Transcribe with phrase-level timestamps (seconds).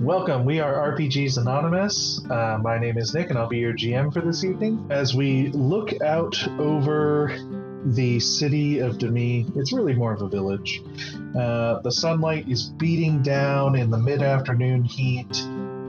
[0.00, 0.44] Welcome.
[0.44, 2.20] We are RPGs Anonymous.
[2.28, 4.86] Uh, my name is Nick, and I'll be your GM for this evening.
[4.90, 7.34] As we look out over
[7.82, 10.82] the city of Demi, it's really more of a village.
[11.34, 15.34] Uh, the sunlight is beating down in the mid afternoon heat.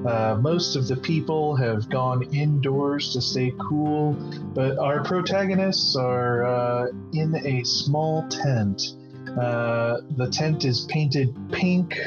[0.07, 4.13] Uh, most of the people have gone indoors to stay cool,
[4.53, 8.81] but our protagonists are uh, in a small tent.
[9.37, 11.99] Uh, the tent is painted pink,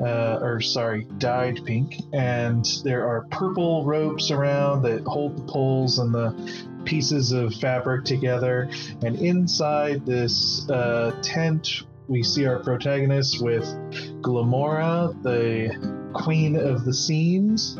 [0.00, 5.98] uh, or sorry, dyed pink, and there are purple ropes around that hold the poles
[5.98, 6.32] and the
[6.84, 8.70] pieces of fabric together.
[9.02, 13.64] And inside this uh, tent, we see our protagonists with
[14.22, 17.76] Glamora, the queen of the seams,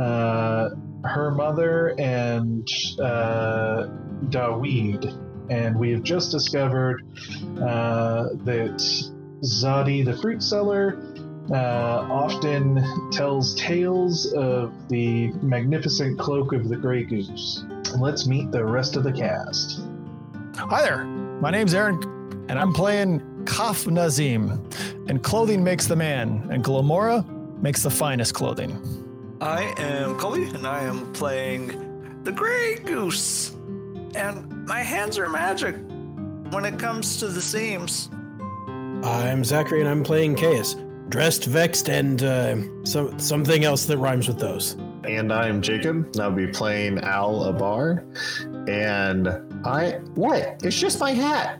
[0.00, 0.70] uh,
[1.04, 2.66] her mother, and
[3.00, 3.88] uh,
[4.28, 5.18] Daweed.
[5.50, 7.02] And we have just discovered
[7.60, 8.78] uh, that
[9.42, 10.96] Zadi, the fruit seller,
[11.50, 17.64] uh, often tells tales of the magnificent cloak of the Grey Goose.
[17.98, 19.80] Let's meet the rest of the cast.
[20.56, 21.04] Hi there.
[21.04, 22.00] My name's Aaron,
[22.48, 24.68] and I'm playing Kaf Nazim.
[25.08, 27.24] And clothing makes the man, and Glamora
[27.60, 28.78] makes the finest clothing.
[29.40, 33.50] I am Colby, and I am playing the Grey Goose.
[34.14, 35.74] And my hands are magic
[36.50, 38.08] when it comes to the seams.
[39.02, 40.76] I'm Zachary, and I'm playing Caius.
[41.12, 44.78] Dressed, vexed, and uh, some something else that rhymes with those.
[45.04, 46.06] And I'm Jacob.
[46.06, 48.02] and I'll be playing Al Abar.
[48.66, 49.28] And
[49.66, 50.62] I what?
[50.64, 51.58] It's just my hat.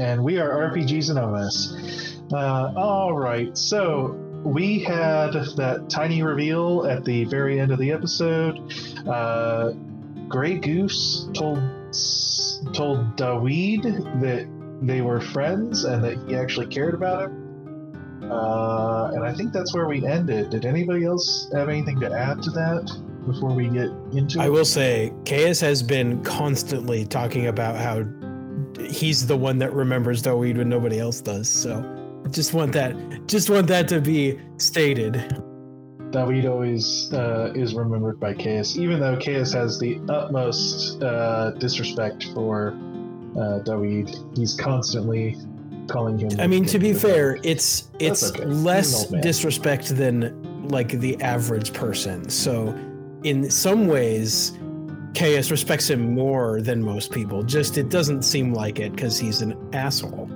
[0.00, 2.18] and we are RPGs Anonymous.
[2.32, 4.12] Uh, all right, so
[4.42, 8.58] we had that tiny reveal at the very end of the episode.
[9.06, 9.72] Uh,
[10.28, 11.58] Grey Goose told
[12.72, 13.82] told Daweed
[14.22, 14.48] that
[14.80, 17.41] they were friends and that he actually cared about him.
[18.32, 20.50] Uh, and I think that's where we ended.
[20.50, 22.90] Did anybody else have anything to add to that
[23.26, 24.42] before we get into it?
[24.42, 28.04] I will say, Caius has been constantly talking about how
[28.86, 31.48] he's the one that remembers Daweed when nobody else does.
[31.48, 31.82] So,
[32.30, 32.96] just want that,
[33.26, 35.12] just want that to be stated.
[36.10, 42.28] David always uh, is remembered by Caius, even though Caius has the utmost uh, disrespect
[42.34, 42.78] for
[43.38, 44.14] uh, David.
[44.36, 45.36] He's constantly
[45.88, 46.40] calling him.
[46.40, 48.44] I mean, to be fair, it's it's okay.
[48.44, 52.28] Less disrespect than like the average person.
[52.28, 52.68] So,
[53.24, 54.52] in some ways,
[55.14, 57.42] Caius respects him more than most people.
[57.42, 60.28] Just it doesn't seem like it because he's an asshole.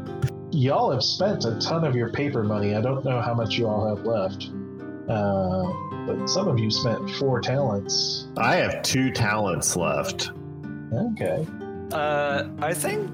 [0.50, 2.74] y'all have spent a ton of your paper money.
[2.74, 4.50] I don't know how much you all have left,
[5.08, 5.72] uh,
[6.06, 8.28] but some of you spent four talents.
[8.36, 10.30] I have two talents left.
[10.92, 11.46] Okay.
[11.92, 13.10] Uh, I think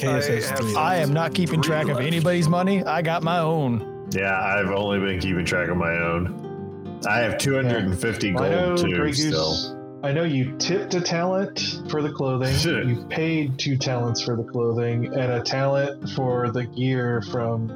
[0.00, 0.74] Caius I has have- three.
[0.76, 2.84] I am not keeping Three track of anybody's money.
[2.84, 4.08] I got my own.
[4.12, 7.00] Yeah, I've only been keeping track of my own.
[7.06, 9.26] I have 250 I know, gold too Grey Goose.
[9.28, 9.76] still.
[10.02, 12.54] I know you tipped a talent for the clothing.
[12.54, 12.86] Shit.
[12.88, 17.68] you paid two talents for the clothing and a talent for the gear from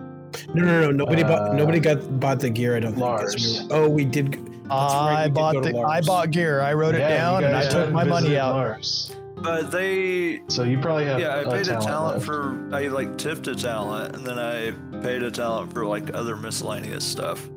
[0.55, 0.91] No, no, no.
[0.91, 1.55] Nobody Uh, bought.
[1.55, 2.77] Nobody got bought the gear.
[2.77, 3.05] I don't think.
[3.05, 3.63] 'cause Lars.
[3.71, 4.37] we were- oh, we did.
[4.37, 6.61] right, I we bought go to the, I bought gear.
[6.61, 8.55] I wrote it Yeah, you down and I took my money out.
[8.57, 9.15] Lars.
[9.37, 12.27] But they So you probably have yeah, I a paid a talent, talent left.
[12.27, 14.71] for I like tipped a talent and then I
[15.03, 17.49] paid a talent for like other miscellaneous stuff.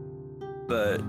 [0.67, 1.01] But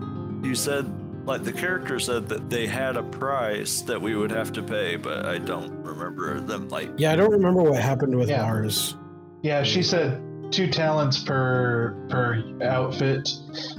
[0.43, 0.87] you said
[1.27, 4.97] like the character said that they had a price that we would have to pay,
[4.97, 8.43] but I don't remember them like Yeah, I don't remember what happened with Yeah.
[8.43, 8.97] Lars.
[9.43, 13.29] Yeah, she said two talents per per outfit.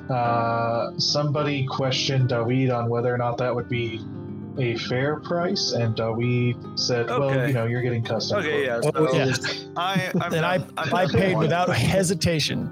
[0.09, 3.99] Uh, somebody questioned Daweed on whether or not that would be
[4.59, 8.81] a fair price, and we said, "Well, you know, you're getting custom." Okay, yeah.
[8.95, 9.33] Oh, So yeah.
[9.77, 12.71] I I'm And I, I'm I paid without hesitation.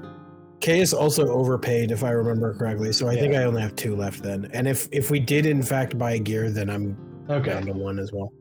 [0.60, 2.92] Caius also overpaid, if I remember correctly.
[2.92, 4.50] So I think I only have two left then.
[4.54, 6.98] And if if we did in fact buy gear, then I'm
[7.30, 7.52] Okay.
[7.52, 8.32] down to one as well.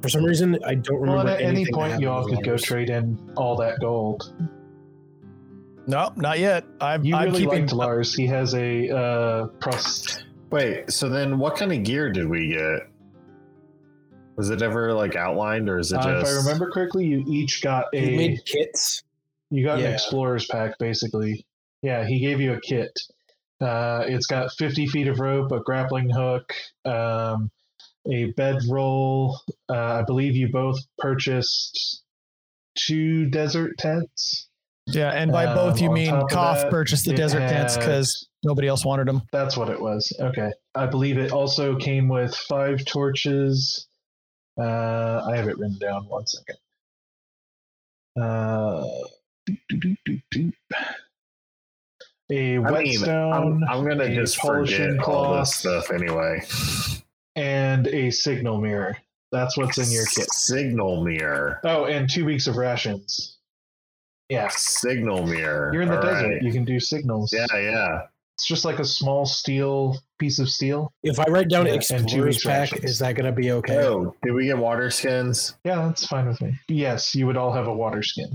[0.00, 1.24] For some reason, I don't remember.
[1.24, 3.80] Well, at any anything that point, you happened all could go trade in all that
[3.80, 4.32] gold.
[5.88, 6.64] No, not yet.
[6.80, 7.60] I'm, You I'm really keeping.
[7.62, 8.14] liked Lars.
[8.14, 12.88] He has a uh, pros- Wait, so then what kind of gear did we get?
[14.36, 17.24] Was it ever like outlined or is it uh, just if I remember correctly, you
[17.26, 19.02] each got You a made kits.
[19.50, 21.44] You got an explorer's pack, basically.
[21.82, 22.98] Yeah, he gave you a kit.
[23.60, 26.54] Uh, it's got 50 feet of rope, a grappling hook,
[26.84, 27.50] um,
[28.10, 29.40] a bedroll.
[29.68, 32.02] Uh, I believe you both purchased
[32.76, 34.48] two desert tents.
[34.86, 38.27] Yeah, and by both Um, you mean top Koff purchased the it desert tents because
[38.42, 39.22] nobody else wanted them.
[39.32, 40.12] That's what it was.
[40.20, 40.50] Okay.
[40.74, 43.86] I believe it also came with five torches.
[44.60, 46.06] Uh, I have it written down.
[46.08, 46.56] One second.
[48.20, 48.84] Uh,
[52.30, 56.42] a I mean, whetstone, I'm, I'm gonna just polishing forget all this stuff anyway.
[57.36, 58.96] and a signal mirror.
[59.30, 60.30] That's what's in your kit.
[60.32, 61.60] Signal mirror.
[61.64, 63.38] Oh, and two weeks of rations.
[64.28, 65.70] Yeah, Signal mirror.
[65.72, 66.28] you're in the All desert.
[66.28, 66.42] right.
[66.42, 67.32] You can do signals.
[67.32, 68.00] Yeah, yeah.
[68.38, 70.92] It's just like a small steel piece of steel.
[71.02, 73.50] If I write down Yeah, and two explorers weeks pack, is that going to be
[73.50, 73.78] okay?
[73.78, 75.56] Oh, did we get water skins?
[75.64, 76.56] Yeah, that's fine with me.
[76.68, 78.30] Yes, you would all have a water skin.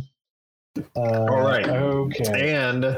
[0.77, 1.65] Uh, All right.
[1.69, 2.53] Okay.
[2.53, 2.97] And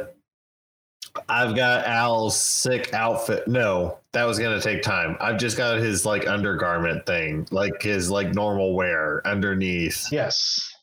[1.29, 3.47] I've got Al's sick outfit.
[3.47, 5.15] No, that was gonna take time.
[5.19, 10.11] I've just got his like undergarment thing, like his like normal wear underneath.
[10.11, 10.73] Yes.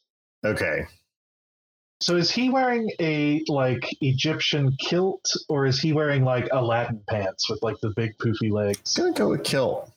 [0.44, 0.86] Okay.
[2.02, 7.49] So is he wearing a like Egyptian kilt, or is he wearing like Aladdin pants
[7.49, 8.96] with like the big poofy legs?
[8.96, 9.88] gonna go with kilt.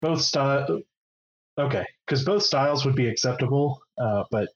[0.00, 0.80] Both style.
[1.58, 4.48] Okay, because both styles would be acceptable, uh, but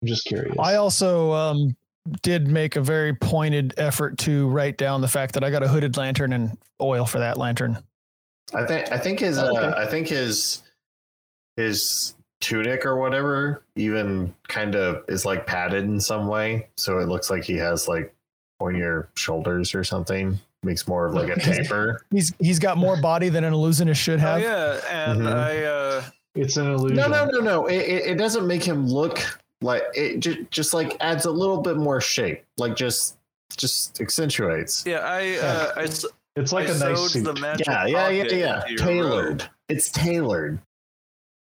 [0.00, 0.56] I'm just curious.
[0.58, 1.76] I also um,
[2.22, 5.68] did make a very pointed effort to write down the fact that I got a
[5.68, 7.76] hooded lantern and oil for that lantern.
[8.54, 9.78] I think I think his uh, Okay.
[9.78, 10.62] I think his
[11.58, 17.08] his tunic or whatever even kind of is like padded in some way, so it
[17.08, 18.12] looks like he has like
[18.60, 20.38] pointier shoulders or something.
[20.62, 22.02] Makes more of like a taper.
[22.10, 24.40] He's he's got more body than an illusionist should Oh have.
[24.42, 25.32] yeah, and Mhm.
[25.32, 26.02] I uh
[26.34, 26.96] it's an illusion.
[26.96, 27.66] No, no, no, no.
[27.66, 29.20] It, it, it doesn't make him look
[29.62, 30.18] like it.
[30.20, 32.44] Just, just like adds a little bit more shape.
[32.58, 33.16] Like just,
[33.56, 34.84] just accentuates.
[34.86, 36.04] yeah I uh I, s-
[36.34, 37.24] It's like I a nice suit.
[37.24, 38.24] the magic Yeah, yeah, yeah,
[38.68, 38.76] yeah.
[38.76, 39.42] Tailored.
[39.42, 39.50] robe.
[39.68, 40.58] It's tailored.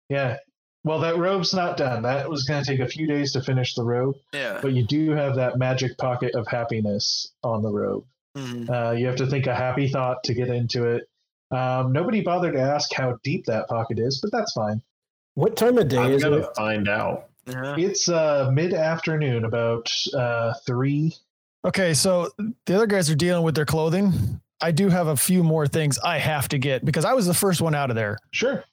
[0.10, 0.38] Yeah.
[0.84, 2.04] Well, that robe's not done.
[2.04, 4.60] That was going to take a few days to finish the robe, Yeah.
[4.62, 8.06] but you do have that magic pocket of happiness on the robe.
[8.38, 8.70] Mhm.
[8.70, 11.10] Uh, you have to think a happy thought to get into it.
[11.52, 14.81] Um, nobody bothered to ask how deep that pocket is, but that's fine.
[15.34, 16.56] What time of day I'm is gonna it?
[16.56, 17.26] find out.
[17.48, 17.76] Yeah.
[17.78, 21.16] It's uh, mid afternoon, about uh, three.
[21.66, 22.30] Okay, so
[22.68, 24.40] the other guys are dealing with their clothing.
[24.62, 27.34] I do have a few more things I have to get because I was the
[27.34, 28.18] first one out of there.
[28.31, 28.64] Sure.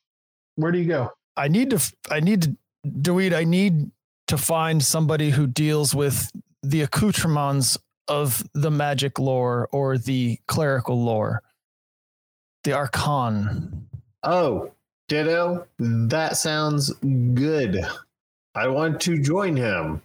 [0.57, 1.13] Where do you go?
[1.37, 1.95] I need to.
[2.11, 2.57] I need to.
[2.87, 3.91] Daweed, I need
[4.29, 6.31] to find somebody who deals with
[6.63, 7.77] the accoutrements
[8.09, 11.43] of the magic lore or the clerical lore,
[12.65, 13.89] the archon.
[14.23, 14.71] Oh,
[15.09, 15.67] Ditto.
[15.79, 16.91] That sounds
[17.35, 17.85] good.
[18.55, 20.03] I want to join him.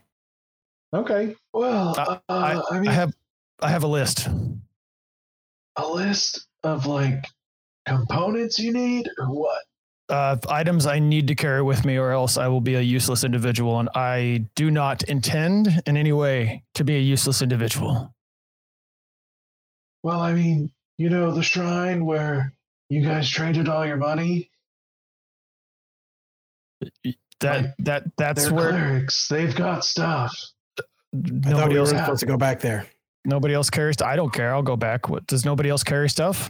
[0.93, 1.35] Okay.
[1.53, 3.13] Well, Uh, uh, I, mean, I have.
[3.61, 4.27] I have a list.
[5.75, 7.25] a list of like
[7.85, 9.61] components you need, or what?
[10.11, 13.23] Uh, items I need to carry with me, or else I will be a useless
[13.23, 13.79] individual.
[13.79, 18.13] And I do not intend in any way to be a useless individual.
[20.03, 22.53] Well, I mean, you know, the shrine where
[22.89, 24.49] you guys traded all your money.
[27.39, 29.27] That Like, that that's where clerics.
[29.27, 30.35] They've got stuff.
[31.13, 32.05] Nobody else Yeah.
[32.05, 32.85] supposed to go back there.
[33.23, 34.01] nobody else carries.
[34.01, 34.53] I don't care.
[34.53, 35.07] I'll go back.
[35.07, 36.49] What does nobody else carry stuff?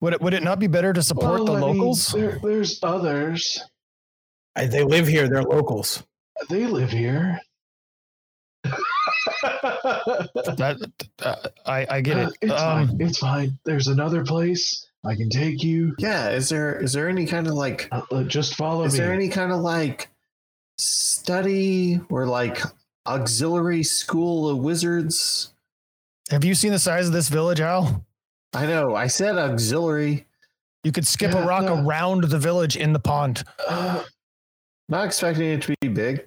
[0.00, 2.08] Would it would it not be better to support the Well, I mean, locals?
[2.12, 3.62] there, there's others.
[4.56, 5.28] I, they live here.
[5.28, 6.02] They're locals.
[6.48, 7.38] They live here.
[9.42, 10.90] that
[11.22, 11.34] uh,
[11.66, 12.30] I I get it.
[12.40, 13.00] It's Um, fine.
[13.00, 13.58] It's fine.
[13.64, 15.94] There's another place I can take you.
[15.98, 16.30] Yeah.
[16.30, 18.98] Is there is there any kind of like Uh, uh, just follow is me.
[18.98, 20.08] Is there any kind of like
[20.78, 22.62] study or like
[23.06, 25.52] auxiliary school of wizards?
[26.30, 28.06] have you seen the size of this village, Al?
[28.52, 28.94] I know.
[28.96, 30.26] I said auxiliary.
[30.82, 31.84] You could skip Yeah, a rock no.
[31.84, 33.44] around the village in the pond.
[33.68, 34.02] Uh,
[34.88, 36.26] Not expecting it to be big.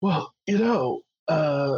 [0.00, 1.76] well, you know, uh,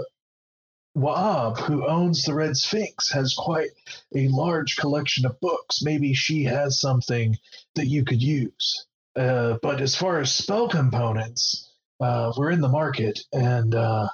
[0.96, 3.68] Waab, who owns the Red Sphinx, has quite
[4.16, 5.82] a large collection of books.
[5.82, 7.36] Maybe she has something
[7.74, 8.86] that you could use.
[9.14, 11.70] Uh, but as far as spell components,
[12.00, 14.08] uh, we're in the market, and uh,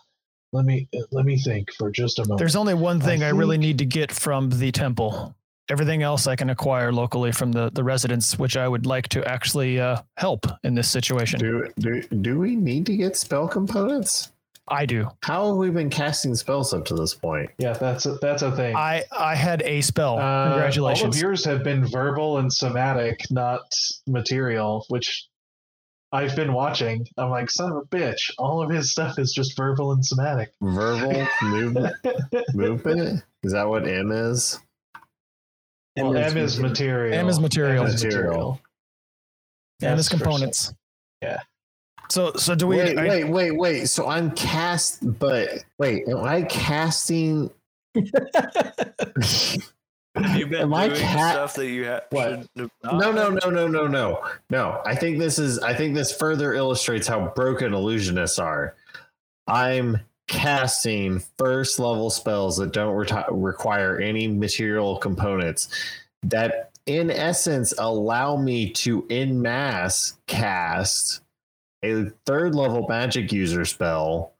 [0.55, 2.39] let me let me think for just a moment.
[2.39, 5.35] There's only one thing I, really think- need to get from the temple.
[5.71, 9.27] Everything else I can acquire locally from the, the residents, which I would like to
[9.27, 11.41] actually uh, help in this situation.
[11.41, 14.31] Do do do we need to get spell components?
[14.69, 15.09] I do.
[15.23, 17.51] How have we been casting spells up to this point?
[17.59, 18.77] yeah, that's a, that's a thing.
[18.77, 20.19] I I had a spell.
[20.19, 23.63] Uh, All of yours have been verbal and somatic, not
[24.07, 25.29] material, which
[26.14, 27.06] I've been watching.
[27.18, 28.30] I'm like, son of a bitch.
[28.38, 30.52] All of his stuff is just verbal and somatic.
[30.62, 31.97] Verbal movement
[32.54, 33.25] movement?
[33.42, 34.61] Is that what M is?
[35.97, 37.18] well, M is material.
[37.18, 37.83] M is material.
[37.85, 38.61] M is Material.
[39.83, 40.73] and its That's for components.
[41.21, 41.40] Yeah.
[42.11, 42.76] So so do we?
[42.76, 43.87] Wait, I- wait, wait, wait.
[43.87, 47.50] So I'm cast, but wait, am I casting?
[50.37, 52.28] You been I doing cat- stuff that you ha- What?
[52.28, 54.83] shouldn't have not No, no, no, no, no, no, no.
[54.87, 55.59] I think this is.
[55.59, 58.76] I think this further illustrates how broken illusionists are.
[59.49, 65.68] I'm casting first level spells that don't reti- require any material components
[66.23, 71.21] that in essence allow me to in mass cast
[71.83, 74.33] a third level magic user spell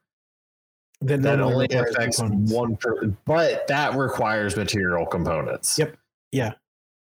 [1.05, 2.53] Then that only affects components.
[2.53, 5.97] one per but that requires material components Yep.
[6.33, 6.53] Yeah.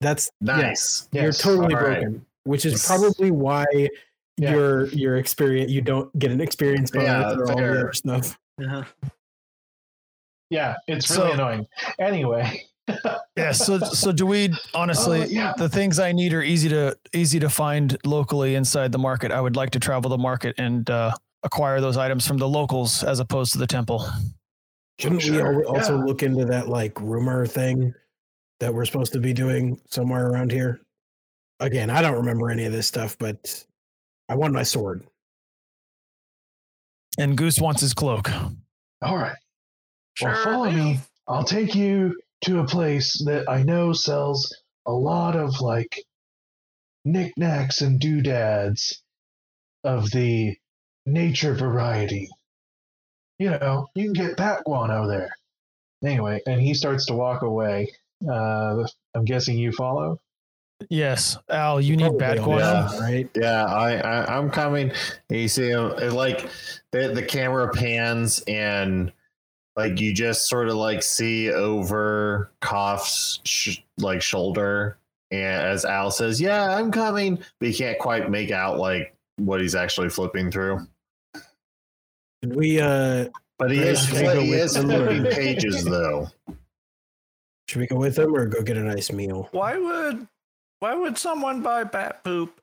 [0.01, 2.01] That's nice You're totally All right.
[2.03, 2.87] broken, which is Yes.
[2.87, 3.65] probably why
[4.37, 4.51] Yeah.
[4.53, 8.39] your your experience you don't get an experience bonus Yeah, or all the other stuff.
[8.63, 8.83] Uh-huh.
[10.51, 11.67] Yeah, it's really So- annoying.
[11.99, 12.65] Anyway,
[13.37, 13.53] Yeah.
[13.53, 15.23] So so do we honestly?
[15.23, 15.53] Oh, yeah.
[15.57, 19.33] The things I need are easy to easy to find locally inside the market.
[19.33, 21.13] I would like to travel the market and uh,
[21.45, 24.07] acquire those items from the locals as opposed to the temple.
[24.99, 26.05] Shouldn't Sure, we also yeah.
[26.05, 27.93] look into that like rumor thing
[28.61, 30.81] that we're supposed to be doing somewhere around here?
[31.61, 33.65] Again, I don't remember any of this stuff, but
[34.29, 35.05] I want my sword.
[37.19, 38.31] And Goose wants his cloak.
[39.03, 39.37] all right.
[40.15, 41.01] Sure well, follow me.
[41.29, 44.55] I'll take you to a place that I know sells
[44.87, 46.01] a lot of like
[47.05, 49.03] knickknacks and doodads
[49.83, 50.57] of the
[51.07, 52.29] nature variety.
[53.39, 55.31] You know, you can get that guano there.
[56.05, 57.93] Anyway, and he starts to walk away.
[58.29, 60.21] Uh, I'm guessing you follow.
[60.91, 62.63] Yes, Al, you need Probably bat guano.
[62.93, 63.01] Yeah.
[63.01, 63.31] right?
[63.35, 64.93] Yeah, I, I I'm coming.
[65.31, 66.49] And you see it, like
[66.91, 69.13] the the camera pans and
[69.77, 74.99] like you just sort of like see over Koff's sh- like shoulder,
[75.31, 79.61] and as Al says, "Yeah, I'm coming," but you can't quite make out like what
[79.61, 80.87] he's actually flipping through.
[82.45, 86.29] Did we uh But he is should we go he is him flipping pages though.
[87.67, 89.49] should we go with them or go get a nice meal?
[89.53, 90.29] Why would
[90.81, 92.61] why would someone buy bat poop?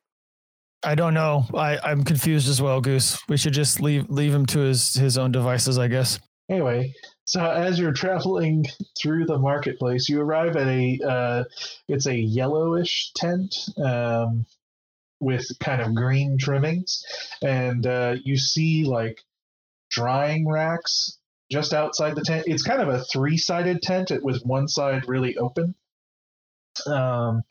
[0.83, 1.45] I don't know.
[1.55, 3.17] I, I'm confused as well, Goose.
[3.27, 6.19] We should just leave leave him to his his own devices, I guess.
[6.47, 6.93] Anyway,
[7.25, 8.67] so as you're traveling
[9.01, 11.43] through the marketplace, you arrive at a uh,
[11.87, 14.45] it's a yellowish tent um,
[15.19, 17.03] with kind of green trimmings,
[17.41, 19.23] and uh, you see like
[19.91, 21.17] drying racks
[21.51, 22.45] just outside the tent.
[22.47, 25.75] It's kind of a three-sided tent it with one side really open.
[26.87, 27.43] Um,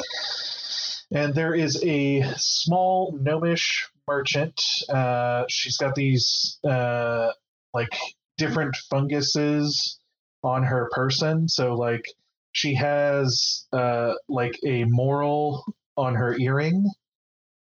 [1.12, 4.60] and there is a small gnomish merchant.
[4.88, 7.30] Uh, she's got these uh,
[7.74, 7.96] like
[8.38, 9.98] different funguses
[10.42, 11.48] on her person.
[11.48, 12.04] So like
[12.52, 15.64] she has uh, like a morel
[15.96, 16.86] on her earring.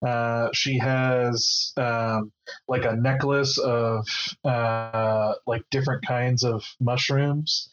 [0.05, 2.31] Uh, she has um,
[2.67, 4.07] like a necklace of
[4.45, 7.69] uh, like different kinds of mushrooms,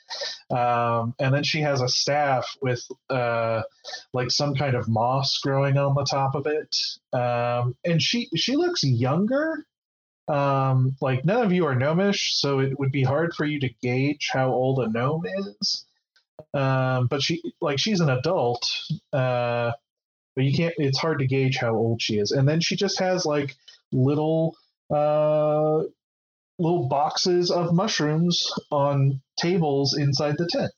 [0.50, 3.62] um, and then she has a staff with uh,
[4.12, 6.76] like some kind of moss growing on the top of it.
[7.12, 9.64] Um, and she she looks younger,
[10.28, 13.68] um, like none of you are gnomish, so it would be hard for you to
[13.82, 15.84] gauge how old a gnome is.
[16.52, 18.68] Um, but she, like, she's an adult,
[19.12, 19.72] uh,
[20.36, 20.74] but you can't.
[20.76, 22.30] It's hard to gauge how old she is.
[22.30, 23.56] And then she just has like
[23.90, 24.56] little,
[24.94, 25.78] uh,
[26.58, 30.72] little boxes of mushrooms on tables inside the tent.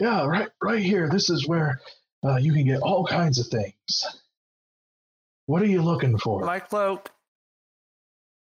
[0.00, 1.08] Yeah, right, right here.
[1.08, 1.78] This is where
[2.24, 4.06] uh, you can get all kinds of things.
[5.46, 6.44] What are you looking for?
[6.44, 7.10] My cloak.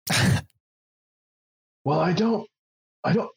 [1.85, 2.49] Well, I don't,
[3.03, 3.29] I don't,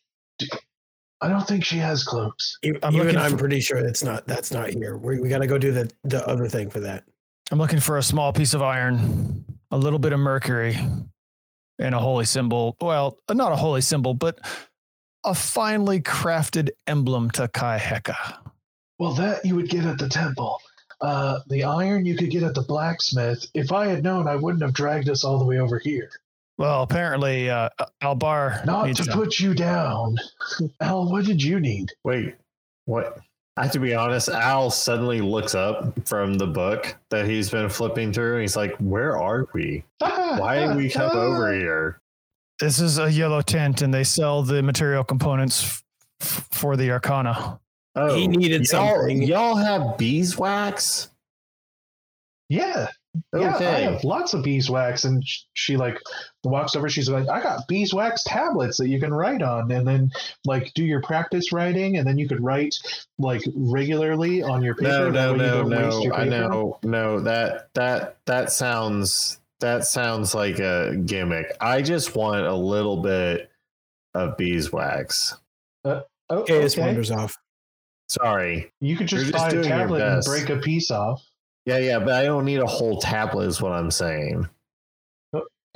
[1.21, 2.59] I don't think she has cloaks.
[2.65, 4.97] E- I'm Even I'm for- pretty sure that's not that's not here.
[4.97, 7.05] We, we got to go do the the other thing for that.
[7.51, 10.79] I'm looking for a small piece of iron, a little bit of mercury,
[11.79, 12.77] and a holy symbol.
[12.81, 14.39] Well, not a holy symbol, but
[15.25, 18.39] a finely crafted emblem to Kai Heka.
[18.99, 20.61] Well, that you would get at the temple.
[21.01, 23.47] Uh, the iron you could get at the blacksmith.
[23.55, 26.11] If I had known, I wouldn't have dragged us all the way over here.
[26.59, 27.69] Well, apparently, uh,
[28.03, 29.15] Albar Not needs to some.
[29.15, 30.17] put you down.
[30.81, 31.93] Al, what did you need?
[32.05, 32.35] Wait,
[32.87, 33.19] what?
[33.57, 34.29] I have to be honest.
[34.29, 38.35] Al suddenly looks up from the book that he's been flipping through.
[38.35, 39.85] And he's like, "Where are we?
[39.99, 42.01] Why did we come over here?"
[42.61, 45.83] This is a yellow tent, and they sell the material components
[46.21, 47.61] f- for the Arcana.
[47.95, 49.23] Oh, He needed y'all, something.
[49.23, 51.11] Y'all have beeswax?
[52.49, 52.89] Yeah,
[53.35, 53.41] yeah.
[53.51, 53.83] I Okay.
[53.85, 55.99] have lots of beeswax, and sh- she like
[56.45, 56.89] walks over.
[56.89, 60.11] She's like, "I got beeswax tablets that you can write on, and then
[60.45, 62.75] like do your practice writing, and then you could write
[63.19, 65.11] like regularly on your paper.
[65.11, 66.13] no, no, no, no.
[66.15, 67.21] I know, no.
[67.21, 71.57] That that that sounds that sounds like a gimmick.
[71.61, 73.51] I just want a little bit
[74.15, 75.35] of beeswax.
[75.85, 76.01] Uh,
[76.31, 76.83] oh, Okay, this okay.
[76.83, 77.37] wanders off.
[78.09, 78.73] Sorry.
[78.81, 81.23] You could just You're just buy a tablet and break a piece off.
[81.67, 83.47] Yeah, yeah, but I don't need a whole tablet.
[83.47, 84.49] Is what I'm saying.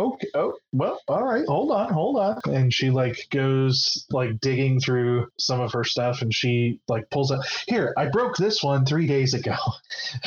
[0.01, 0.27] Okay.
[0.35, 1.45] Oh, well, all right.
[1.47, 2.41] Hold on, hold on.
[2.47, 7.31] And she like goes like digging through some of her stuff, and she like pulls
[7.31, 7.45] out.
[7.69, 9.55] Here, I broke this one three days ago.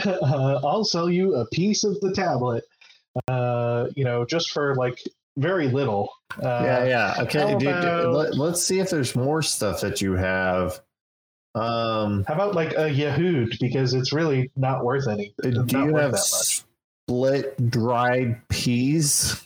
[0.06, 2.64] uh, I'll sell you a piece of the tablet.
[3.28, 5.02] Uh, you know, just for like
[5.36, 6.10] very little.
[6.42, 7.16] Uh, yeah, yeah.
[7.24, 7.68] Okay, how dude.
[7.68, 10.80] about- Let, let's see if there's more stuff that you have.
[11.56, 13.48] Um, How about like a Yahoo?
[13.60, 15.66] because it's really not worth anything.
[15.66, 16.64] do you have that much.
[17.08, 19.42] split dried peas?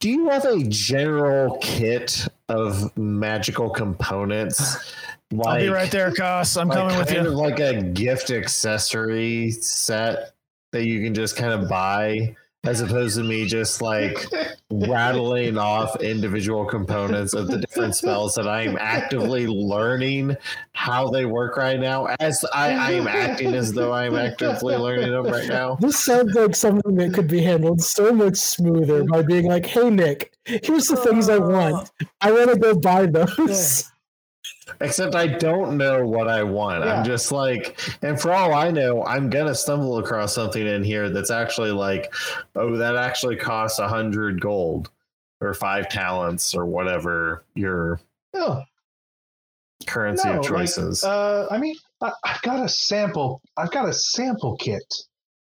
[0.00, 4.94] Do you have a general kit of magical components?
[5.44, 6.56] I'll be right there, Cos.
[6.56, 7.30] I'm like coming with kind you.
[7.32, 10.34] of like a gift accessory set
[10.72, 14.26] that you can just kind of buy, as opposed to me just like
[14.70, 20.36] rattling off individual components of the different spells that I'm actively learning
[20.72, 22.06] how they work right now.
[22.20, 25.76] As I, I am acting as though I'm actively learning them right now.
[25.76, 29.90] This sounds like something that could be handled so much smoother by being like, "Hey
[29.90, 31.48] Nick, here's the things I oh.
[31.48, 31.90] want.
[32.20, 33.90] I want to go buy those."
[34.80, 36.84] Except I don't know what I want.
[36.84, 36.94] Yeah.
[36.96, 41.10] I'm just like, and for all I know, I'm gonna stumble across something in here
[41.10, 42.12] that's actually like,
[42.56, 44.90] oh, that actually costs a hundred gold
[45.40, 48.00] or five talents or whatever your
[48.32, 48.62] Oh,
[49.86, 51.04] currency no, of like, choices.
[51.04, 53.42] uh, I mean, I, I've got a sample.
[53.56, 54.82] I've got a sample kit.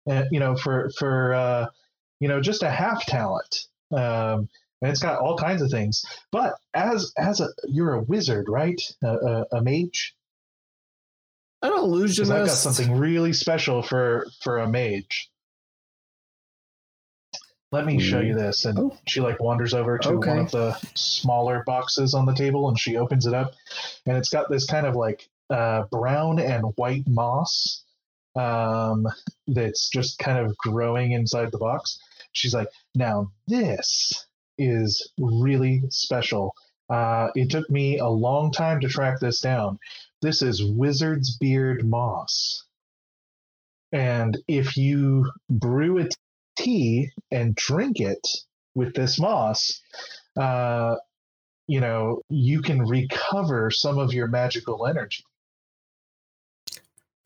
[0.09, 1.67] Uh, you know, for for uh,
[2.21, 3.67] you know just a half talent.
[3.93, 4.49] Um,
[4.83, 6.05] and it's got all kinds of things.
[6.33, 8.81] But as as a you're a wizard, right?
[9.03, 10.15] A, a, a mage.
[11.63, 12.33] An 'Cause illusionist.
[12.33, 15.31] I've got something really special for for a mage.
[17.73, 18.65] Let me show you this.
[18.65, 18.97] And Oh.
[19.07, 20.29] she like wanders over to Okay.
[20.29, 23.53] one of the smaller boxes on the table and she opens it up.
[24.07, 27.85] And it's got this kind of like uh, brown and white moss
[28.37, 29.07] um,
[29.47, 32.01] that's just kind of growing inside the box.
[32.33, 34.27] She's like, now this
[34.61, 36.55] is really special.
[36.89, 39.79] Uh, it took me a long time to track this down.
[40.23, 42.65] This is wizard's beard moss.
[43.93, 46.09] And if you brew a
[46.57, 48.27] tea and drink it
[48.75, 49.81] with this moss,
[50.37, 50.97] uh,
[51.67, 55.25] you know, you can recover some of your magical energy.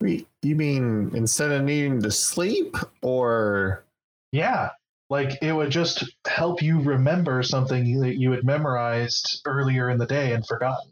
[0.01, 3.83] You mean instead of needing to sleep, or
[4.31, 4.69] Yeah.
[5.09, 10.05] Like it would just help you remember something that you had memorized earlier in the
[10.05, 10.91] day and forgotten.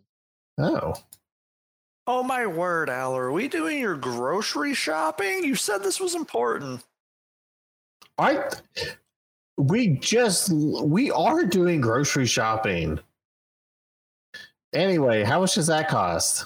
[0.59, 0.93] oh,
[2.05, 5.43] Oh my word, Al, are we doing your grocery shopping?
[5.43, 6.83] You said this was important.
[8.17, 8.49] I
[9.57, 12.99] we just we are doing grocery shopping.
[14.73, 16.45] Anyway, how much does that cost?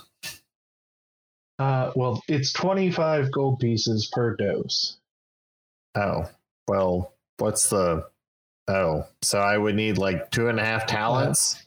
[1.60, 4.98] Uh, well, it's 25 gold pieces per dose.
[5.96, 6.30] Oh,
[6.68, 8.06] well, what's the
[8.68, 9.06] oh?
[9.22, 11.64] So I would need like two and a half talents.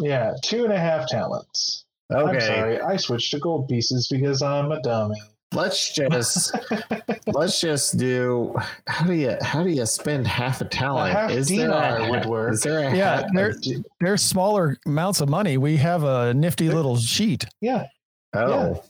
[0.00, 1.84] Yeah, two and a half talents.
[2.10, 5.20] I'm Okay, sorry, I switched to gold pieces because I'm a dummy.
[5.54, 6.54] let's just
[7.26, 8.54] let's just do.
[8.86, 11.12] How do you how do you spend half a talent?
[11.14, 12.52] half dinar would work.
[12.54, 13.54] Is there a Yeah, half- there-
[14.00, 15.56] There's smaller amounts of money.
[15.58, 17.44] We have a nifty little sheet.
[17.60, 17.86] Yeah,
[18.34, 18.82] Oh.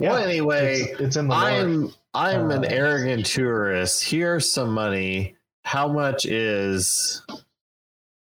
[0.00, 1.90] Yeah, Well, anyway, it's, it's in the lore.
[2.14, 4.04] I'm I'm an Uh, arrogant tourist.
[4.04, 5.36] Here's some money.
[5.64, 7.22] How much is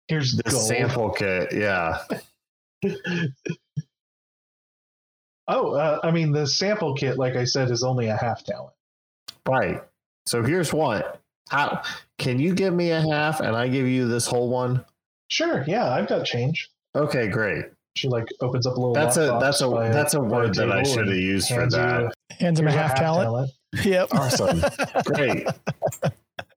[0.08, 1.52] Here's the sample kit?
[1.52, 1.98] Yeah.
[5.48, 8.72] Oh, uh, I mean, the sample kit, like I said, is only a half talent.
[9.46, 9.82] Right.
[10.24, 11.02] So here's one.
[11.50, 11.82] How
[12.18, 14.84] can you give me a half and I give you this whole one?
[15.28, 16.70] Sure, yeah, I've got change.
[16.94, 17.66] Okay, great.
[17.96, 18.94] She like opens up a little.
[18.94, 21.66] That's a that's a by that's a by word that I should have used for
[21.68, 22.14] that.
[22.38, 23.50] Hands him a here's half talent.
[23.84, 24.08] Yep.
[24.12, 24.62] Awesome.
[25.04, 25.46] Great.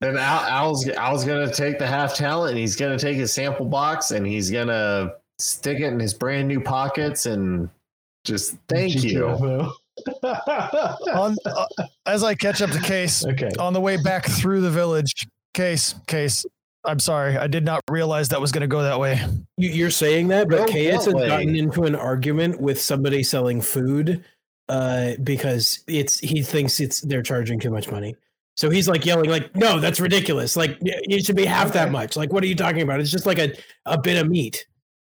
[0.01, 3.65] And Al, Al's Al's gonna take the half talent and he's gonna take his sample
[3.65, 7.69] box and he's gonna stick it in his brand new pockets and
[8.25, 9.28] just thank you.
[10.23, 11.65] On, uh,
[12.06, 13.49] as I catch up to Case okay.
[13.58, 16.45] on the way back through the village, Case, Case.
[16.84, 19.19] I'm sorry, I did not realize that was going to go that way.
[19.58, 23.23] You, you're saying that, but Go Caius what has gotten into an argument with somebody
[23.23, 24.23] selling food
[24.69, 28.15] uh, because it's he thinks it's they're charging too much money.
[28.58, 30.56] So he's like yelling, like, "No, that's ridiculous!
[30.56, 32.15] Like, y- it should be half that much.
[32.15, 32.99] Like, what are you talking about?
[33.01, 33.54] It's just like a,
[33.86, 34.65] a bit of meat."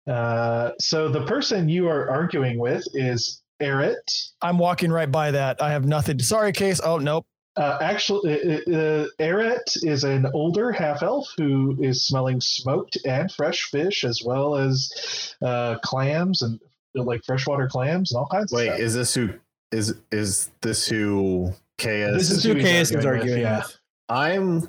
[0.06, 3.96] Uh, so the person you are arguing with is Erit.
[4.42, 5.62] I'm walking right by that.
[5.62, 6.18] I have nothing.
[6.18, 6.80] Sorry, Case.
[6.82, 7.24] Oh nope.
[7.56, 13.32] Uh, actually, uh, uh, Eret is an older half elf who is smelling smoked and
[13.32, 16.60] fresh fish, as well as uh, clams and
[16.94, 18.80] like freshwater clams and all kinds Wait, of stuff.
[18.80, 19.30] is this who
[19.76, 21.84] is is this who KS?
[21.84, 23.62] This This is who who he's Caius is arguing with, arguing yeah.
[24.08, 24.68] I'm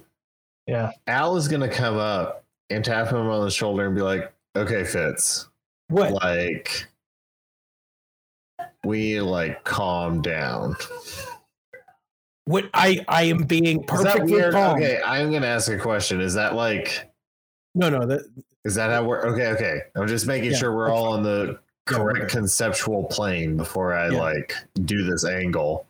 [0.68, 0.92] Yeah.
[1.08, 4.84] Al is gonna come up and tap him on the shoulder and be like, "Okay,
[4.84, 5.48] Fitz,
[5.88, 6.12] What?
[6.12, 6.88] like,
[8.84, 10.76] we like calm down."
[12.46, 12.70] What?
[12.74, 14.78] I I am being Is perfectly calm.
[14.78, 16.20] Okay, I'm gonna ask a question.
[16.22, 17.10] Is that like,
[17.76, 18.06] No, no.
[18.06, 18.22] That
[18.66, 19.48] is that how we're okay?
[19.48, 23.58] Okay, I'm just making Yeah, sure we're that's all on the Yeah, correct conceptual plane
[23.58, 24.20] before I Yeah.
[24.20, 24.54] like
[24.86, 25.86] do this angle.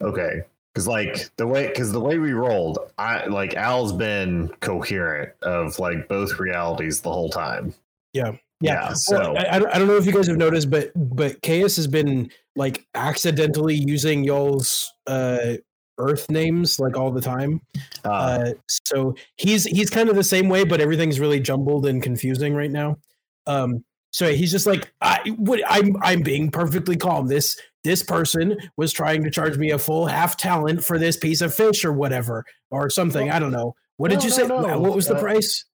[0.00, 0.42] Okay.
[0.74, 5.78] Cause like the way, cause the way we rolled, I like Al's been coherent of
[5.78, 7.72] like both realities the whole time.
[8.12, 8.32] Yeah.
[8.60, 8.86] Yeah.
[8.88, 11.40] Well, so I, I don't- I don't know if you guys have noticed, but but
[11.42, 15.54] Chaos has been like accidentally using y'all's uh
[15.98, 17.60] Earth names like all the time.
[18.04, 22.02] uh, Uh, so he's he's kind of the same way, but everything's really jumbled and
[22.02, 22.98] confusing right now.
[23.46, 23.82] Um,
[24.16, 27.26] so he's just like, I what I'm I'm being perfectly calm.
[27.26, 31.42] This this person was trying to charge me a full half talent for this piece
[31.42, 33.30] of fish or whatever or something.
[33.30, 33.74] I don't know.
[33.98, 34.46] What did No, you no, say?
[34.46, 34.80] no.
[34.80, 35.66] What was the Uh, price?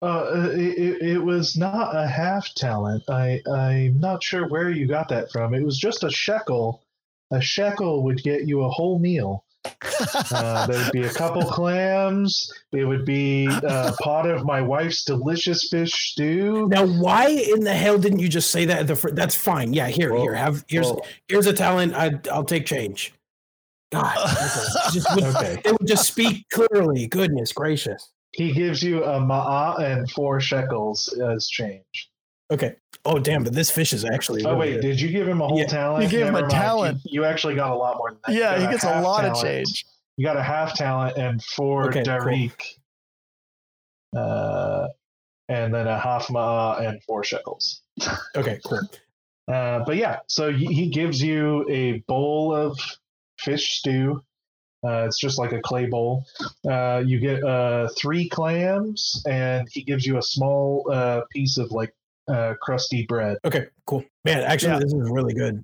[0.00, 3.02] Uh, it, it- it was not a half talent.
[3.10, 5.52] I I'm not sure where you got that from.
[5.52, 6.80] It was just a shekel.
[7.32, 9.44] A shekel would get you a whole meal.
[10.30, 12.50] Uh, there'd be a couple clams.
[12.72, 16.68] It would be a pot of my wife's delicious fish stew.
[16.68, 18.80] Now, why in the hell didn't you just say that?
[18.80, 19.72] At the fir- that's fine.
[19.72, 21.94] Yeah, here, Well- here, have here's well, here's a talent.
[21.94, 23.12] I I'll take change.
[23.92, 24.92] God, okay.
[24.92, 25.60] just would, Okay.
[25.64, 27.06] they would just speak clearly.
[27.06, 28.10] Goodness gracious.
[28.32, 32.10] He gives you a ma'a and four shekels as change.
[32.52, 32.76] Okay.
[33.06, 33.44] Oh damn!
[33.44, 34.44] But this fish is actually.
[34.44, 34.80] Oh really wait, good.
[34.82, 36.04] did you give him a whole Yeah, talent?
[36.04, 36.50] you gave him a mind.
[36.50, 37.00] talent.
[37.04, 38.34] You, you actually got a lot more than that.
[38.34, 39.84] Yeah, he gets a lot of change.
[40.16, 42.48] You got a half talent and four Okay, cool.
[44.16, 44.88] Uh,
[45.48, 47.82] and then a half ma'a and four shekels.
[48.36, 48.80] Okay, cool.
[49.52, 52.78] Uh, but yeah, so he he gives you a bowl of
[53.38, 54.22] fish stew.
[54.86, 56.24] Uh, it's just like a clay bowl.
[56.68, 61.70] Uh, you get uh, three clams, and he gives you a small uh, piece of
[61.72, 61.94] like
[62.28, 63.36] uh, crusty bread.
[63.44, 64.04] Okay, cool.
[64.24, 64.78] Man, actually, Yeah.
[64.80, 65.62] this is really good.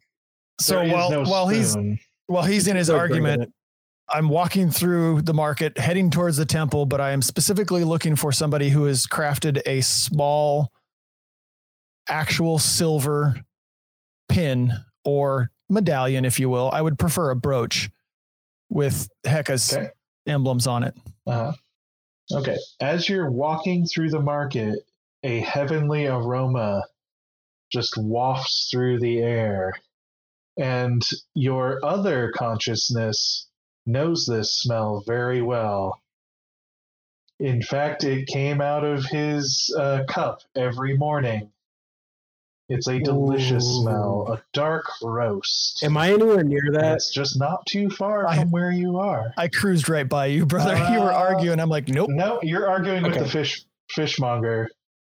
[0.60, 1.76] So There is while no while he's
[2.26, 3.52] while he's in his So argument,
[4.08, 8.30] I'm walking through the market, heading towards the temple, but I am specifically looking for
[8.32, 10.70] somebody who has crafted a small,
[12.08, 13.36] actual silver
[14.28, 14.72] pin
[15.04, 16.70] or medallion, if you will.
[16.72, 17.88] I would prefer a brooch
[18.68, 19.88] with Heka's Okay.
[20.26, 20.94] emblems on it.
[21.26, 21.52] Uh-huh.
[22.32, 22.56] Okay.
[22.80, 24.80] As you're walking through the market,
[25.22, 26.82] a heavenly aroma
[27.72, 29.72] just wafts through the air.
[30.58, 31.02] And
[31.34, 33.48] your other consciousness
[33.86, 36.00] knows this smell very well.
[37.38, 41.50] In fact, it came out of his uh, cup every morning.
[42.68, 43.82] It's a delicious Ooh.
[43.82, 45.82] smell, a dark roast.
[45.82, 46.94] Am I anywhere near And that?
[46.96, 49.32] It's just not too far I- from where you are.
[49.36, 50.76] I cruised right by you, brother.
[50.92, 51.58] you were Uh, arguing.
[51.58, 52.10] I'm like, nope.
[52.10, 54.70] No, you're arguing with the fish fishmonger.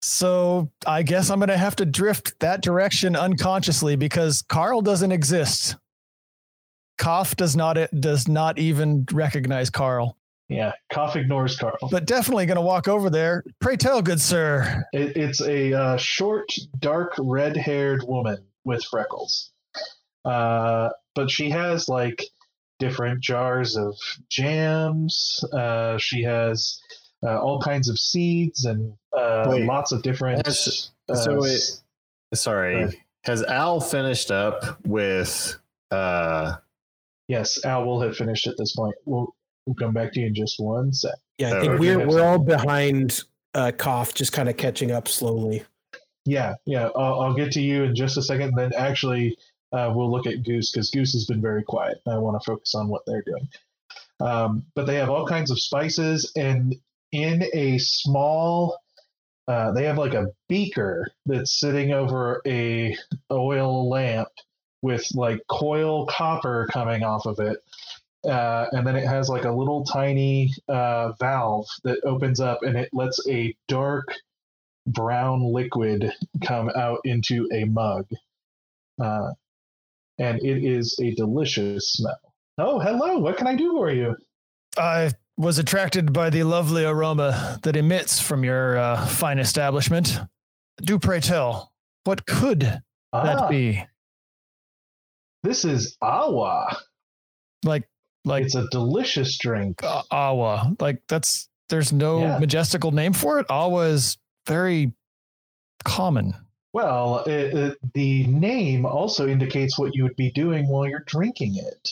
[0.09, 5.11] So I guess I'm going to have to drift that direction unconsciously because Carl doesn't
[5.11, 5.75] exist.
[6.97, 10.17] Koff does not does not even recognize Carl,
[10.49, 11.89] Yeah, Koff ignores Carl.
[11.91, 13.43] but definitely going to walk over there.
[13.61, 14.85] Pray tell, good sir.
[14.93, 19.51] It, it's a uh, short, dark, red-haired woman with freckles,
[20.25, 22.25] uh, but she has like
[22.79, 23.97] different jars of
[24.31, 25.45] jams.
[25.53, 26.81] Uh, she has
[27.27, 30.37] uh, all kinds of seeds and uh, Wait, lots of different.
[30.39, 31.81] that's- uh, so it-
[32.35, 32.85] sorry.
[32.85, 32.95] Right.
[33.25, 35.57] Has Al finished up with
[35.91, 36.55] uh
[37.29, 38.95] yes, Al will have finished at this point.
[39.05, 39.35] We'll
[39.67, 41.13] we'll come back to you in just one sec.
[41.39, 41.81] Yeah, I Oh, think okay.
[41.97, 43.23] we're we're all behind
[43.55, 45.65] uh cough, just kind of catching up slowly.
[46.25, 46.89] Yeah, yeah.
[46.97, 48.55] I'll, I'll get to you in just a second.
[48.57, 49.37] Then actually,
[49.73, 51.99] uh, we'll look at Goose because Goose has been very quiet.
[52.07, 53.49] I want to focus on what they're doing.
[54.21, 56.75] Um, but they have all kinds of spices, and
[57.13, 58.79] in a small,
[59.49, 62.97] uh, they have like a beaker that's sitting over a
[63.31, 64.29] oil lamp
[64.83, 67.59] with like coil copper coming off of it.
[68.29, 72.77] Uh, and then it has like a little tiny uh, valve that opens up and
[72.77, 74.15] it lets a dark
[74.87, 76.13] brown liquid
[76.45, 78.07] come out into a mug.
[79.01, 79.31] Uh,
[80.19, 82.19] and it is a delicious smell.
[82.59, 83.19] Oh, hello.
[83.19, 84.17] What can I do for you?
[84.79, 90.19] I was attracted by the lovely aroma that emits from your uh, fine establishment.
[90.83, 91.73] Do pray tell,
[92.05, 93.83] what could that Ah, be?
[95.43, 96.77] this is awa.
[97.65, 97.89] Like,
[98.25, 99.83] like It's a delicious drink.
[99.83, 100.75] uh, awa.
[100.81, 102.39] Like that's there's no Yeah.
[102.39, 103.47] majestical name for it.
[103.51, 104.93] Awa is very
[105.85, 106.35] common.
[106.73, 111.57] Well, it, it, the name also indicates what you would be doing while you're drinking
[111.57, 111.91] it.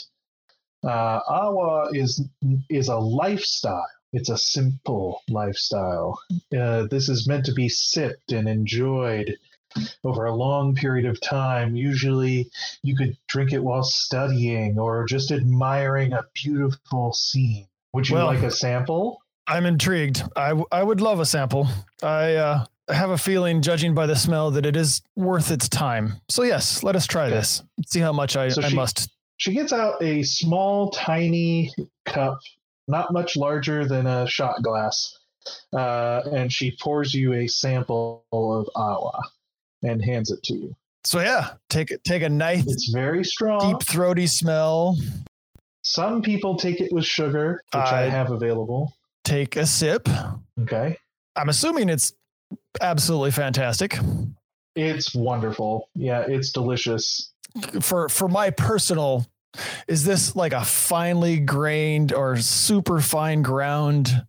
[0.85, 2.23] Uh, awa is
[2.71, 3.87] is a lifestyle.
[4.13, 6.19] It's a simple lifestyle.
[6.57, 9.37] Uh, this is meant to be sipped and enjoyed
[10.05, 11.75] over a long period of time.
[11.75, 12.49] Usually,
[12.83, 17.67] you could drink it while studying or just admiring a beautiful scene.
[17.93, 19.21] Would you Well- like a sample?
[19.47, 20.23] I'm intrigued.
[20.37, 21.69] I, w- I would love a sample.
[22.03, 26.15] I uh, have a feeling, judging by the smell, that it is worth its time.
[26.31, 27.35] So, yes, let us try Okay.
[27.35, 27.63] this.
[27.87, 29.11] See how much I, So I she- must.
[29.37, 31.73] She gets out a small, tiny
[32.07, 32.39] cup,
[32.89, 35.19] not much larger than a shot glass,
[35.73, 39.21] uh, and she pours you a sample of awa
[39.83, 40.77] and hands it to you.
[41.05, 42.03] So, yeah, take it.
[42.05, 43.73] Take a nice, It's very strong.
[43.73, 44.97] deep, throaty smell.
[45.83, 48.95] Some people take it with sugar, which I I- have available.
[49.25, 50.09] Take a sip.
[50.63, 50.97] Okay.
[51.37, 52.13] I'm assuming it's
[52.81, 53.99] absolutely fantastic.
[54.77, 55.89] It's wonderful.
[55.95, 57.33] Yeah, it's delicious.
[57.81, 59.27] For for my personal,
[59.87, 64.27] is this like a finely grained or super fine ground,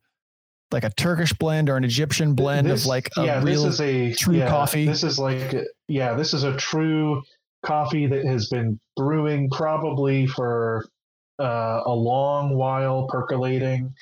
[0.72, 3.64] like a Turkish blend or an Egyptian blend This- of like a yeah, real?
[3.64, 4.86] this is a true yeah, coffee?
[4.86, 5.56] This is like
[5.88, 7.24] yeah, this is a true
[7.64, 10.86] coffee that has been brewing probably for
[11.40, 13.94] uh, a long while, percolating,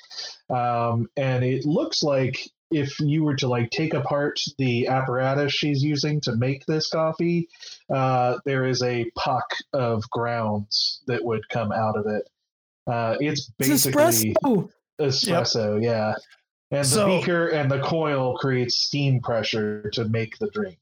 [0.50, 2.38] um, and it looks like
[2.74, 7.48] if you were to like take apart the apparatus she's using to make this coffee,
[7.92, 12.28] uh, there is a puck of grounds that would come out of it.
[12.86, 14.70] Uh, it's It's basically espresso.
[15.00, 16.14] espresso, yeah.
[16.70, 20.78] And the So- beaker and the coil creates steam pressure to make the drink.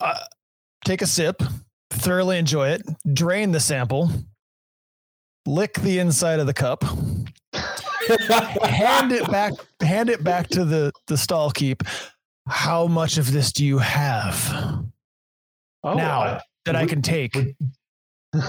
[0.00, 0.18] uh,
[0.84, 1.40] take a sip,
[1.90, 2.82] thoroughly enjoy it,
[3.14, 4.10] drain the sample,
[5.46, 6.84] lick the inside of the cup,
[8.64, 11.82] hand it back, hand it back to the the stall keep.
[12.48, 14.52] How much of this do you have
[15.84, 17.34] Oh, now I- that I can take?
[17.34, 17.56] would-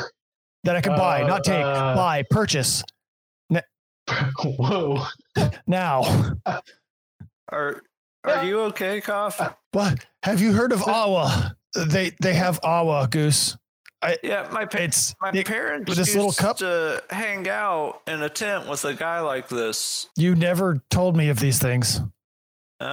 [0.65, 2.83] That I can buy, Uh, not take, uh, buy, purchase
[4.43, 5.05] whoa.
[5.67, 6.35] now.
[7.49, 7.81] Are
[8.23, 9.41] are you okay, Cough?
[9.73, 11.55] What have you heard of Awa?
[11.75, 13.57] They they have Awa goose.
[14.23, 16.57] Yeah, my pa- It's my it- parents with this used little cup?
[16.57, 20.07] to hang out in a tent with a guy like this.
[20.17, 22.01] you never told me of these things.
[22.79, 22.85] I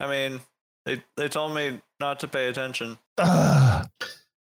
[0.00, 0.08] don't.
[0.08, 0.40] I mean,
[0.86, 2.98] they they told me not to pay attention.
[3.18, 3.86] Ugh.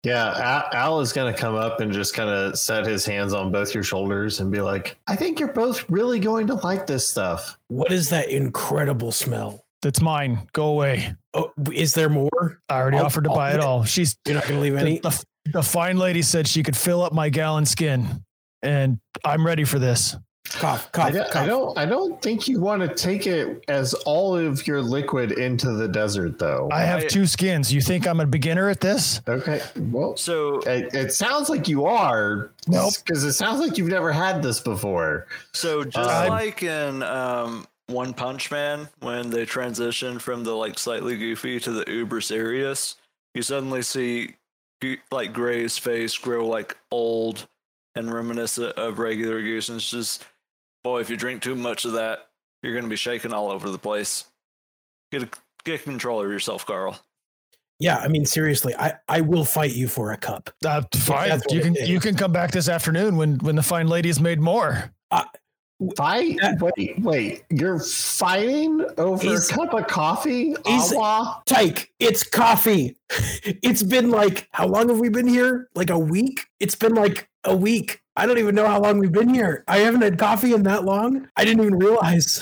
[0.03, 3.33] Yeah, Al, Al is going to come up and just kind of set his hands
[3.33, 6.85] on both your shoulders and be like, I think you're both really going to like
[6.85, 7.57] this stuff.
[7.69, 9.65] What is that incredible smell?
[9.81, 10.47] That's mine.
[10.53, 11.15] Go away.
[11.33, 12.61] Oh, is there more?
[12.69, 13.83] I already I'll- offered to I'll buy it it- all.
[13.83, 14.99] She's You're not going to leave any.
[14.99, 15.25] the, the
[15.63, 18.23] fine lady said she could fill up my gallon skin,
[18.61, 20.15] and I'm ready for this.
[20.47, 21.43] Cough, I don't, cough.
[21.43, 21.77] I don't.
[21.79, 25.87] I don't think you want to take it as all of your liquid into the
[25.87, 26.69] desert, though.
[26.71, 27.73] I have I- two skins.
[27.73, 29.21] You think I'm a beginner at this?
[29.27, 29.59] okay.
[29.75, 32.51] Well, So it, it sounds like you are.
[32.67, 32.93] Nope.
[33.03, 35.25] Because it sounds like you've never had this before.
[35.53, 40.77] so just Uh, like in um, One Punch Man, when they transition from the like
[40.77, 42.97] slightly goofy to the uber serious,
[43.33, 44.33] you suddenly see Gu-
[45.11, 47.47] like Gray's face grow like old
[47.95, 50.23] and reminiscent of regular Goose, and it's just
[50.83, 52.27] boy, if you drink too much of that,
[52.61, 54.25] you're gonna be shaking all over the place.
[55.11, 55.29] Get a,
[55.63, 56.99] get control of yourself, Carl.
[57.79, 60.49] Yeah, I mean, seriously, I, I will fight you for a cup.
[60.65, 61.29] Uh, fine.
[61.29, 64.39] that's You can you can come back this afternoon when when the fine lady's made
[64.39, 64.91] more.
[65.95, 66.37] Fight?
[66.41, 67.43] That- Wait, wait.
[67.49, 70.55] You're fighting over He's- a cup of coffee?
[70.65, 71.41] he's- Awa?
[71.45, 72.95] Tyke, it's coffee.
[73.61, 75.69] It's been like, how long have we been here?
[75.75, 76.47] Like a week?
[76.59, 78.01] It's been like a week.
[78.15, 79.63] I don't even know how long we've been here.
[79.67, 81.27] I haven't had coffee in that long.
[81.35, 82.41] I didn't even realize.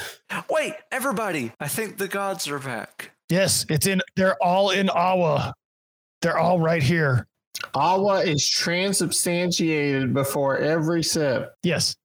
[0.49, 1.51] Wait, everybody!
[1.59, 3.11] I think the gods are back.
[3.29, 4.01] Yes, it's in.
[4.15, 5.53] They're all in Awa.
[6.21, 7.27] They're all right here.
[7.73, 11.53] Awa is transubstantiated before every sip.
[11.63, 11.95] Yes,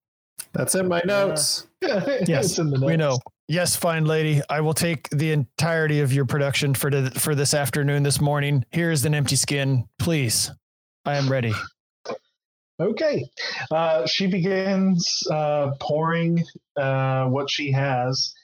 [0.53, 1.67] That's in my notes.
[1.81, 3.19] Yes, It's in the we know.
[3.47, 4.43] Yes, fine lady.
[4.51, 8.65] I will take the entirety of your production for the, for this afternoon, this morning.
[8.73, 10.51] Here's an empty skin, please.
[11.05, 11.53] I am ready.
[12.81, 13.25] Okay.
[13.71, 16.43] Uh, she begins uh, pouring
[16.77, 18.35] uh, what she has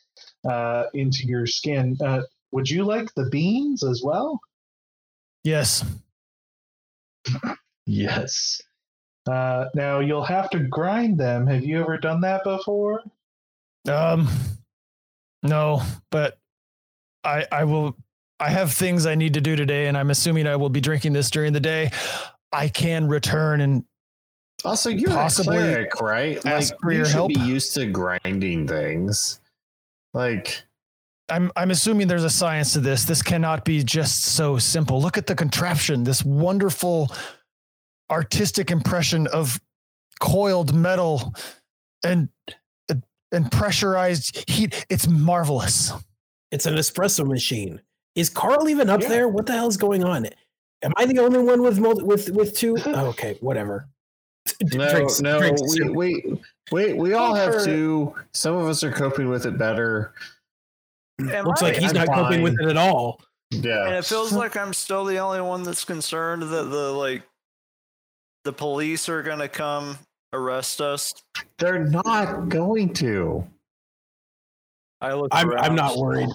[0.49, 1.97] uh, into your skin.
[2.01, 4.41] Uh, would you like the beans as well?
[5.43, 5.85] Yes.
[7.87, 8.63] Yes.
[9.27, 11.47] Uh, now you'll have to grind them.
[11.47, 13.03] Have you ever done that before?
[13.89, 14.29] Um.
[15.43, 16.39] No, but
[17.23, 17.97] I I will.
[18.41, 21.13] I have things I need to do today, and I'm assuming I will be drinking
[21.13, 21.91] this during the day.
[22.53, 23.85] I can return and
[24.65, 26.47] Also, you're Possibly a cleric, right?
[26.47, 27.29] ask Like for you your should help.
[27.29, 29.41] be used to grinding things.
[30.15, 30.63] Like
[31.29, 33.05] I'm I'm assuming there's a science to this.
[33.05, 35.01] This cannot be just so simple.
[35.01, 36.05] Look at the contraption.
[36.05, 37.11] This wonderful
[38.11, 39.61] artistic impression of
[40.21, 41.35] coiled metal
[42.05, 42.29] and
[43.33, 44.87] and pressurized heat.
[44.89, 45.93] It's marvelous.
[46.53, 47.81] It's an espresso machine.
[48.15, 49.09] Is Carl even up Yeah.
[49.09, 49.29] there?
[49.29, 50.27] What the hell's going on?
[50.83, 52.77] Am I the only one with multi- with with two?
[52.87, 53.89] Oh, okay, whatever.
[54.75, 55.93] No, Drinks- no, drinks we, too.
[55.95, 56.39] we,
[56.71, 58.15] we, we all have Or- two.
[58.35, 60.13] Some of us are coping with it better.
[61.21, 63.21] Am Looks I- like he's I'm not coping with it at all.
[63.51, 63.87] Yeah.
[63.87, 67.23] And it feels like I'm still the only one that's concerned that the like
[68.45, 69.99] the police are gonna come
[70.33, 71.15] arrest us.
[71.59, 73.47] They're not going to.
[75.01, 75.29] I look.
[75.33, 76.29] I'm I'm not worried.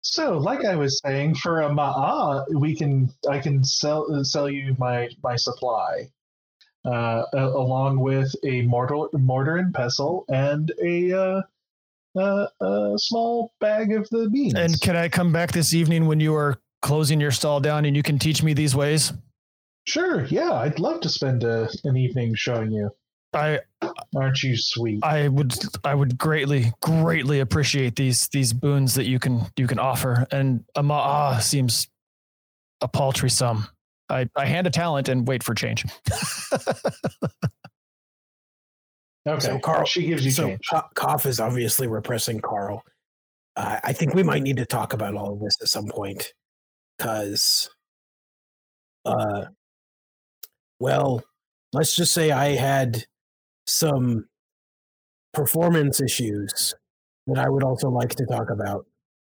[0.00, 4.74] So, like I was saying, for a ma'a, we can I can sell sell you
[4.78, 6.08] my my supply,
[6.86, 11.42] uh, a- along with a mortar mortar and pestle and a uh,
[12.18, 14.54] uh, a small bag of the beans.
[14.54, 17.94] And can I come back this evening when you are closing your stall down and
[17.96, 19.12] you can teach me these ways?
[19.88, 22.90] Sure, yeah, I'd love to spend a, an evening showing you.
[23.34, 23.60] I
[24.16, 25.00] Aren't you sweet?
[25.04, 29.78] I would I would greatly greatly appreciate these these boons that you can you can
[29.78, 30.26] offer.
[30.30, 31.88] And a ma'a seems
[32.80, 33.66] a paltry sum.
[34.08, 35.84] I, I hand a talent and wait for change.
[39.28, 40.60] okay, So, Carl- she gives you So change.
[40.70, 42.82] Co- Koff is obviously repressing Carl.
[43.56, 46.32] Uh, I think we might need to talk about all of this at some point,
[46.96, 47.68] because,
[49.04, 49.46] uh,
[50.80, 51.22] well,
[51.72, 53.04] let's just say I had
[53.66, 54.26] some
[55.34, 56.74] performance issues
[57.26, 58.86] that I would also like to talk about.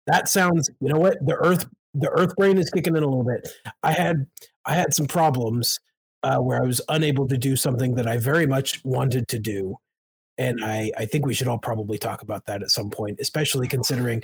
[0.08, 1.18] That sounds, you know what?
[1.26, 3.48] The Earth, the Earth brain is kicking in a little bit.
[3.82, 4.28] I had,
[4.66, 5.80] I had some problems
[6.24, 9.78] uh, where I was unable to do something that I very much wanted to do
[10.38, 13.68] and I, I think we should all probably talk about that at some point, especially
[13.68, 14.24] considering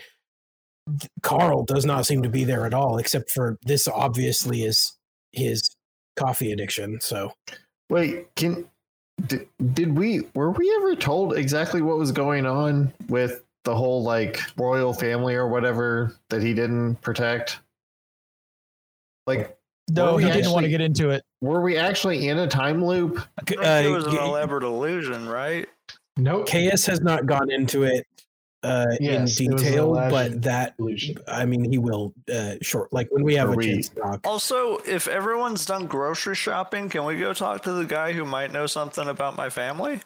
[1.22, 4.98] Carl does not seem to be there at all, except for this obviously is
[5.32, 5.70] his
[6.16, 7.00] coffee addiction.
[7.02, 7.34] So
[7.90, 8.66] Wait, can
[9.28, 14.02] did, did we were we ever told exactly what was going on with the whole
[14.02, 17.60] like royal family or whatever that he didn't protect?
[19.28, 19.58] Like
[19.90, 21.24] No, he we didn't want to get into it.
[21.42, 23.20] were we actually in a time loop?
[23.20, 25.68] Uh, it was an G- elaborate illusion, right?
[26.18, 26.48] Nope.
[26.48, 28.06] KS has not gone into it
[28.64, 31.18] uh, Yes, in detail, but that illusion.
[31.28, 33.96] I mean he will uh, short like when we have Are a we- chance to
[33.96, 34.22] talk.
[34.26, 38.52] Also, if everyone's done grocery shopping, can we go talk to the guy who might
[38.52, 40.02] know something about my family?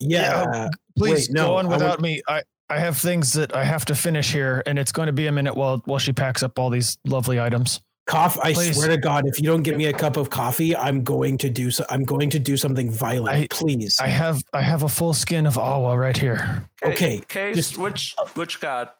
[0.00, 2.20] Yeah, Yeah, Please Wait, no, go on I without me.
[2.28, 5.26] I, I have things that I have to finish here, and it's going to be
[5.26, 7.80] a minute while while she packs up all these lovely items.
[8.06, 8.38] Cough.
[8.40, 8.76] I Please.
[8.76, 11.48] swear to God, if you don't get me a cup of coffee, I'm going to
[11.50, 11.84] do so.
[11.90, 13.36] I'm going to do something violent.
[13.36, 13.98] I- please.
[14.00, 16.68] I have I have a full skin of awa right here.
[16.84, 18.90] Okay, Case, just- which which god?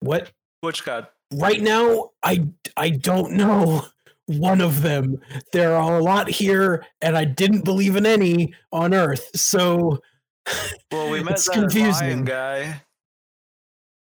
[0.00, 0.30] what?
[0.60, 1.08] Which god?
[1.36, 2.46] right now i
[2.76, 3.86] i don't know
[4.26, 5.18] one of them
[5.54, 9.98] there are a lot here and i didn't believe in any on earth so
[10.92, 12.06] Well, we met It's that confusing.
[12.08, 12.82] lion guy.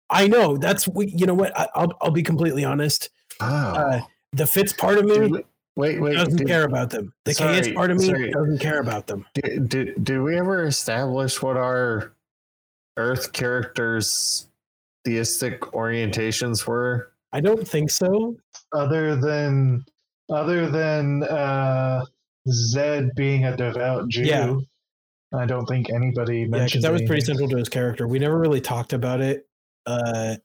[0.08, 4.00] i know that's we you know what I, i'll i'll be completely honest Oh, uh
[4.32, 5.44] the fitz part of me we-
[5.76, 6.14] wait, wait.
[6.14, 8.30] doesn't Did, care about them the ks part of me sorry.
[8.30, 12.12] doesn't care about them did, did, did we ever establish what our
[12.98, 14.48] Earth characters'
[15.04, 17.12] theistic orientations were?
[17.32, 18.36] i don't think so
[18.72, 19.84] other than
[20.30, 22.04] other than uh,
[22.48, 24.56] Zed being a devout Jew, Yeah.
[25.34, 28.18] I don't think anybody yeah mentioned because that was pretty central to his character we
[28.18, 29.46] never really talked about it
[29.86, 30.36] uh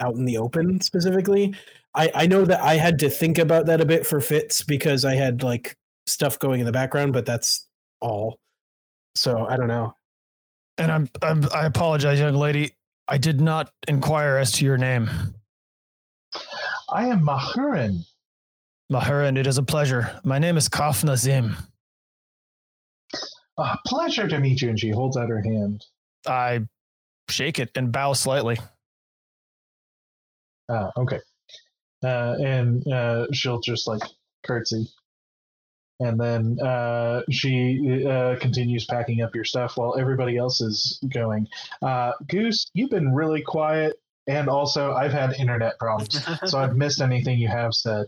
[0.00, 1.54] out in the open specifically
[1.98, 5.04] i i know that i had to think about that a bit for Fitz because
[5.04, 7.68] i had like stuff going in the background but that's
[8.00, 8.38] all
[9.14, 9.92] so i don't know
[10.78, 12.72] And I'm, I'm I apologize, young lady.
[13.08, 15.10] I did not inquire as to your name,
[16.88, 18.04] I am Mahurin.
[18.92, 19.36] Mahurin.
[19.36, 20.20] It is a pleasure.
[20.24, 21.56] My name is Kaf Nazim.
[23.58, 24.68] Ah, pleasure to meet you.
[24.68, 25.84] And she holds out her hand.
[26.28, 26.60] I
[27.28, 28.56] shake it and bow slightly.
[30.68, 31.18] Ah, okay.
[32.04, 34.02] Uh, and uh, she'll just like
[34.44, 34.88] curtsy.
[36.00, 41.48] And then uh, she uh, continues packing up your stuff while everybody else is going.
[41.82, 43.98] Uh, Goose, you've been really quiet.
[44.28, 48.06] And also, I've had internet problems, so I've missed anything you have said.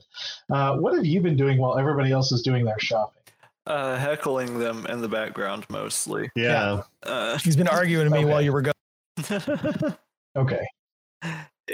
[0.52, 3.22] Uh, what have you been doing while everybody else is doing their shopping?
[3.66, 6.30] Uh, heckling them in the background mostly.
[6.36, 6.82] Yeah.
[7.02, 8.30] Uh, He's been arguing with me Okay.
[8.30, 9.96] while you were gone.
[10.36, 10.64] Okay.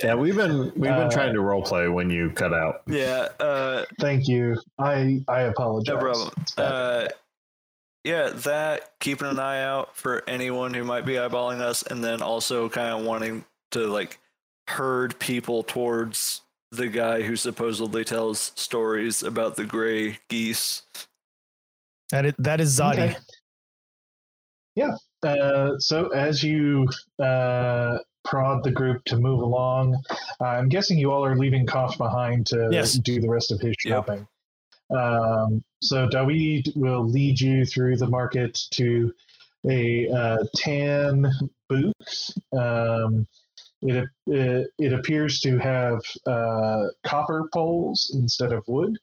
[0.03, 2.83] Yeah, we've been we've been Uh, trying to role play when you cut out.
[2.87, 3.29] yeah.
[3.41, 4.57] Uh, Thank you.
[4.79, 5.95] I I apologize.
[5.95, 6.31] no problem.
[6.59, 7.09] Uh,
[8.05, 12.23] yeah, that keeping an eye out for anyone who might be eyeballing us, and then
[12.23, 14.19] also kind of wanting to like
[14.69, 16.43] herd people towards
[16.73, 20.83] the guy who supposedly tells stories about the gray geese.
[22.11, 22.93] That is, that is Zadi.
[23.11, 23.17] Okay.
[24.75, 24.95] Yeah.
[25.23, 26.87] Uh, so as you
[27.23, 29.97] uh, prod the group to move along,
[30.41, 32.95] I'm guessing you all are leaving Koff behind to Yes.
[32.95, 33.95] do the rest of his Yep.
[34.07, 34.29] shopping.
[34.91, 39.13] Um, so Daweed will lead you through the market to
[39.69, 41.27] a uh, tan
[41.69, 42.31] booth.
[42.57, 43.27] Um,
[43.83, 48.97] it, it it appears to have uh, copper poles instead of wood,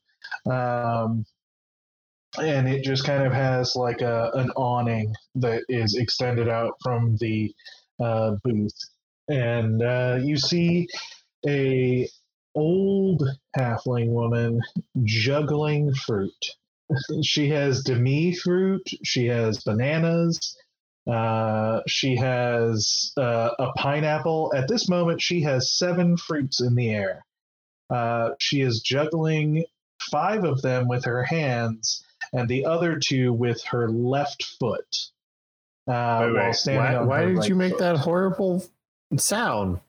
[0.49, 1.25] um,
[2.41, 7.17] and it just kind of has like a an awning that is extended out from
[7.17, 7.53] the
[7.99, 8.73] uh, booth,
[9.27, 10.87] and uh, you see
[11.47, 12.07] a
[12.55, 13.23] old
[13.57, 14.61] halfling woman
[15.03, 16.45] juggling fruit.
[17.23, 18.87] she has demi fruit.
[19.03, 20.57] She has bananas.
[21.09, 24.53] Uh, she has uh, a pineapple.
[24.55, 27.25] At this moment, she has seven fruits in the air.
[27.89, 29.65] Uh, she is juggling
[29.99, 35.09] five of them with her hands and the other two with her left foot.
[35.87, 37.79] Uh, Wait, while wait, standing why why her did right you make foot.
[37.79, 38.63] that horrible
[39.17, 39.79] sound?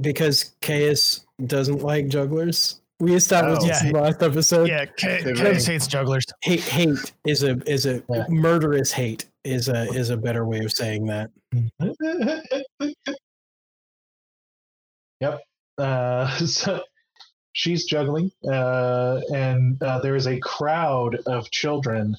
[0.00, 2.80] because Caius doesn't like jugglers.
[3.00, 3.66] We established Oh.
[3.66, 4.00] this in Yeah.
[4.00, 4.68] last episode.
[4.68, 6.24] Yeah, K- They Kevin make- hates jugglers.
[6.42, 8.24] Hate, hate is a is a Yeah.
[8.28, 11.30] murderous hate is a is a better way of saying that.
[15.20, 15.40] yep.
[15.78, 16.82] Uh, so
[17.52, 22.16] she's juggling, uh, and uh, there is a crowd of children,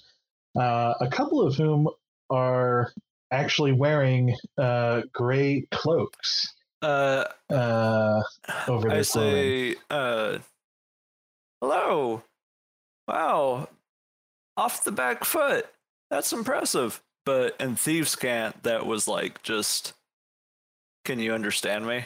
[0.59, 1.89] uh, a couple of whom
[2.29, 2.91] are
[3.31, 6.53] actually wearing uh, gray cloaks.
[6.81, 8.21] Uh, Uh,
[8.67, 10.39] over I say, uh,
[11.61, 12.23] hello.
[13.07, 13.69] Wow.
[14.57, 15.67] Off the back foot.
[16.09, 17.01] That's impressive.
[17.25, 19.93] But in Thieves' Cant, that was like just.
[21.05, 22.05] Can you understand me?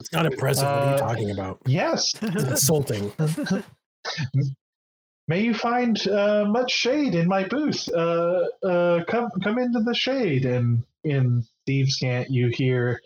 [0.00, 0.64] It's not impressive.
[0.64, 1.58] what are you Uh, talking about?
[1.66, 2.14] yes.
[2.20, 3.12] It's insulting.
[5.28, 7.88] May you find uh, much shade in my booth.
[7.88, 10.44] Uh, uh, come, come into the shade.
[10.44, 13.00] And in Thieves' Cant, you hear,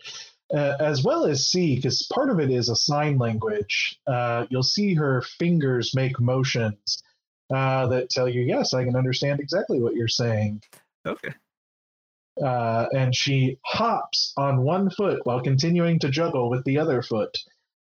[0.53, 3.99] uh, as well as see, because part of it is a sign language.
[4.05, 7.01] Uh, you'll see her fingers make motions
[7.51, 10.61] uh, that tell you, "Yes, I can understand exactly what you're saying."
[11.05, 11.33] Okay.
[12.41, 17.37] Uh, and she hops on one foot while continuing to juggle with the other foot.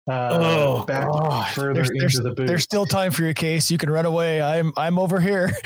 [0.09, 1.47] Uh, Oh, back God.
[1.53, 2.47] further There's, into there's, the booth.
[2.47, 3.69] there's still time for your case.
[3.69, 4.41] You can run away.
[4.41, 5.51] I'm I'm over here.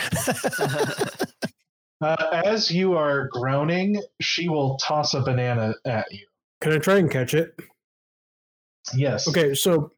[2.01, 6.27] Uh, as you are groaning, she will toss a banana at you.
[6.59, 7.57] Can I try and catch it?
[8.93, 9.29] Yes.
[9.29, 9.93] Okay, so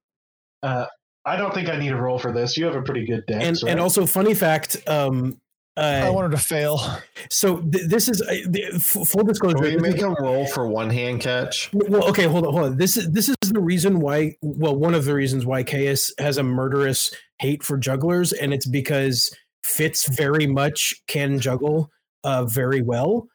[0.64, 2.56] I don't think I need a roll for this.
[2.56, 3.72] You have a pretty good dex, and right?
[3.72, 5.42] and also funny fact, um,
[5.78, 6.82] I uh, wanted to fail.
[7.30, 9.58] so th- this is uh, the, f- full disclosure.
[9.58, 11.70] Can we make a roll for one hand catch?
[11.72, 12.78] Well, okay, hold on, hold on.
[12.78, 14.36] This is this is the reason why.
[14.42, 18.66] Well, one of the reasons why Caius has a murderous hate for jugglers, and it's
[18.66, 21.92] because Fitz very much can juggle
[22.24, 23.28] uh, very well.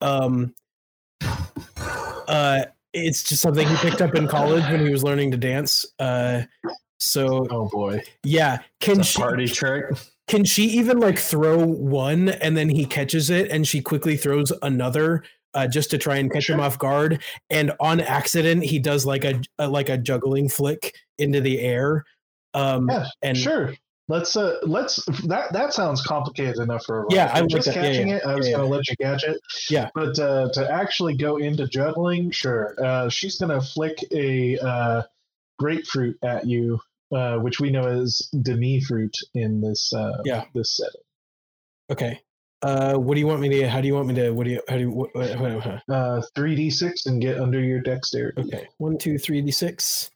[0.00, 0.54] Um,
[2.28, 5.86] uh, it's just something he picked up in college when he was learning to dance.
[5.98, 6.42] Uh,
[7.00, 8.02] so oh boy.
[8.24, 9.84] yeah, can It's a she party trick.
[10.28, 14.52] Can she even like throw one and then he catches it and she quickly throws
[14.62, 15.24] another
[15.54, 19.24] uh, just to try and catch him off guard and on accident he does like
[19.24, 22.04] a, a like a juggling flick into the air
[22.54, 23.74] um Yeah, and sure.
[24.10, 27.06] Let's uh let's that that sounds complicated enough for a.
[27.10, 27.74] Yeah, I like just that.
[27.74, 28.16] Catching yeah.
[28.16, 28.22] it.
[28.24, 29.38] I was Yeah, gonna let you catch it.
[29.68, 29.90] Yeah.
[29.94, 32.74] But uh, to actually go into juggling, sure.
[32.82, 35.02] Uh, she's gonna flick a uh,
[35.58, 36.80] grapefruit at you,
[37.12, 40.44] uh, which we know as demi fruit in this uh, Yeah.
[40.54, 41.00] this setting.
[41.90, 42.20] okay.
[42.60, 44.50] Uh what do you want me to how do you want me to what do
[44.50, 47.80] you how do you what, what, what, Uh, three d six and get under your
[47.80, 48.42] dexterity.
[48.42, 48.66] okay.
[48.78, 50.10] One two three d six.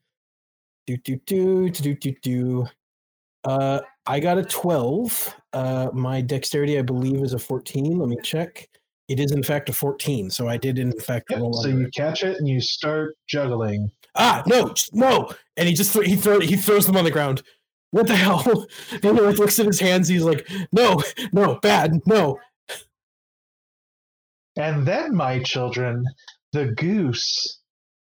[0.89, 2.67] Do do do do do do do.
[3.45, 8.17] Uh i got a 12 uh my dexterity i believe is a 14 let me
[8.25, 8.69] check
[9.13, 11.87] it is in fact a 14 so i did in fact Yep, roll So you
[11.87, 11.95] it.
[11.95, 13.91] catch it and you start juggling.
[14.17, 17.43] ah no no and he just thro- he throw he throws them on the ground
[17.91, 21.03] what the hell and he like looks at his hands he's like no
[21.33, 22.39] no bad no
[24.57, 26.05] And then, my children,
[26.53, 27.61] the goose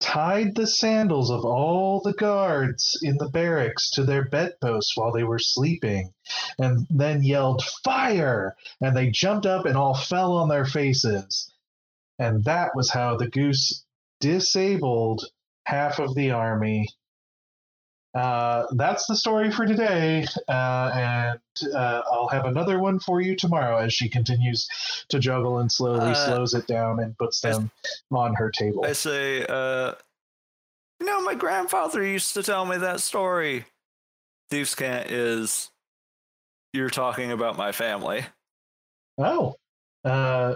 [0.06, 5.24] tied the sandals of all the guards in the barracks to their bedposts while they
[5.24, 6.14] were sleeping,
[6.60, 8.56] and then yelled, Fire!
[8.80, 11.52] And they jumped up and all fell on their faces.
[12.20, 13.84] And that was how the goose
[14.20, 15.26] disabled
[15.66, 16.88] half of the army.
[18.16, 21.40] Uh, that's the story for today, uh, and
[21.76, 24.70] uh, I'll have another one for you tomorrow as she continues
[25.10, 27.70] to juggle and slowly Uh, slows it down and puts I- them
[28.12, 28.86] on her table.
[28.86, 29.96] I say, uh,
[31.02, 33.66] you know, my grandfather used to tell me that story.
[34.50, 35.70] Thieves' Cant is
[36.72, 38.26] you're talking about my family.
[39.18, 39.56] oh,
[40.06, 40.56] Uh,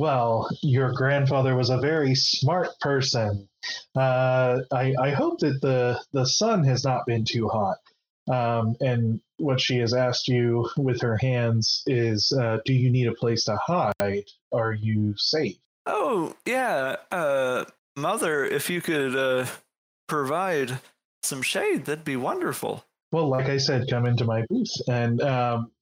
[0.00, 3.46] well, your grandfather was a very smart person.
[3.94, 7.76] Uh, I, I hope that the, the sun has not been too hot.
[8.26, 13.08] Um, and what she has asked you with her hands is uh, Do you need
[13.08, 14.24] a place to hide?
[14.52, 15.58] Are you safe?
[15.84, 16.96] Oh, yeah.
[17.12, 19.44] Uh, mother, if you could uh,
[20.08, 20.78] provide
[21.22, 22.84] some shade, that'd be wonderful.
[23.12, 25.72] Well, like I said, come into my booth, and um,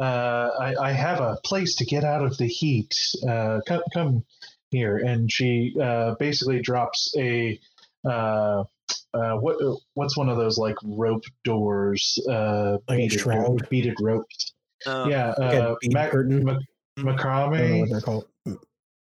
[0.00, 2.94] uh, I, I have a place to get out of the heat.
[3.28, 4.24] Uh, come, come
[4.70, 7.60] here, and she uh, basically drops a
[8.04, 8.64] uh,
[9.12, 9.56] uh, what
[9.94, 13.68] what's one of those like rope doors, uh, Like a beaded, shroud?
[13.68, 14.52] beaded ropes.
[14.86, 16.44] Um, yeah, Like a uh, bead mac- curtain?
[16.44, 17.80] mac- I don't know macrame.
[17.80, 18.26] what they're called.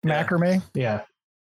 [0.06, 0.64] Macrame.
[0.74, 1.02] Yeah.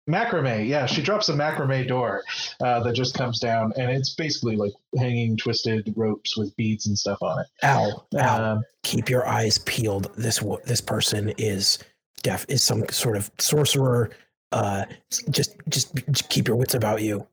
[0.10, 2.24] Macrame, yeah, she drops a macrame door
[2.62, 6.98] uh, that just comes down, and it's basically like hanging twisted ropes with beads and
[6.98, 7.48] stuff on it.
[7.64, 8.52] Ow, ow.
[8.54, 10.12] Um, Keep your eyes peeled.
[10.16, 11.78] This this person is
[12.24, 12.46] deaf.
[12.50, 14.10] Is some sort of sorcerer.
[14.52, 14.86] Uh,
[15.30, 17.28] just just just keep your wits about you.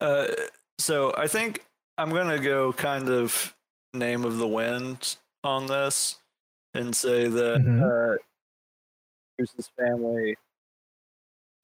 [0.00, 0.26] Uh,
[0.78, 1.64] so I think
[1.96, 3.54] I'm gonna go kind of
[3.94, 6.16] name of the wind on this
[6.74, 8.14] and say that Mhm.
[8.14, 8.18] uh,
[9.38, 10.36] here's his family.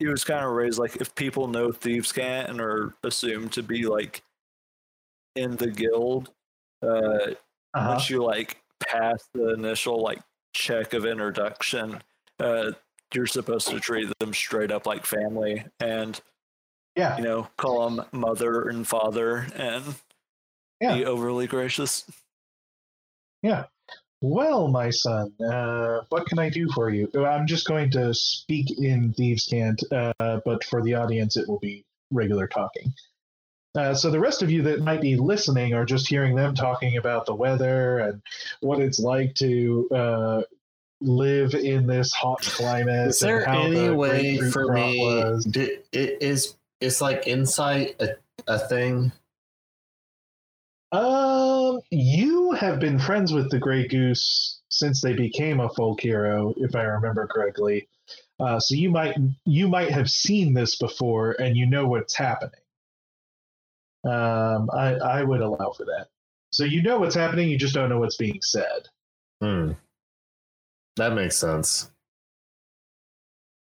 [0.01, 3.63] He was kind of raised like if people know Thieves' Cant and are assumed to
[3.63, 4.23] be like
[5.37, 6.31] in the guild,
[6.83, 7.87] uh, uh-huh.
[7.91, 10.19] once you like pass the initial like
[10.55, 12.03] check of introduction,
[12.41, 12.73] uh,
[13.15, 16.21] you're supposed to treat them straight up like family and
[16.97, 19.85] Yeah, you know, call them mother and father and
[20.81, 20.95] Yeah.
[20.97, 22.11] be overly gracious.
[23.43, 23.67] yeah.
[24.23, 27.11] Well, my son, uh, what can I do for you?
[27.25, 30.13] I'm just going to speak in Thieves' Cant, uh,
[30.45, 32.93] but for the audience, it will be regular talking.
[33.75, 36.97] Uh, so the rest of you that might be listening are just hearing them talking
[36.97, 38.21] about the weather and
[38.61, 40.43] what it's like to uh,
[41.01, 43.09] live in this hot climate.
[43.11, 44.99] Is there any the way for me?
[45.01, 45.45] was.
[45.45, 48.17] Di- i- is is like insight a,
[48.49, 49.13] a thing?
[50.93, 56.53] Um, you have been friends with the Grey Goose since they became a folk hero,
[56.57, 57.89] if I remember correctly.
[58.41, 62.61] Uh, so you might you might have seen this before, and you know what's happening.
[64.05, 66.09] Um, I I would allow for that.
[66.53, 68.89] So you know what's happening, you just don't know what's being said.
[69.41, 69.73] Hmm.
[70.97, 71.91] That makes sense.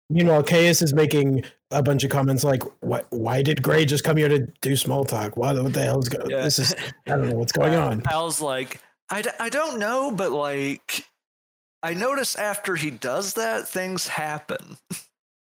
[0.10, 1.46] You know, Caius is making
[1.76, 3.06] a bunch of comments like, "What?
[3.10, 5.38] Why did Gray just come here to do small talk?
[5.38, 6.30] What, what the hell is going?
[6.30, 6.44] Yeah.
[6.44, 6.74] This is
[7.08, 11.06] I don't know what's going on." Al's like, i don't know, but like,
[11.84, 14.78] I notice after he does that, things happen.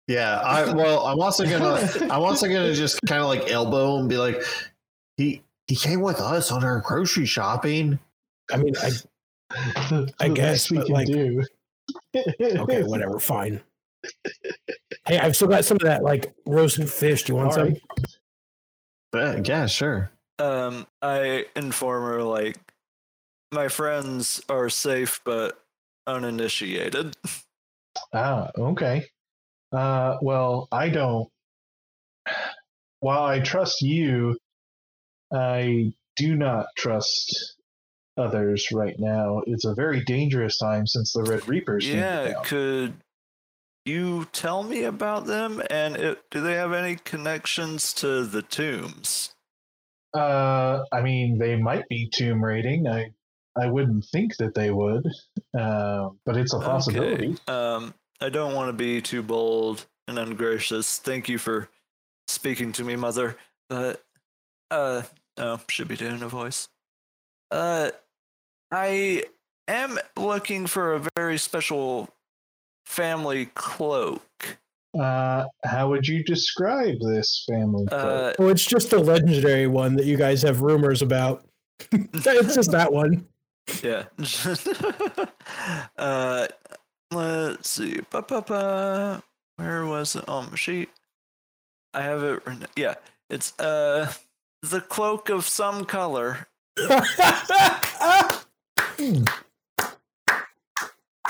[0.07, 0.39] Yeah.
[0.39, 4.17] I well, I'm also gonna I'm also gonna just kind of like elbow and be
[4.17, 4.41] like,
[5.17, 7.99] he he came with us on our grocery shopping.
[8.51, 11.43] I mean, I, I guess, we but, can like- do.
[12.15, 13.61] okay, whatever, fine.
[15.07, 17.23] Hey, I've still got some of that like roasted fish.
[17.23, 17.67] Do you want All some?
[17.69, 17.81] right.
[19.11, 20.11] But yeah, sure.
[20.37, 22.57] Um, I inform her like,
[23.53, 25.57] my friends are safe but
[26.05, 27.15] uninitiated.
[28.13, 29.05] Ah, okay.
[29.71, 31.29] Uh, well, I don't.
[32.99, 34.37] While I trust you,
[35.33, 37.55] I do not trust
[38.17, 39.41] others right now.
[39.45, 41.87] It's a very dangerous time since the Red Reapers.
[41.87, 42.93] yeah, could
[43.87, 45.61] you tell me about them?
[45.69, 49.33] And it, do they have any connections to the tombs?
[50.13, 52.87] Uh, I mean, they might be tomb raiding.
[52.87, 53.11] I,
[53.55, 55.05] I wouldn't think that they would,
[55.57, 57.29] uh, but it's a possibility.
[57.29, 57.53] Okay.
[57.53, 60.99] Um, I don't want to be too bold and ungracious.
[60.99, 61.69] Thank you for
[62.27, 63.37] speaking to me, mother.
[63.69, 64.03] But
[64.71, 65.03] uh,
[65.37, 66.69] oh, should be doing a voice.
[67.51, 67.91] Uh,
[68.71, 69.23] I
[69.67, 72.09] am looking for a very special
[72.87, 74.57] family cloak.
[74.97, 77.85] Uh, how would you describe this family?
[77.85, 78.01] cloak?
[78.39, 81.45] Uh, Oh, it's just the legendary one that you guys have rumors about.
[81.91, 83.27] it's just that one.
[83.83, 84.05] yeah.
[85.97, 86.47] uh,
[87.11, 87.99] let's see.
[88.09, 89.21] Ba-ba-ba.
[89.57, 90.89] Where was it on my sheet?
[91.93, 92.41] I have it.
[92.75, 92.95] Yeah,
[93.29, 94.11] it's uh
[94.61, 96.47] the cloak of some color.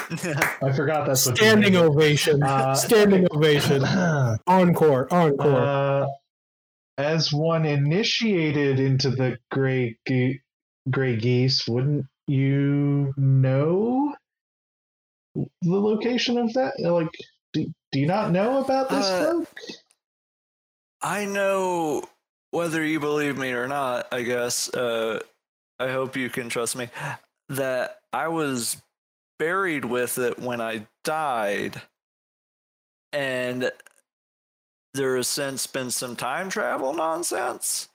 [0.62, 1.90] I forgot that's what you Standing named it.
[1.90, 2.44] ovation.
[2.44, 3.84] Uh, Standing ovation.
[4.48, 5.08] Encore.
[5.14, 5.64] Encore.
[5.64, 6.08] Uh,
[6.98, 10.40] as one initiated into the gray ge-
[10.90, 14.14] gray geese, wouldn't you know
[15.36, 15.48] the
[15.80, 16.80] location of that?
[16.80, 17.10] Like,
[17.54, 19.48] do, do you not know about this Uh, cloak?
[21.02, 22.04] I know
[22.52, 24.08] whether you believe me or not.
[24.12, 24.74] I guess.
[24.74, 25.20] Uh,
[25.80, 26.90] I hope you can trust me.
[27.50, 28.82] That I was
[29.40, 31.82] buried with it when I died,
[33.14, 33.72] and
[34.94, 37.90] there has since been some time travel nonsense.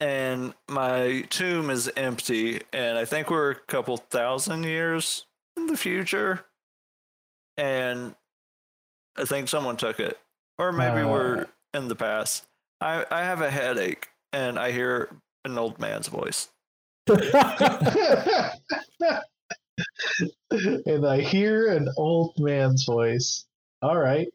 [0.00, 5.24] And my tomb is empty, and I think we're a couple thousand years
[5.56, 6.44] in the future.
[7.56, 8.14] And
[9.16, 10.18] I think someone took it.
[10.58, 11.08] Or maybe Uh.
[11.08, 12.44] we're in the past.
[12.80, 15.08] I, I have a headache, and I hear
[15.44, 16.48] an old man's voice.
[20.50, 23.44] and I hear an old man's voice.
[23.82, 24.28] All right.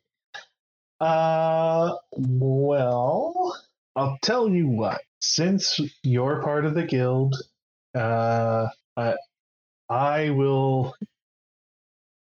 [0.99, 3.57] Uh, well,
[3.95, 5.01] I'll tell you what.
[5.21, 7.35] Since you're part of the guild,
[7.95, 9.15] uh, I,
[9.89, 10.95] I will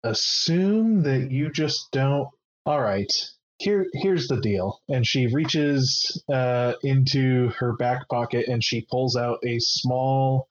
[0.04, 2.28] assume that you just don't.
[2.66, 3.12] All right.
[3.58, 4.80] Here, here's the deal.
[4.88, 10.48] And she reaches uh, into her back pocket and she pulls out a small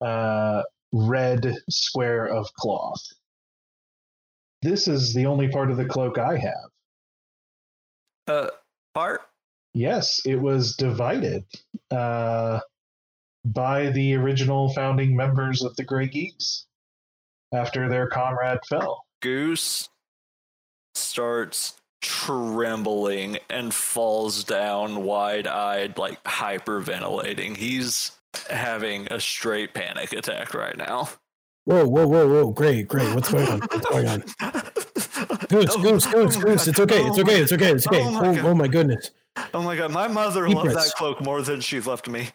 [0.00, 0.62] uh,
[0.92, 3.02] red square of cloth.
[4.62, 6.70] This is the only part of the cloak I have.
[8.26, 8.48] Uh,
[8.94, 9.22] Bart?
[9.74, 11.44] Yes, it was divided
[11.90, 12.60] uh,
[13.44, 16.66] by the original founding members of the Grey Geese
[17.52, 19.04] after their comrade fell.
[19.20, 19.88] Goose
[20.94, 27.56] starts trembling and falls down wide eyed, like hyperventilating.
[27.56, 28.17] He's
[28.50, 31.08] having a straight panic attack right now.
[31.64, 32.50] Whoa, whoa, whoa, whoa!
[32.50, 33.14] Great, great.
[33.14, 33.60] What's going on?
[33.60, 34.20] What's going on?
[35.48, 36.66] Goose, Oh, goose, goose, oh goose.
[36.68, 37.04] It's okay.
[37.06, 37.40] It's okay.
[37.42, 37.72] It's okay.
[37.72, 38.02] It's okay.
[38.04, 39.10] Oh my Oh, oh my goodness!
[39.52, 40.90] Oh my god, my mother Deep loved breaths.
[40.92, 42.28] that cloak more than she loved me.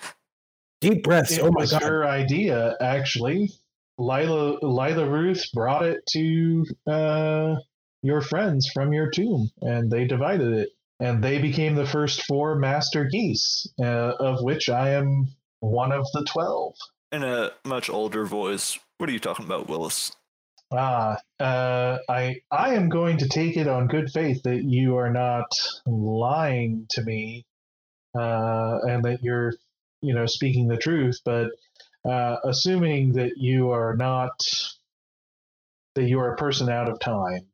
[0.81, 1.31] Deep breaths.
[1.37, 1.81] It Oh my was god!
[1.81, 3.51] her idea, actually.
[3.97, 7.55] Lila, Lila Ruth brought it to uh,
[8.01, 10.69] your friends from your tomb, and they divided it.
[10.99, 15.27] And they became the first four master geese, uh, of which I am
[15.64, 16.76] one of the twelve.
[17.11, 18.78] In a much older voice.
[18.97, 20.11] What are you talking about, Willis?
[20.72, 25.11] Ah, uh, I I am going to take it on good faith that you are
[25.11, 25.45] not
[25.86, 27.45] lying to me,
[28.18, 29.53] uh, and that you're,
[30.01, 31.20] you know, speaking the truth.
[31.24, 31.49] But
[32.03, 34.32] uh, assuming that you are not,
[35.95, 37.47] that you are a person out of time,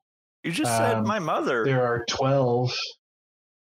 [0.43, 1.65] You just said Um, my mother.
[1.65, 2.71] there are twelve.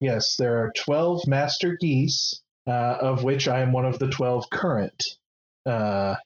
[0.01, 4.48] Yes, there are twelve master geese, uh, of which I am one of the twelve
[4.50, 5.02] current
[5.66, 6.16] uh,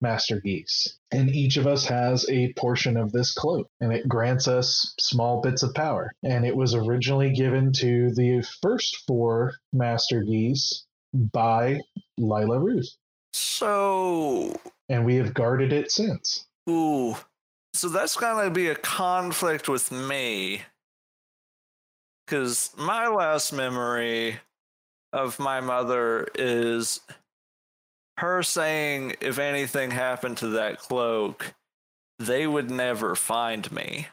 [0.00, 4.46] master geese, and each of us has a portion of this cloak, and it grants
[4.48, 6.12] us small bits of power.
[6.22, 10.84] And it was originally given to the first four master geese
[11.14, 11.80] by
[12.18, 12.90] Lila Ruth,
[13.32, 14.54] So,
[14.88, 16.46] and we have guarded it since.
[16.68, 17.16] ooh.
[17.74, 20.62] So that's gonna be a conflict with me.
[22.26, 24.40] Because my last memory
[25.16, 27.00] of my mother is
[28.18, 31.54] her saying if anything happened to that cloak,
[32.18, 34.08] they would never find me.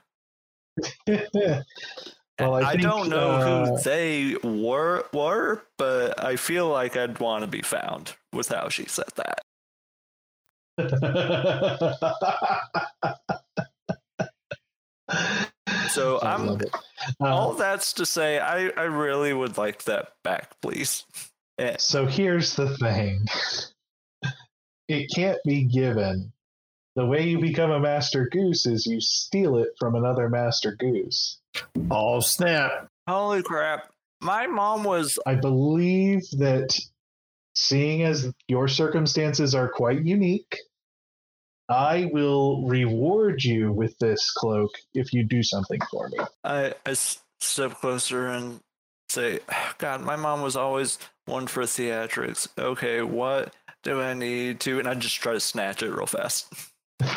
[2.39, 6.97] Well, I I, think, don't know uh, who they were, were, but I feel like
[6.97, 9.39] I'd want to be found with how she said that.
[15.89, 16.69] So I I'm love it.
[17.21, 21.05] Uh, all that's to say, I, I really would like that back, please.
[21.59, 23.25] Eh, So here's the thing
[24.87, 26.31] it can't be given.
[26.95, 31.39] The way you become a master goose is you steal it from another master goose.
[31.89, 32.87] Oh snap!
[33.07, 33.91] Holy crap.
[34.21, 36.77] My mom was I believe that
[37.55, 40.57] seeing as your circumstances are quite unique,
[41.69, 46.17] I will reward you with this cloak if you do something for me.
[46.43, 48.59] I, I step closer and
[49.09, 49.39] say,
[49.77, 52.47] God, my mom was always one for theatrics.
[52.57, 53.53] Okay, what
[53.83, 54.79] do I need to?
[54.79, 56.53] And I just try to snatch it real fast.
[57.01, 57.13] oh,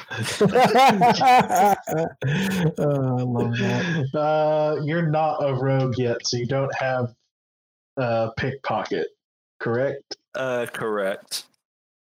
[2.68, 4.08] I love that.
[4.14, 7.14] Uh, you're not a rogue yet, so you don't have
[7.96, 9.08] uh, pickpocket,
[9.60, 10.16] correct?
[10.34, 11.44] Uh, correct.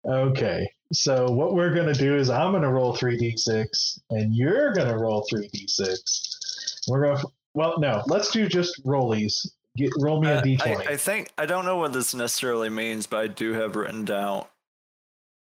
[0.05, 0.68] Okay.
[0.93, 4.97] So what we're gonna do is I'm gonna roll three d six, and you're gonna
[4.99, 6.82] roll three d six.
[6.88, 7.22] We're gonna.
[7.55, 8.03] Well, no.
[8.07, 9.34] Let's do just rollies.
[9.76, 10.88] Get roll me a Uh, d I, twenty.
[10.93, 14.47] I think I don't know what this necessarily means, but I do have written down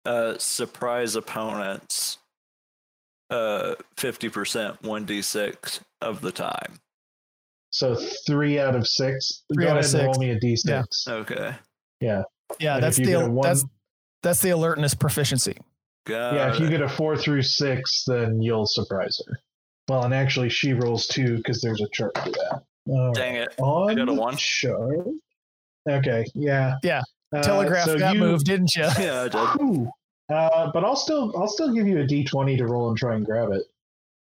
[0.05, 2.17] uh surprise opponents
[3.29, 6.79] uh 50% 1d6 of the time.
[7.71, 7.95] So
[8.27, 9.43] three out of six.
[9.53, 10.19] Three Go out of ahead and roll six.
[10.19, 11.05] me a d six.
[11.07, 11.55] Okay.
[12.01, 12.23] Yeah,
[12.59, 13.65] And that's the you one, that's
[14.23, 15.57] that's the alertness proficiency.
[16.05, 16.53] Got yeah.
[16.53, 16.69] If you it.
[16.71, 19.39] get a four through six, then you'll surprise her.
[19.87, 22.61] Well, and actually, she rolls two because there's a chart for that.
[22.87, 23.15] All right.
[23.15, 23.53] Dang it.
[23.59, 24.35] On got a one.
[24.37, 25.07] chart.
[25.89, 26.25] Okay.
[26.33, 26.75] Yeah.
[26.83, 27.01] Yeah,
[27.35, 28.83] Uh, Telegraph so that you- move, didn't you?
[28.99, 29.59] Yeah, I did.
[29.61, 29.91] Whew.
[30.29, 33.25] Uh, but I'll still I'll still give you a d20 to roll and try and
[33.25, 33.63] grab it.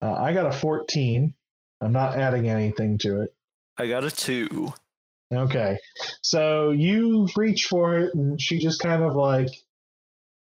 [0.00, 1.34] Uh, I got a 14.
[1.80, 3.34] I'm not adding anything to it.
[3.76, 4.72] I got a two.
[5.32, 5.76] Okay.
[6.22, 9.48] So you reach for it, and she just kind of like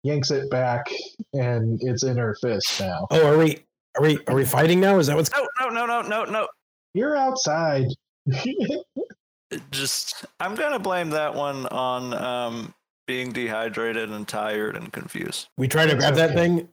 [0.03, 0.87] yanks it back,
[1.33, 3.07] and it's in her fist now.
[3.11, 3.59] Oh, are we
[3.97, 4.99] are we are we fighting now?
[4.99, 6.49] Is that what's No, no, no, no, no, no.
[6.95, 7.87] You're outside.
[9.73, 12.75] Just I'm gonna blame that one on um,
[13.07, 15.49] being dehydrated and tired and confused.
[15.59, 16.69] we try to It's grab that thing?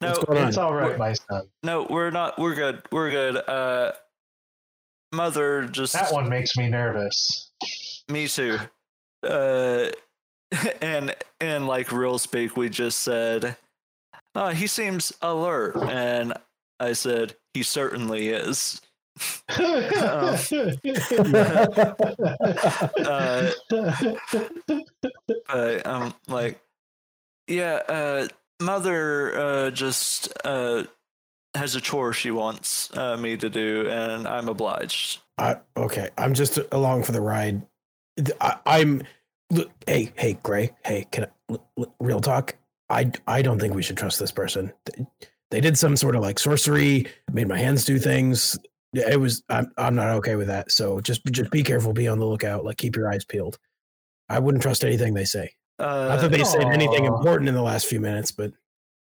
[0.00, 0.48] No, What's going on?
[0.48, 1.42] it's all right, We're- my son.
[1.62, 2.38] no, we're not.
[2.38, 2.82] We're good.
[2.90, 3.36] We're good.
[3.36, 3.92] Uh,
[5.12, 7.50] mother just That one makes me nervous.
[8.10, 8.58] Me too.
[9.22, 9.88] Uh,
[10.82, 13.56] and in like real speak, we just said,
[14.34, 16.34] "Oh, he seems alert," and
[16.80, 18.80] I said, "He certainly is."
[23.12, 23.50] Uh,
[25.48, 26.60] but I'm like,
[27.46, 28.28] "Yeah, uh,
[28.60, 30.84] mother uh, just uh,
[31.54, 35.20] has a chore she wants uh, me to do, and I'm obliged."
[35.76, 37.62] Okay, I'm just along for the ride.
[38.40, 39.02] I, I'm.
[39.52, 40.70] Look, hey, hey, Gray.
[40.84, 42.56] Hey, can I, l- l- real talk?
[42.88, 44.72] I, I don't think we should trust this person.
[44.86, 45.06] They,
[45.50, 48.58] they did some sort of like sorcery, made my hands do things.
[48.94, 49.42] It was.
[49.48, 49.70] I'm.
[49.78, 50.70] I'm not okay with that.
[50.72, 51.92] So just, just be careful.
[51.92, 52.64] Be on the lookout.
[52.64, 53.58] Like keep your eyes peeled.
[54.28, 55.52] I wouldn't trust anything they say.
[55.78, 58.52] Uh, Not that they said anything important in the last few minutes, but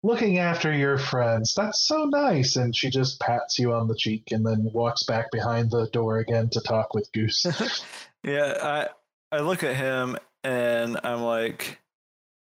[0.05, 1.55] Looking after your friends.
[1.55, 2.57] That's so nice.
[2.57, 6.19] And she just pats you on the cheek and then walks back behind the door
[6.19, 7.47] again to talk with Goose.
[8.25, 8.89] Yeah,
[9.33, 11.79] I I look at him and I'm like,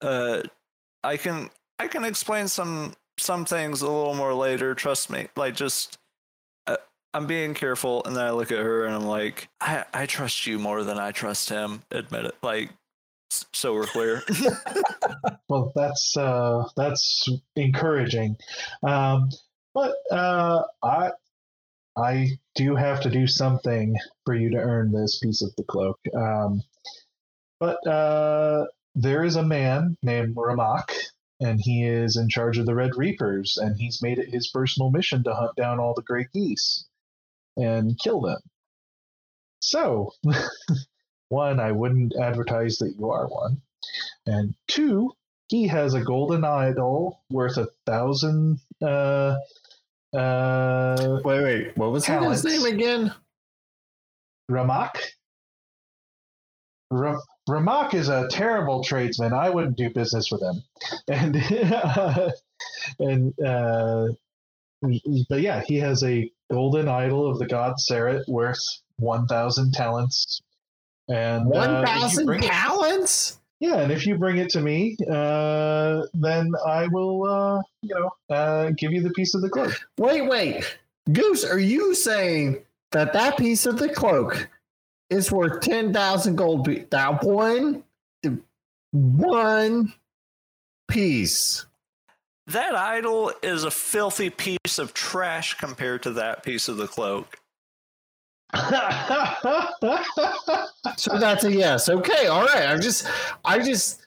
[0.01, 0.41] uh,
[1.03, 4.75] I can I can explain some some things a little more later.
[4.75, 5.27] Trust me.
[5.35, 5.97] Like just,
[6.67, 6.77] uh,
[7.13, 10.47] I'm being careful, and then I look at her and I'm like, I I trust
[10.47, 11.83] you more than I trust him.
[11.91, 12.35] Admit it.
[12.41, 12.71] Like,
[13.29, 14.23] so we're clear.
[15.47, 18.35] Well, that's uh, that's encouraging,
[18.81, 19.29] um,
[19.75, 21.11] but uh, I
[21.97, 25.99] I do have to do something for you to earn this piece of the cloak.
[26.15, 26.63] Um,
[27.59, 30.91] but uh, there is a man named Ramak,
[31.39, 34.89] and he is in charge of the Red Reapers, and he's made it his personal
[34.91, 36.85] mission to hunt down all the Grey Geese
[37.57, 38.39] and kill them.
[39.59, 40.11] So,
[41.29, 43.61] one, I wouldn't advertise that you are one.
[44.25, 45.11] And two,
[45.47, 49.35] he has a golden idol worth a thousand uh
[50.15, 51.77] uh Wait, wait.
[51.77, 52.63] What was that his Talents.
[52.63, 53.13] name again?
[54.49, 54.97] Ramak.
[56.91, 57.19] Ra-
[57.49, 59.33] Ramak is a terrible tradesman.
[59.33, 60.63] I wouldn't do business with him.
[61.07, 61.36] And
[62.99, 64.07] and uh
[65.29, 68.59] but yeah, he has a golden idol of the god Saret worth
[68.97, 70.41] one thousand talents.
[71.07, 73.39] And uh, One thousand it- talents.
[73.59, 78.11] Yeah, and if you bring it to me, uh, then I will, uh, you know,
[78.36, 79.79] uh, give you the piece of the cloak.
[79.97, 80.77] Wait, wait.
[81.13, 84.49] Goose, are you saying that that piece of the cloak
[85.09, 86.67] is worth 10,000 gold?
[86.89, 87.83] That one,
[88.91, 89.93] one
[90.87, 91.65] piece.
[92.47, 97.37] that idol is a filthy piece of trash compared to that piece of the cloak.
[100.97, 101.89] So that's a yes.
[101.89, 102.67] Okay, all right.
[102.67, 103.07] I'm just,
[103.43, 104.01] I just,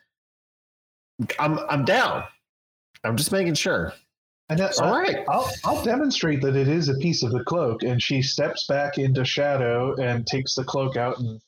[1.38, 2.24] I'm, I'm down.
[3.04, 3.92] I'm just making sure.
[4.48, 5.24] And that's All right.
[5.28, 7.82] I'll, I'll demonstrate that it is a piece of the cloak.
[7.82, 11.40] And she steps back into shadow and takes the cloak out and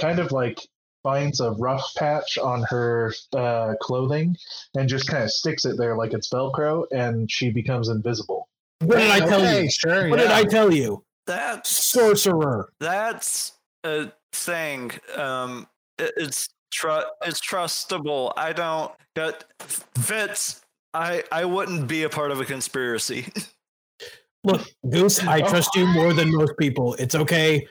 [0.00, 0.58] kind of like
[1.02, 4.36] finds a rough patch on her uh, clothing
[4.76, 8.48] and just kind of sticks it there like it's Velcro, and she becomes invisible.
[8.80, 9.70] what did I tell Okay, you?
[9.70, 10.08] Sure.
[10.08, 10.30] What did.
[10.30, 11.04] I tell you?
[11.26, 12.70] That's Sorcerer.
[12.80, 13.52] that's
[13.84, 14.90] a thing.
[15.14, 15.68] Um,
[15.98, 18.32] it- it's tru- it's trustable.
[18.36, 20.62] I don't that fits.
[20.94, 23.26] I I wouldn't be a part of a conspiracy.
[24.44, 25.48] Look, Goose, I Oh.
[25.48, 26.94] trust you more than most people.
[26.94, 27.66] It's okay.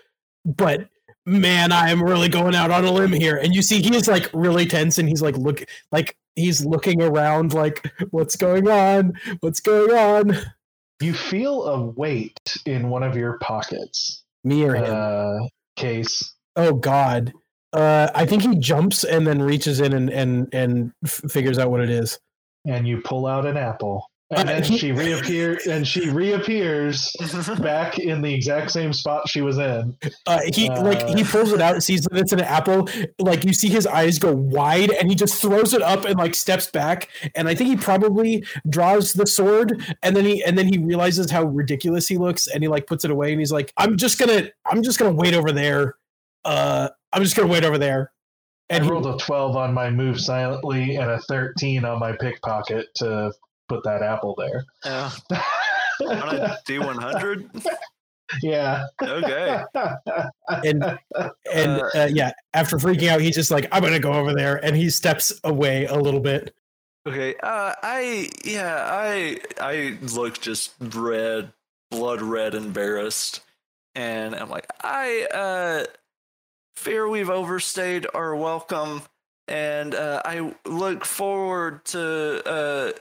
[0.45, 0.87] But
[1.25, 3.37] man, I am really going out on a limb here.
[3.37, 7.01] And you see he is like really tense and he's like look like he's looking
[7.01, 9.13] around like what's going on?
[9.39, 10.37] What's going on?
[10.99, 14.23] You feel a weight in one of your pockets.
[14.43, 14.85] Me or him?
[14.87, 16.33] Uh, case.
[16.55, 17.33] oh god.
[17.73, 21.71] Uh I think he jumps and then reaches in and and and f- figures out
[21.71, 22.19] what it is.
[22.67, 27.15] And you pull out an apple and Uh, then she reappears and she reappears
[27.61, 29.95] back in the exact same spot she was in
[30.25, 31.25] Uh, he like he Uh.
[31.31, 32.89] pulls it out, and sees that it's an apple.
[33.19, 36.35] Like you see his eyes go wide, and he just throws it up and like
[36.35, 37.07] steps back.
[37.35, 41.31] And I think he probably draws the sword, and then he and then he realizes
[41.31, 44.19] how ridiculous he looks, and he like puts it away, and he's like, "I'm just
[44.19, 45.95] gonna, I'm just gonna wait over there.
[46.43, 48.11] Uh, I'm just gonna wait over there."
[48.69, 52.11] And I he- rolled a 12 on my move silently and a 13 on my
[52.13, 53.31] pickpocket to
[53.69, 54.63] put that apple there.
[54.85, 55.11] Yeah.
[56.01, 57.65] On a D100?
[58.43, 58.85] yeah.
[59.01, 59.63] Okay.
[60.63, 60.83] and
[61.51, 64.63] and Uh, uh, yeah, after freaking out, he's just like, "I'm gonna go over there,"
[64.63, 66.53] and he steps away a little bit.
[67.07, 67.35] Okay.
[67.41, 71.51] Uh, I yeah, I I look just red,
[71.89, 73.39] blood red, embarrassed,
[73.95, 75.85] and I'm like, I uh,
[76.77, 79.01] fear we've overstayed our welcome,
[79.47, 82.91] and uh, I look forward to uh,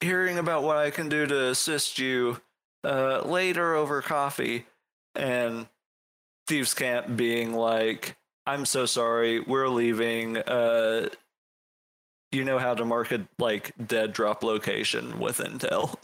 [0.00, 2.40] hearing about what I can do to assist you
[2.82, 4.64] uh, later over coffee,
[5.14, 5.68] and
[6.46, 8.16] Thieves' Cant being like,
[8.46, 10.38] I'm so sorry, we're leaving.
[10.38, 11.10] Uh,
[12.32, 15.94] you know how to mark a like dead drop location with intel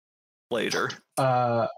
[0.50, 0.90] later.
[1.16, 1.68] Uh,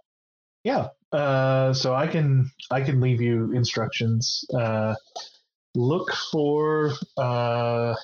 [0.66, 0.88] yeah.
[1.12, 4.44] Uh, so I can I can leave you instructions.
[4.52, 4.96] Uh,
[5.76, 7.94] look for uh,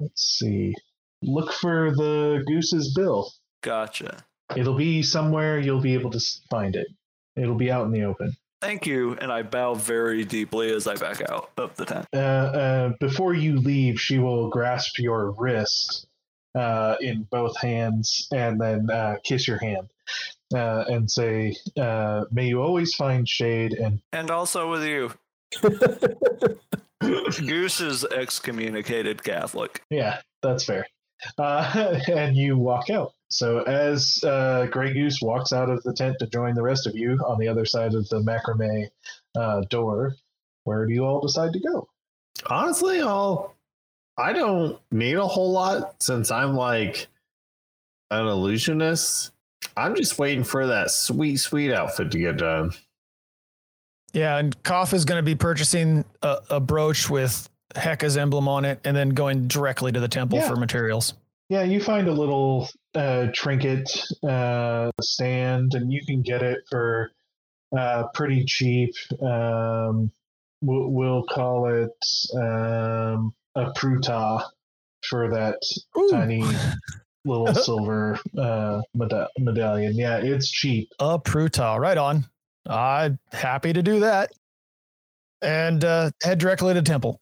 [0.00, 0.74] let's see.
[1.22, 3.30] Look for the goose's bill.
[3.62, 4.24] Gotcha.
[4.56, 6.20] It'll be somewhere you'll be able to
[6.50, 6.88] find it.
[7.36, 8.34] It'll be out in the open.
[8.60, 12.06] Thank you, and I bow very deeply as I back out of the tent.
[12.12, 16.06] Uh, uh, before you leave, she will grasp your wrist
[16.56, 19.88] uh, in both hands and then uh, kiss your hand
[20.54, 25.12] uh, and say, uh, "May you always find shade and And also with you.
[27.00, 29.82] Goose is excommunicated Catholic.
[29.90, 30.86] Yeah, that's fair.
[31.38, 33.12] Uh, and you walk out.
[33.28, 36.94] So as uh, Grey Goose walks out of the tent to join the rest of
[36.94, 38.88] you on the other side of the macrame
[39.34, 40.14] uh, door,
[40.64, 41.88] where do you all decide to go?
[42.46, 43.54] Honestly, I'll.
[44.18, 47.08] I don't need a whole lot since I'm like
[48.10, 49.32] an illusionist.
[49.76, 52.72] I'm just waiting for that sweet, sweet outfit to get done.
[54.12, 58.64] Yeah, and Koff is going to be purchasing a, a brooch with Heka's emblem on
[58.66, 60.48] it, and then going directly to the temple Yeah.
[60.48, 61.14] for materials.
[61.48, 63.90] Yeah, you find a little uh, trinket
[64.26, 67.10] uh, stand, and you can get it for
[67.76, 68.94] uh, pretty cheap.
[69.22, 70.10] Um,
[70.60, 72.04] we'll, we'll call it
[72.36, 74.44] um, a pruta
[75.08, 75.58] for that
[76.10, 76.44] tiny
[77.24, 79.94] little silver uh, meda- medallion.
[79.94, 80.90] Yeah, it's cheap.
[80.98, 81.78] a Pruta.
[81.78, 82.24] Right on.
[82.68, 84.32] I'm happy to do that.
[85.40, 87.18] And uh, head directly to temple.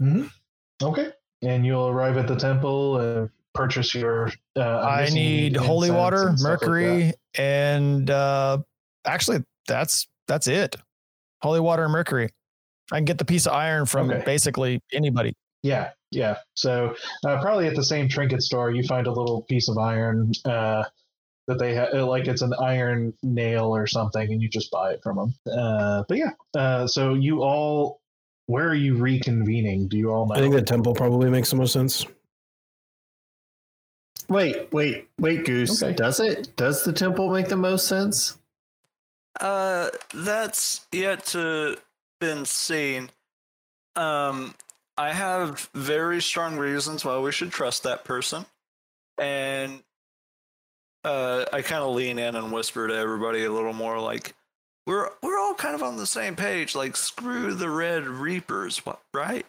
[0.82, 1.10] Okay.
[1.42, 4.30] And you'll arrive at the temple and purchase your.
[4.56, 8.58] Uh, I'm I guessing need holy water, and stuff like mercury, and uh,
[9.06, 10.76] actually, that's that's it.
[11.40, 12.28] Holy water and mercury.
[12.92, 14.22] I can get the piece of iron from Okay.
[14.26, 15.32] basically anybody.
[15.62, 16.36] Yeah, yeah.
[16.54, 16.94] So
[17.26, 20.84] uh, probably at the same trinket store, you find a little piece of iron uh,
[21.46, 25.00] that they have, like it's an iron nail or something, and you just buy it
[25.02, 25.34] from them.
[25.52, 28.00] Uh, but yeah, uh, so you all,
[28.46, 29.88] where are you reconvening?
[29.88, 30.34] Do you all know?
[30.34, 32.06] I think the temple probably makes the most sense.
[34.28, 35.82] Wait, wait, wait, Goose.
[35.82, 35.92] Okay.
[35.92, 36.54] Does it?
[36.56, 38.38] Does the temple make the most sense?
[39.40, 41.76] Uh, that's yet to
[42.20, 43.10] been seen.
[43.96, 44.54] Um,
[45.00, 48.44] I have very strong reasons why we should trust that person,
[49.16, 49.82] and
[51.04, 54.34] uh, I kind of lean in and whisper to everybody a little more, like
[54.86, 56.74] we're we're all kind of on the same page.
[56.74, 58.82] Like screw the Red Reapers,
[59.14, 59.46] right?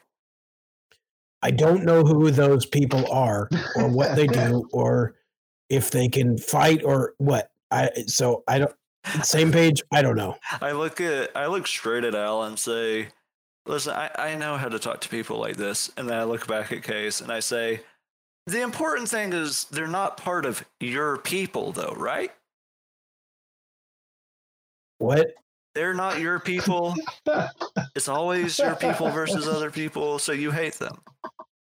[1.41, 5.15] I don't know who those people are or what they do or
[5.69, 7.51] if they can fight or what.
[7.71, 8.75] I so I don't
[9.21, 9.81] same page.
[9.91, 10.37] I don't know.
[10.61, 13.09] I look at I look straight at Al and say,
[13.66, 16.47] "Listen, I, I know how to talk to people like this." And then I look
[16.47, 17.82] back at Case and I say,
[18.47, 22.32] "The important thing is they're not part of your people, though, right?
[24.97, 25.34] What?
[25.74, 26.95] They're not your people.
[27.95, 31.01] it's always your people versus other people, so you hate them."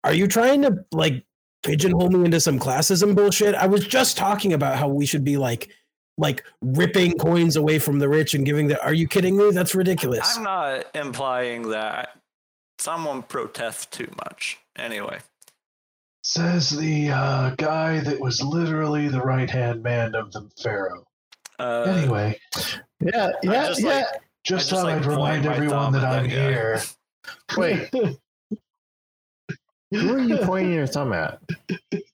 [0.04, 1.24] Are you trying to like
[1.64, 3.56] pigeonhole me into some classism bullshit?
[3.56, 5.70] I was just talking about how we should be like
[6.18, 9.51] like ripping coins away from the rich and giving the Are you kidding me?
[9.51, 10.38] That's ridiculous.
[10.38, 12.18] I'm not implying that
[12.80, 14.59] someone protests too much.
[14.76, 15.20] Anyway,
[16.24, 21.03] Says the uh, guy that was literally the right hand man of the pharaoh.
[21.59, 22.39] uh, Anyway,
[23.01, 23.88] Yeah, yeah, just, yeah.
[23.88, 26.82] like, just just, thought like, I'd remind everyone that I'm that here.
[27.57, 27.89] Wait,
[29.91, 31.39] who are you pointing your thumb at?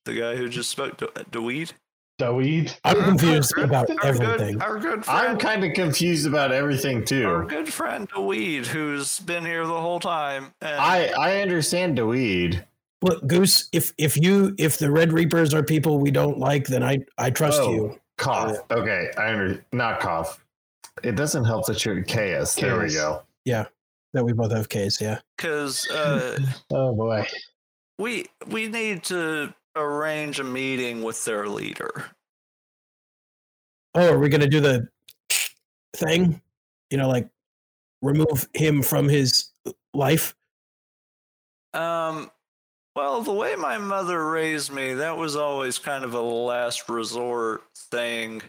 [0.06, 1.74] the guy who just spoke to Dweed.
[2.20, 2.78] Daweed.
[2.84, 4.53] I'm confused about Our everything.
[4.53, 5.28] Good, our good friend.
[5.30, 7.26] I'm kind of confused about everything too.
[7.28, 10.53] our good friend Weed, who's been here the whole time.
[10.61, 12.63] And I I understand Dweed.
[13.01, 16.84] Look, Goose, if if you if the Red Reapers are people we don't like, then
[16.84, 17.72] I I trust Oh.
[17.72, 17.99] you.
[18.17, 18.57] Cough.
[18.70, 20.43] Okay, I under not cough.
[21.03, 22.55] It doesn't help that you're chaos.
[22.55, 23.24] There we go.
[23.45, 23.67] Yeah.
[24.13, 24.99] that we both have K's.
[24.99, 25.20] Yeah.
[25.38, 26.38] Because uh,
[26.72, 27.26] Oh boy.
[27.97, 32.05] we we need to arrange a meeting with their leader.
[33.95, 34.88] Oh, are we gonna do the
[35.95, 36.41] thing?
[36.89, 37.28] You know, like
[38.01, 39.51] remove him from his
[39.93, 40.36] life.
[41.74, 42.32] Um,
[42.95, 47.63] well, the way my mother raised me, that was always kind of a last resort
[47.91, 48.41] thing.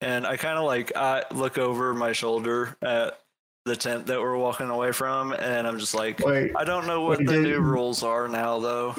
[0.00, 3.18] And I kind of like I look over my shoulder at
[3.66, 7.02] the tent that we're walking away from, and I'm just like, Wait, I don't know
[7.02, 8.96] what Wait, the new rules are now, though.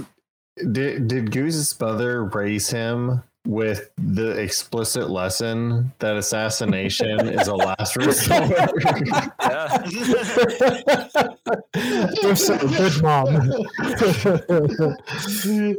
[0.71, 7.95] Did did Goose's mother raise him with the explicit lesson that assassination is a last
[7.97, 8.51] resort?
[9.41, 9.83] Yeah.
[12.21, 13.27] You're so good, mom.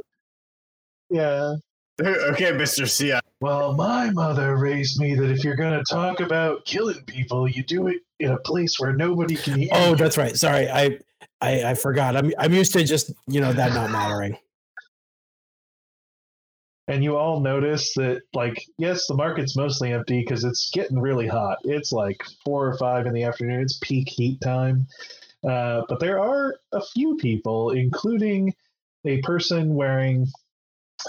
[1.11, 1.55] yeah.
[2.01, 3.13] okay, Mister C.
[3.41, 7.63] Well, my mother raised me that if you're going to talk about killing people, you
[7.63, 9.69] do it in a place where nobody can hear.
[9.73, 9.97] oh, you.
[9.97, 10.37] that's right.
[10.37, 10.99] Sorry, I,
[11.41, 12.17] I I forgot.
[12.17, 14.37] I'm I'm used to just you know that not mattering.
[16.89, 21.29] And you all notice that, like, yes, the market's mostly empty because it's getting really
[21.29, 21.59] hot.
[21.65, 23.61] It's like four or five in the afternoon.
[23.63, 24.87] It's peak heat time.
[25.49, 28.55] Uh, but there are a few people, including
[29.05, 30.27] a person wearing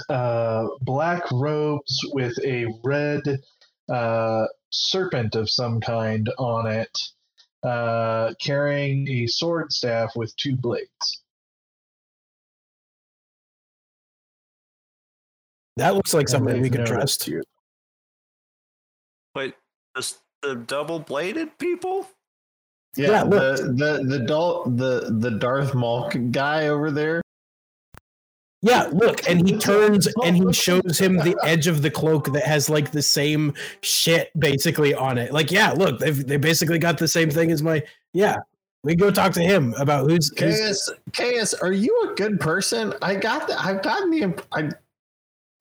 [0.09, 3.21] uh, black robes with a red
[3.91, 6.97] uh, serpent of some kind on it,
[7.63, 11.22] uh, carrying a sword staff with two blades.
[15.77, 17.27] That looks like And something we they've could trust.
[17.27, 17.41] you.
[19.33, 19.55] But
[19.95, 22.07] this, the double bladed people?
[22.95, 27.21] Yeah, Yeah, the the the Dol- the the Darth Maul guy over there.
[28.61, 32.43] Yeah, look, and he turns and he shows him the edge of the cloak that
[32.43, 35.33] has like the same shit basically on it.
[35.33, 38.37] Like, yeah, look, they've they basically got the same thing as my yeah.
[38.85, 42.93] We go talk to him about who's, who's KS, KS, are you a good person?
[43.01, 44.69] I got the, I've gotten the, I,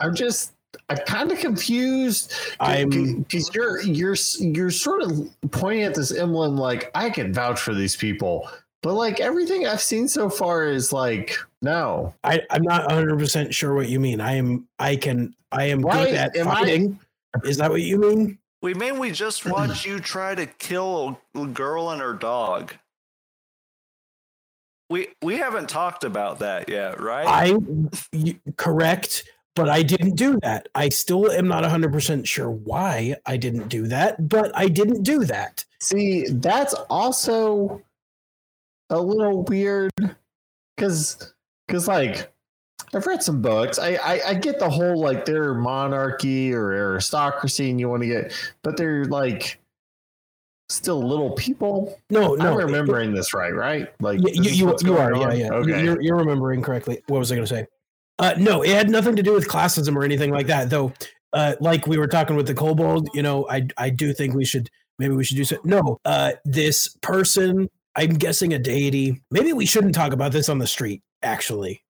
[0.03, 0.53] I'm just,
[0.89, 2.33] I'm kind of confused.
[2.61, 7.61] I'm- because you're, you're, you're sort of pointing at this emblem like I can vouch
[7.61, 8.49] for these people,
[8.83, 12.15] but like everything I've seen so far is like no.
[12.25, 14.21] I, I'm not 100 percent sure what you mean.
[14.21, 16.99] I am I can I am Why good at am I- fighting.
[17.45, 18.39] Is that what you mean?
[18.61, 22.75] We mean we just watched you try to kill a girl and her dog.
[24.91, 27.27] We we haven't talked about that yet, right?
[27.27, 27.57] I
[28.13, 29.25] y- correct,
[29.55, 30.69] but I didn't do that.
[30.75, 35.03] I still am not 100 percent sure why I didn't do that, but I didn't
[35.03, 35.65] do that.
[35.81, 37.83] See, that's also
[38.91, 39.91] a little weird
[40.77, 41.33] because
[41.67, 42.33] because like
[42.95, 43.79] I've read some books.
[43.79, 48.09] I, I I get the whole like they're monarchy or aristocracy and you want to
[48.09, 48.33] get,
[48.63, 49.59] but they're like
[50.69, 51.99] still little people.
[52.11, 52.53] No, no.
[52.53, 53.89] I'm remembering this right, right?
[54.01, 55.85] Like you you, you are yeah yeah Okay.
[55.85, 57.67] you're, you're remembering correctly what was i going to say
[58.19, 60.93] uh no it had nothing to do with classism or anything like that though
[61.33, 64.45] uh like we were talking with the kobold you know i i do think we
[64.45, 69.53] should maybe we should do so no uh this person i'm guessing a deity maybe
[69.53, 71.83] we shouldn't talk about this on the street actually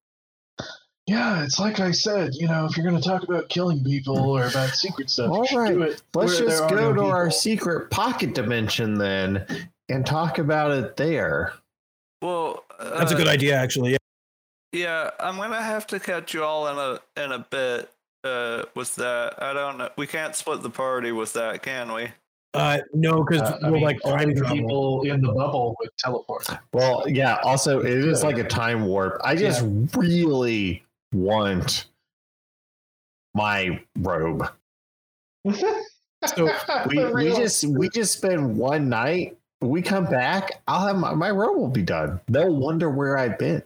[1.09, 4.17] Yeah, it's like I said, you know, if you're going to talk about killing people
[4.17, 6.01] or about secret stuff, All you should right, do it.
[6.15, 9.45] Let's just go no to our secret pocket dimension then
[9.89, 11.55] and talk about it there.
[12.23, 13.99] well, that's a uh, good idea actually yeah.
[14.73, 17.91] Yeah, I'm gonna have to catch you all in a in a bit
[18.25, 19.43] uh, with that.
[19.43, 19.91] I don't know.
[19.97, 22.09] We can't split the party with that, can we?
[22.55, 24.57] uh no because Uh, we're mean, like only time the travel.
[24.57, 26.47] people in the bubble would teleport.
[26.75, 27.39] Well, yeah.
[27.45, 29.19] Also, it is like a time warp.
[29.25, 29.65] I just
[29.97, 31.87] really want
[33.35, 34.49] my robe.
[36.37, 36.49] So,
[36.87, 39.37] We we just we just spend one night.
[39.61, 40.63] We come back.
[40.69, 42.21] I'll have my, my robe will be done.
[42.29, 43.61] They'll wonder where I've been.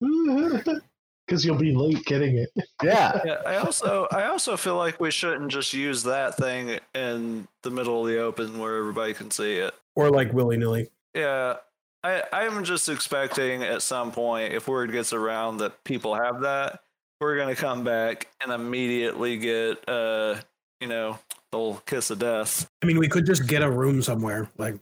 [1.26, 2.50] because you'll be late getting it.
[2.82, 3.20] Yeah.
[3.24, 3.42] Yeah.
[3.46, 8.02] I also I also feel like we shouldn't just use that thing in the middle
[8.02, 9.74] of the open where everybody can see it.
[9.94, 11.56] or like willy-nilly Yeah.
[12.04, 16.80] I, I'm just expecting at some point, if word gets around that people have that,
[17.20, 20.36] we're gonna come back and immediately get uh
[20.80, 21.18] you know,
[21.50, 22.68] the whole kiss of death.
[22.82, 24.76] i mean we could just get a room somewhere like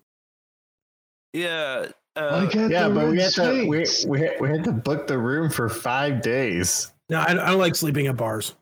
[1.33, 1.87] Yeah.
[2.17, 4.65] Uh, Like at Yeah, the but we Red had to we, we had, we had
[4.65, 6.93] to book the room for five days.
[7.09, 8.55] no I, I don't like sleeping at bars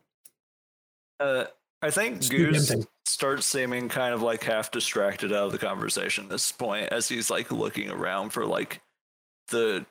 [1.19, 1.45] uh,
[1.81, 2.73] I think It's Goose
[3.05, 7.07] starts seeming kind of like half distracted out of the conversation at this point as
[7.07, 8.81] he's like looking around for like
[9.49, 9.85] the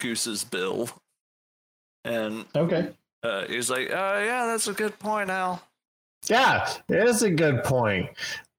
[0.00, 0.88] Goose's bill.
[2.04, 2.90] And Okay.
[3.22, 5.62] uh, he's like, uh, yeah, that's a good point, Al.
[6.28, 8.08] Yeah, it is a good point.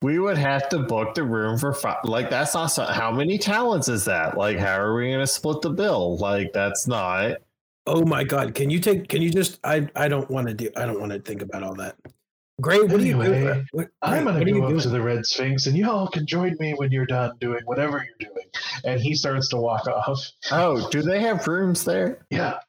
[0.03, 2.03] We would have to book the room for five.
[2.03, 4.37] Like that's not so, how many talents is that?
[4.37, 6.17] Like how are we going to split the bill?
[6.17, 7.37] Like that's not.
[7.87, 8.55] Oh my god!
[8.55, 9.09] Can you take?
[9.09, 9.59] Can you just?
[9.63, 10.69] I I don't want to do.
[10.77, 11.95] I don't want to think about all that.
[12.61, 12.83] Great.
[12.89, 13.21] What do you do?
[13.23, 14.79] Anyway, uh, What, I'm gonna go up doing?
[14.81, 18.29] to the Red Sphinx, and y'all can join me when you're done doing whatever you're
[18.29, 18.45] doing.
[18.85, 20.31] And he starts to walk off.
[20.51, 22.25] Oh, do they have rooms there?
[22.29, 22.59] Yeah,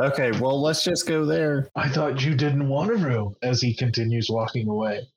[0.00, 1.70] Okay, well let's just go there.
[1.74, 3.36] I thought you didn't want a room.
[3.42, 5.08] As he continues walking away.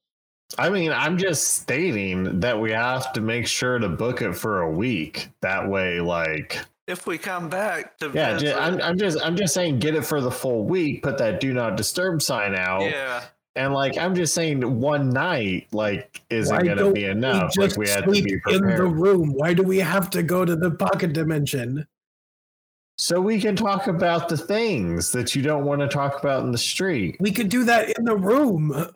[0.58, 4.62] I mean, I'm just stating that we have to make sure to book it for
[4.62, 5.30] a week.
[5.41, 9.36] That way, like, If we come back to yeah, ju- visit- I'm, I'm just, I'm
[9.36, 11.04] just saying, get it for the full week.
[11.04, 13.24] Put that do not disturb sign out, yeah.
[13.56, 17.10] and like, I'm just saying, one night, like, isn't Why going to don't be we
[17.10, 17.54] enough.
[17.54, 19.34] just Like, we had to sleep be in the room.
[19.34, 21.88] Why do we have to go to the pocket dimension?
[22.97, 26.52] so we can talk about the things that you don't want to talk about in
[26.52, 27.18] the street.
[27.20, 28.89] We could do that in the room.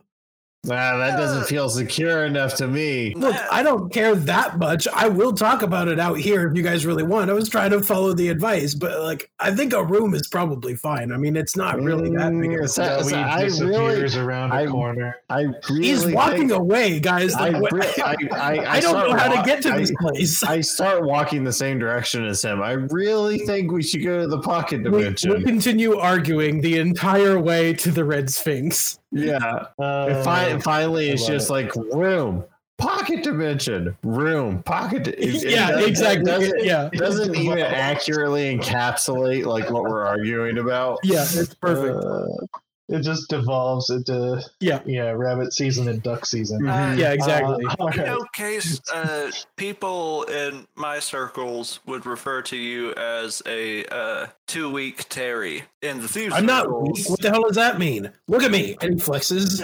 [0.68, 3.13] Nah, that doesn't feel secure enough to me.
[3.16, 4.88] Look, I don't care that much.
[4.93, 7.30] I will talk about it out here if you guys really want.
[7.30, 10.76] I was trying to follow the advice, but like, I think a room is probably
[10.76, 11.11] fine.
[11.11, 12.49] I mean, it's not really that big.
[12.51, 15.18] Mm, Of a so- Zoe so I disappears around a I- corner.
[15.30, 17.34] I really He's walking think- away, guys.
[17.36, 19.78] I, Like, re- I, I, I don't start know how wa- to get to I-
[19.78, 20.43] this place.
[20.43, 22.61] I start walking the same direction as him.
[22.61, 24.91] I really think we should go to the pocket dimension.
[24.91, 25.30] We, dimension.
[25.32, 28.99] will continue arguing the entire way to the Red Sphinx.
[29.16, 29.66] Yeah.
[29.80, 32.43] Uh, and fi- finally, it's just like room,
[32.78, 35.07] pocket dimension, room, pocket.
[35.07, 36.26] it- it yeah, it exactly.
[36.26, 40.99] doesn't, yeah, it doesn't even accurately encapsulate like what we're arguing about.
[41.03, 42.03] yeah, it's perfect.
[42.05, 42.45] uh,
[42.88, 44.82] it just devolves into Yeah.
[44.86, 46.68] yeah, rabbit season and duck season.
[46.68, 47.66] Uh, yeah, exactly.
[47.66, 53.42] Uh, all You know, Case, uh, people in my circles would refer to you as
[53.48, 55.64] a uh, two week Terry.
[55.82, 57.10] In the Thieves I'm not circles, weak.
[57.10, 58.12] What the hell does that mean?
[58.28, 58.76] Look at me.
[58.82, 59.62] And he flexes.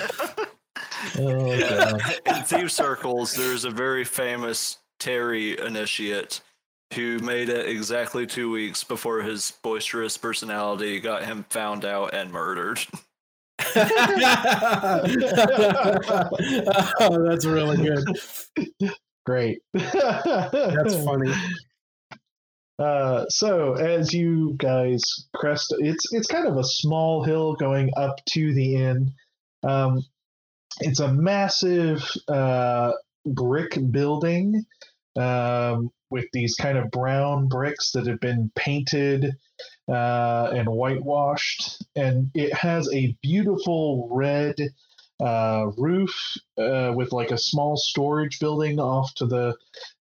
[1.20, 2.02] Oh, God.
[2.26, 6.42] in Thieves circles, there's a very famous Terry initiate
[6.94, 12.32] who made it exactly two weeks before his boisterous personality got him found out and
[12.32, 12.80] murdered.
[17.00, 18.04] oh, that's really good.
[19.26, 19.60] Great.
[19.74, 21.34] That's funny.
[22.80, 25.02] Uh, so as you guys
[25.36, 29.12] crest, it's it's kind of a small hill going up to the inn.
[29.64, 30.04] Um,
[30.80, 32.94] it's a massive uh,
[33.26, 34.66] brick building
[35.16, 39.36] um, with these kind of brown bricks that have been painted
[39.92, 44.56] uh, and whitewashed, and it has a beautiful red
[45.22, 46.14] uh, roof
[46.58, 49.56] uh, with like a small storage building off to the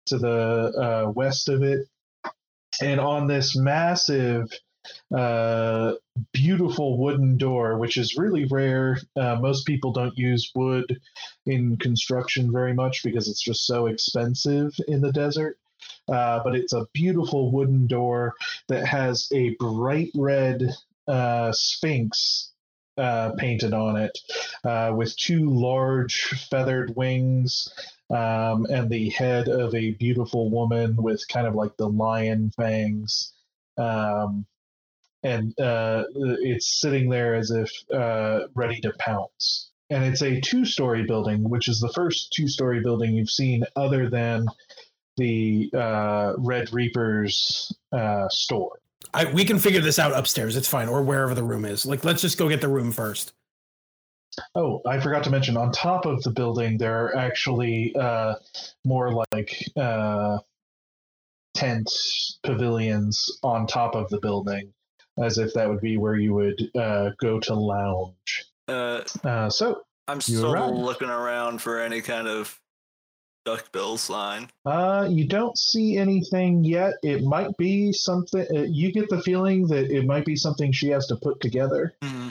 [0.07, 1.86] to the uh, west of it.
[2.80, 4.49] And on this massive
[5.14, 5.93] uh,
[6.32, 11.01] beautiful wooden door which is really rare uh, most people don't use wood
[11.47, 15.59] in construction very much because it's just so expensive in the desert
[16.09, 18.35] uh, but it's a beautiful wooden door
[18.68, 20.62] that has a bright red
[21.09, 22.53] uh, sphinx
[22.97, 24.18] uh, painted on it
[24.64, 27.72] uh, with two large feathered wings
[28.11, 33.33] um, and the head of a beautiful woman with kind of like the lion fangs.
[33.78, 34.47] Um,
[35.22, 37.70] and uh, it's sitting there as if
[38.55, 39.70] ready to pounce.
[39.91, 43.64] And it's a two story building, which is the first two story building you've seen
[43.74, 44.47] other than
[45.21, 48.81] the uh, Red Reaper's uh, store.
[49.12, 50.57] I, we can figure this out upstairs.
[50.57, 51.85] It's fine, or wherever the room is.
[51.85, 53.32] Like, let's just go get the room first.
[54.55, 58.35] Oh, I forgot to mention on top of the building, there are actually uh,
[58.85, 60.39] more like uh,
[61.55, 61.90] tent
[62.44, 64.73] pavilions on top of the building,
[65.19, 68.44] as if that would be where you would uh, go to lounge.
[68.69, 70.74] Uh, Uh, so, I'm still arrived.
[70.74, 72.60] looking around for any kind of
[73.45, 74.49] duckbill sign.
[74.67, 76.95] uh, you don't see anything yet.
[77.03, 80.89] It might be something, uh, you get the feeling that it might be something she
[80.91, 82.29] has to put together Hmm.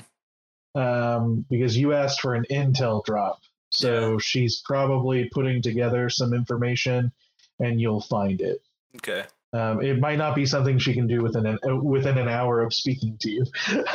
[0.76, 3.40] um, because you asked for an intel drop.
[3.72, 7.12] So she's probably putting together some information
[7.60, 8.62] and you'll find it.
[8.96, 9.24] Okay.
[9.52, 12.62] Um, it might not be something she can do within an uh, within an hour
[12.62, 13.46] of speaking to you.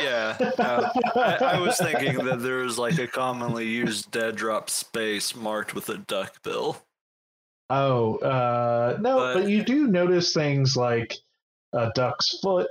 [0.01, 0.35] Yeah.
[0.59, 5.33] uh, I, I was thinking that there was like a commonly used dead drop space
[5.35, 6.81] marked with a duckbill.
[7.69, 11.13] Oh uh, no, But- but you do notice things like
[11.73, 12.69] a duck's foot.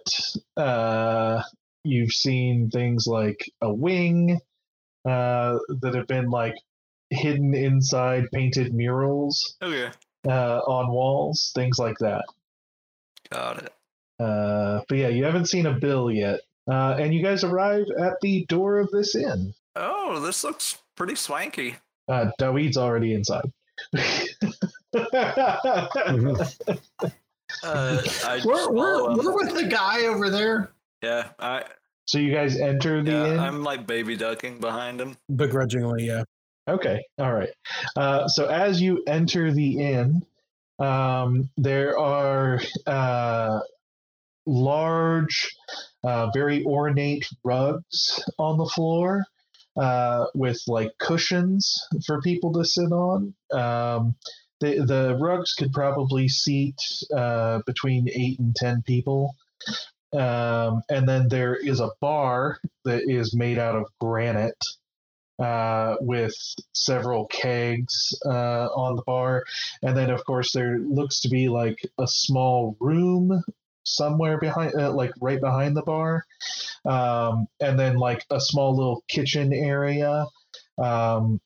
[0.57, 1.43] Uh,
[1.85, 4.41] you've seen things like a wing
[5.05, 6.55] uh, that have been like
[7.11, 9.91] hidden inside painted murals Okay.
[10.27, 12.25] uh, on walls, things like that.
[13.31, 13.73] Got it.
[14.19, 16.41] Uh, but yeah, you haven't seen a bill yet.
[16.71, 19.53] Uh, and you guys arrive at the door of this inn.
[19.77, 21.77] Oh, this looks pretty swanky.
[22.09, 23.51] Uh, Daweed's already inside.
[27.63, 30.73] Uh, I just We're, we're, we're with the guy over there.
[31.03, 31.65] Yeah, I
[32.07, 33.37] so you guys enter the inn.
[33.37, 35.17] yeah, I'm like baby ducking behind him.
[35.35, 36.25] Begrudgingly, yeah.
[36.69, 37.51] Okay, all right.
[37.97, 40.25] Uh, so as you enter the inn,
[40.79, 43.61] um, there are uh,
[44.47, 45.55] large,
[46.03, 49.25] uh, very ornate rugs on the floor
[49.77, 53.35] uh, with like cushions for people to sit on.
[53.53, 54.15] Um,
[54.65, 56.81] the the rugs could probably seat
[57.15, 59.35] uh, between eight and ten people.
[60.13, 64.65] Um, and then there is a bar that is made out of granite
[65.43, 66.35] uh, with
[66.73, 69.45] several kegs uh, on the bar.
[69.83, 73.43] And then, of course, there looks to be like a small room
[73.83, 76.25] somewhere behind, uh, like right behind the bar.
[76.85, 80.27] Um, and then, like, a small little kitchen area.
[80.79, 81.41] Um,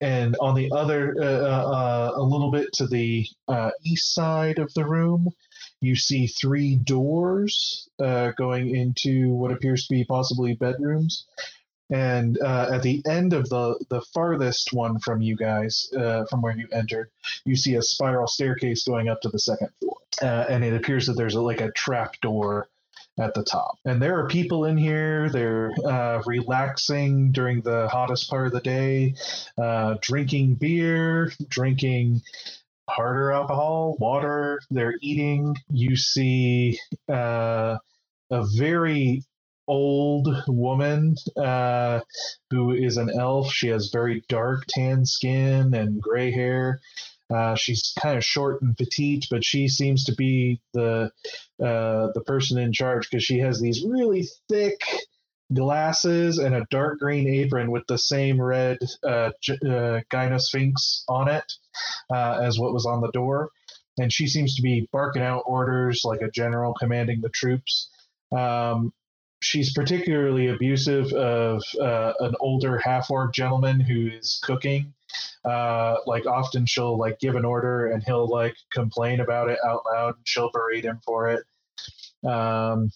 [0.00, 4.72] and on the other, uh, uh, a little bit to the uh, east side of
[4.74, 5.30] the room,
[5.80, 11.26] you see three doors uh, going into what appears to be possibly bedrooms.
[11.88, 16.56] And uh, at the end of the the farthest one from you guys from where
[16.56, 17.10] you entered
[17.44, 19.98] you see a spiral staircase going up to the second floor.
[20.20, 22.68] And it appears that there's a, like a trap door
[23.18, 28.28] at the top and there are people in here they're uh, relaxing during the hottest
[28.28, 29.14] part of the day
[29.58, 32.20] uh, drinking beer drinking
[32.88, 36.78] harder alcohol water they're eating you see
[37.08, 37.76] uh,
[38.30, 39.22] a very
[39.68, 42.00] old woman uh,
[42.50, 43.52] who is an elf.
[43.52, 46.80] She has very dark tan skin and gray hair.
[47.32, 51.10] Uh, she's kind of short and petite, but she seems to be the
[51.60, 54.80] uh, the person in charge because she has these really thick
[55.52, 61.52] glasses and a dark green apron with the same red uh, uh, gynosphinx on it
[62.12, 63.50] uh, as what was on the door.
[63.98, 67.88] And she seems to be barking out orders like a general commanding the troops.
[68.36, 68.92] Um,
[69.40, 74.92] she's particularly abusive of uh, an older half orc gentleman who is cooking.
[75.44, 79.82] Uh, like often she'll like give an order and he'll like complain about it out
[79.92, 81.44] loud and she'll berate him for it.
[82.28, 82.90] Um,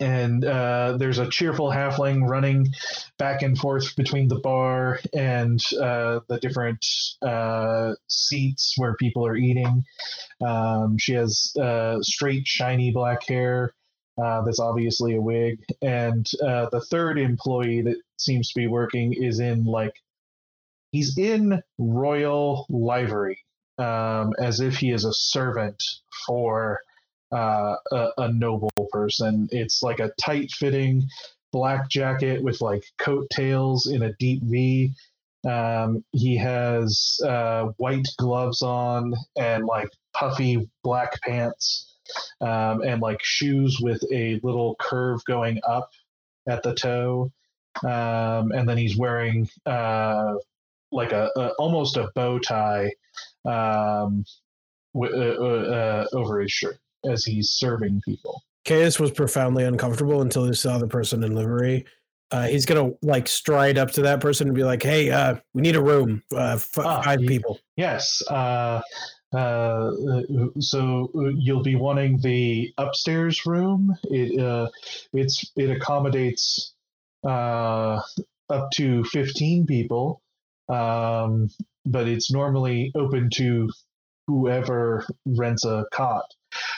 [0.00, 2.68] and uh, there's a cheerful halfling running
[3.16, 6.84] back and forth between the bar and uh, the different
[7.22, 9.84] uh, seats where people are eating.
[10.44, 13.74] Um, she has uh, straight, shiny black hair
[14.22, 15.60] uh, that's obviously a wig.
[15.82, 19.94] And uh, the third employee that seems to be working is in like,
[20.94, 23.40] he's in royal livery,
[23.78, 25.82] um, as if he is a servant
[26.24, 26.80] for
[27.32, 29.48] uh, a, a noble person.
[29.50, 31.02] It's like a tight fitting
[31.52, 34.92] black jacket with like coattails in a deep V.
[35.44, 41.98] Um, he has uh, white gloves on and like puffy black pants
[42.40, 45.90] um, and like shoes with a little curve going up
[46.48, 47.32] at the toe.
[47.82, 50.34] Um, and then he's wearing uh,
[50.94, 52.92] like a, a almost a bow tie
[53.44, 54.24] um,
[54.94, 58.42] w- uh, uh, over his shirt as he's serving people.
[58.66, 61.84] Caius was profoundly uncomfortable until he saw the person in livery.
[62.30, 65.60] Uh, he's gonna like stride up to that person and be like, "Hey, uh, we
[65.60, 68.22] need a room, uh, f- Ah, five people." Yes.
[68.28, 68.80] Uh,
[69.36, 69.90] uh,
[70.58, 73.94] so you'll be wanting the upstairs room.
[74.04, 74.68] It uh,
[75.12, 76.72] it's it accommodates
[77.24, 78.00] uh,
[78.48, 80.22] up to fifteen people,
[80.68, 81.48] um,
[81.86, 83.70] but it's normally open to
[84.26, 86.24] whoever rents a cot.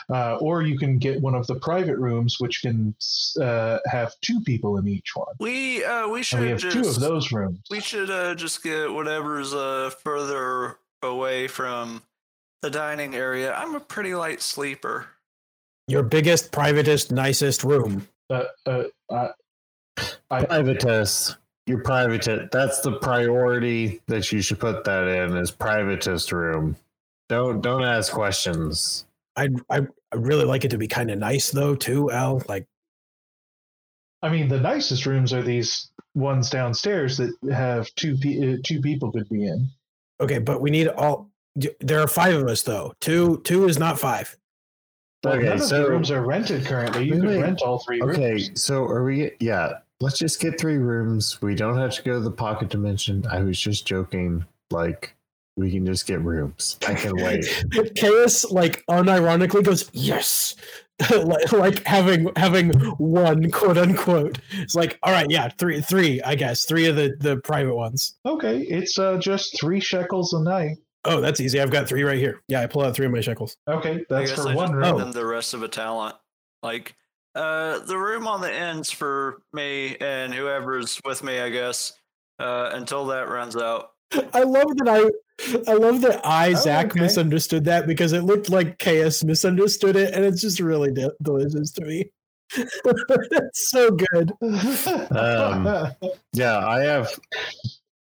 [0.09, 2.95] Uh, or you can get one of the private rooms, which can
[3.41, 5.35] uh, have two people in each one.
[5.39, 7.61] We uh we And should we have just two of those rooms.
[7.71, 12.03] we should uh just get whatever's uh further away from
[12.63, 13.53] the dining area.
[13.53, 15.09] I'm a pretty light sleeper.
[15.89, 18.09] Your biggest, privatest, nicest room.
[18.31, 19.29] Uh, uh, I,
[20.31, 21.37] I, Privatist.
[21.67, 22.51] Your privatist.
[22.53, 26.77] That's the priority that you should put that in is privatist room.
[27.29, 29.05] Don't don't ask questions.
[29.35, 29.81] I'd I
[30.13, 32.41] I really like it to be kind of nice though too, Al.
[32.49, 32.67] Like
[34.23, 38.81] I mean, the nicest rooms are these ones downstairs that have two pe- uh, two
[38.81, 39.69] people could be in.
[40.21, 41.31] okay, but we need all.
[41.81, 42.95] There are five of us though.
[43.01, 44.37] Two two is not five.
[45.25, 47.07] Well, Okay, none of so- the rooms are rented currently.
[47.07, 48.63] You Wait, could rent all three Okay, rooms.
[48.63, 49.33] so are we?
[49.41, 51.41] Yeah, let's just get three rooms.
[51.43, 53.25] We don't have to go to the pocket dimension.
[53.31, 54.45] I was just joking.
[54.71, 55.15] Like
[55.57, 56.79] we can just get rooms.
[56.87, 57.65] I can wait.
[57.75, 60.55] but Chaos like unironically goes yes,
[61.11, 64.39] like, like having having one quote unquote.
[64.53, 68.17] It's like all right, yeah, three three I guess three of the the private ones.
[68.27, 70.79] Okay, it's uh, just three shekels a night.
[71.05, 71.61] Oh, that's easy.
[71.61, 72.43] I've got three right here.
[72.49, 73.57] Yeah, I pull out three of my shekels.
[73.69, 74.83] Okay, I that's guess for I one room.
[74.85, 76.17] give them the rest of a talent.
[76.63, 76.97] Like
[77.37, 81.93] uh, the room on the ends for me and whoever's with me, I guess,
[82.41, 83.91] uh, until that runs out.
[84.33, 85.11] I love that I
[85.71, 87.01] I love that I, Oh, Zach, okay.
[87.01, 91.73] misunderstood that because it looked like KS misunderstood it, and it's just really de- delicious
[91.73, 92.11] to me.
[92.57, 94.33] it's so good.
[95.11, 95.93] Um,
[96.33, 97.09] Yeah, I have.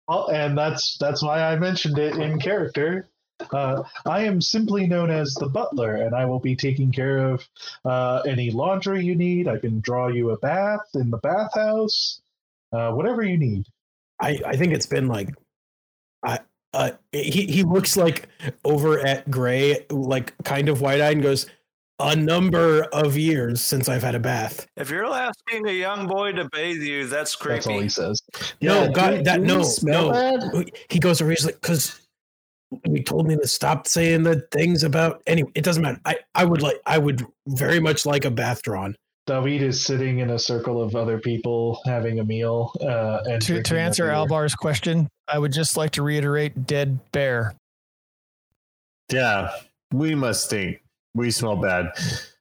[0.08, 3.10] Well, and that's that's why I mentioned it in character.
[3.52, 7.48] Uh, I am simply known as the butler, and I will be taking care of
[7.86, 9.48] uh, any laundry you need.
[9.48, 12.22] I can draw you a bath in the bathhouse,
[12.74, 13.66] uh, whatever you need.
[14.22, 15.30] I I think it's been like,
[16.24, 16.40] I
[16.74, 18.28] uh he he looks like
[18.66, 21.46] over at Gray, like kind of wide eyed, and goes,
[22.00, 24.68] a number of years since I've had a bath.
[24.78, 28.22] If you're asking a young boy to bathe you, that's That's all he says.
[28.62, 30.12] No, Yeah, God, that no, no.
[30.12, 30.72] bad?
[30.90, 31.32] He goes over.
[31.32, 32.00] He's like, because
[32.86, 35.22] he told me to stop saying the things about.
[35.28, 36.00] Anyway, it doesn't matter.
[36.06, 36.80] I I would like.
[36.86, 38.96] I would very much like a bath drawn.
[39.28, 42.74] Daweed is sitting in a circle of other people having a meal.
[42.82, 44.14] Uh, and To, to answer beer.
[44.14, 47.54] Albar's question, I would just like to reiterate dead bear.
[49.12, 49.52] Yeah,
[49.94, 50.82] we must stink.
[51.14, 51.92] We smell bad.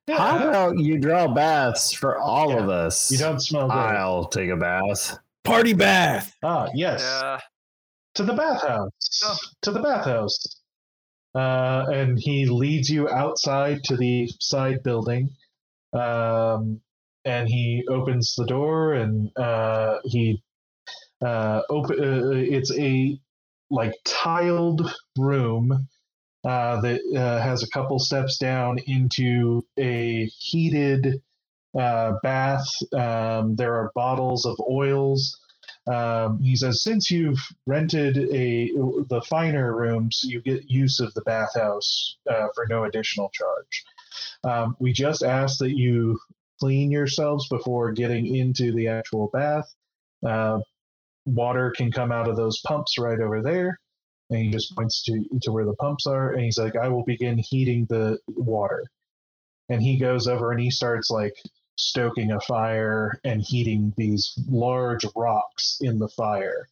[0.06, 0.16] Yeah.
[0.16, 3.10] How about you draw baths for all of us?
[3.10, 3.74] You don't smell good.
[3.74, 5.18] I'll take a bath.
[5.44, 6.34] Party bath.
[6.42, 7.02] Ah, yes.
[7.02, 7.40] Yeah.
[8.18, 9.46] To the bathhouse.
[9.62, 10.60] To the bathhouse.
[11.34, 15.30] Uh, and he leads you outside to the side building.
[15.92, 16.80] Um,
[17.24, 20.42] and he opens the door and uh, he
[21.24, 21.96] uh, open.
[22.02, 23.18] Uh, it's a
[23.70, 25.88] like tiled room
[26.44, 31.22] uh, that uh, has a couple steps down into a heated
[31.78, 32.66] uh, bath.
[32.92, 35.38] Um, there are bottles of oils.
[35.90, 38.72] Um, he says, since you've rented a
[39.08, 43.84] the finer rooms, you get use of the bathhouse uh, for no additional charge.
[44.44, 46.18] Um, we just ask that you
[46.60, 49.72] clean yourselves before getting into the actual bath.
[50.26, 50.58] Uh,
[51.24, 53.78] water can come out of those pumps right over there.
[54.30, 56.32] And he just points to, to where the pumps are.
[56.32, 58.84] And he's like, I will begin heating the water.
[59.70, 61.34] And he goes over and he starts like
[61.78, 66.68] stoking a fire and heating these large rocks in the fire.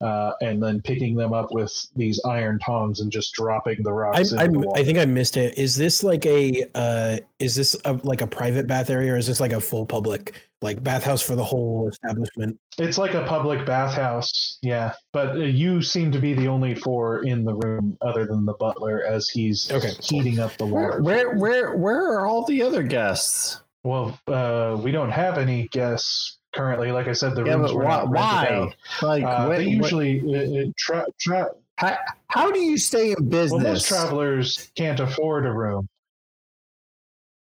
[0.00, 3.92] Uh, and then picking them up with these iron tongs and just dropping the I
[3.92, 5.56] rocks into I, the I think I missed it.
[5.56, 9.28] Is this like a uh is this a, like a private bath area or is
[9.28, 12.58] this like a full public like bathhouse for the whole establishment?
[12.76, 14.92] It's like a public bathhouse, yeah.
[15.12, 18.54] But uh, you seem to be the only four in the room, other than the
[18.54, 19.92] butler, as he's Okay.
[20.02, 21.02] heating up the Where, water.
[21.02, 23.60] where, where, where are all the other guests?
[23.84, 26.90] Well, uh, we don't have any guests currently.
[26.90, 27.90] Like I said, the Yeah, rooms were why?
[27.98, 28.48] not why?
[28.50, 28.74] out.
[29.02, 31.96] Like, Uh, when- they when- usually uh, uh, tra- tra- how,
[32.28, 33.52] how do you stay in business?
[33.62, 35.88] well, most travelers can't afford a room.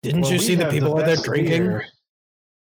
[0.04, 1.64] Didn't Well, you see the have people out there drinking?
[1.64, 1.86] beer.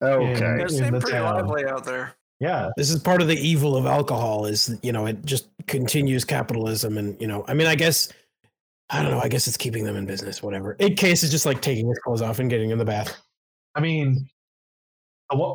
[0.03, 0.45] okay.
[0.45, 1.35] in- It in seemed the pretty town.
[1.35, 2.13] lively out there.
[2.39, 6.23] Yeah, This is part of the evil of alcohol is you know it just continues
[6.25, 8.11] capitalism and you know I mean I guess
[8.91, 10.75] I don't know I guess it's keeping them in business whatever.
[10.75, 13.17] In case is just like taking his clothes off and getting in the bath.
[13.77, 14.29] I mean,
[15.31, 15.55] the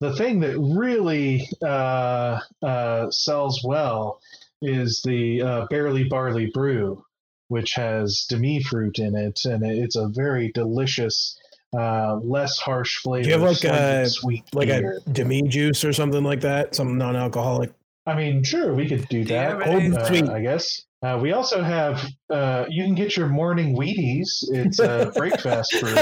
[0.00, 4.20] the thing that really uh, uh, sells well
[4.62, 7.04] is the uh, Barely Barley Brew,
[7.48, 11.38] which has demi fruit in it, and it's a very delicious,
[11.76, 13.30] uh, less harsh flavor.
[13.30, 15.00] have, like, a- sweet Like beer.
[15.06, 17.72] a demi juice or something like that, some non-alcoholic.
[18.08, 19.50] I mean, sure, we could do Do that.
[19.50, 20.24] have Cold and sweet.
[20.28, 20.80] Uh, I guess.
[21.02, 22.04] Uh, we also have.
[22.30, 24.28] Uh, you can get your morning Wheaties.
[24.50, 25.94] It's a breakfast brew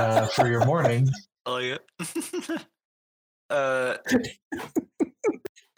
[0.00, 1.08] uh, for your morning.
[1.44, 2.60] I like it.
[3.50, 3.96] uh,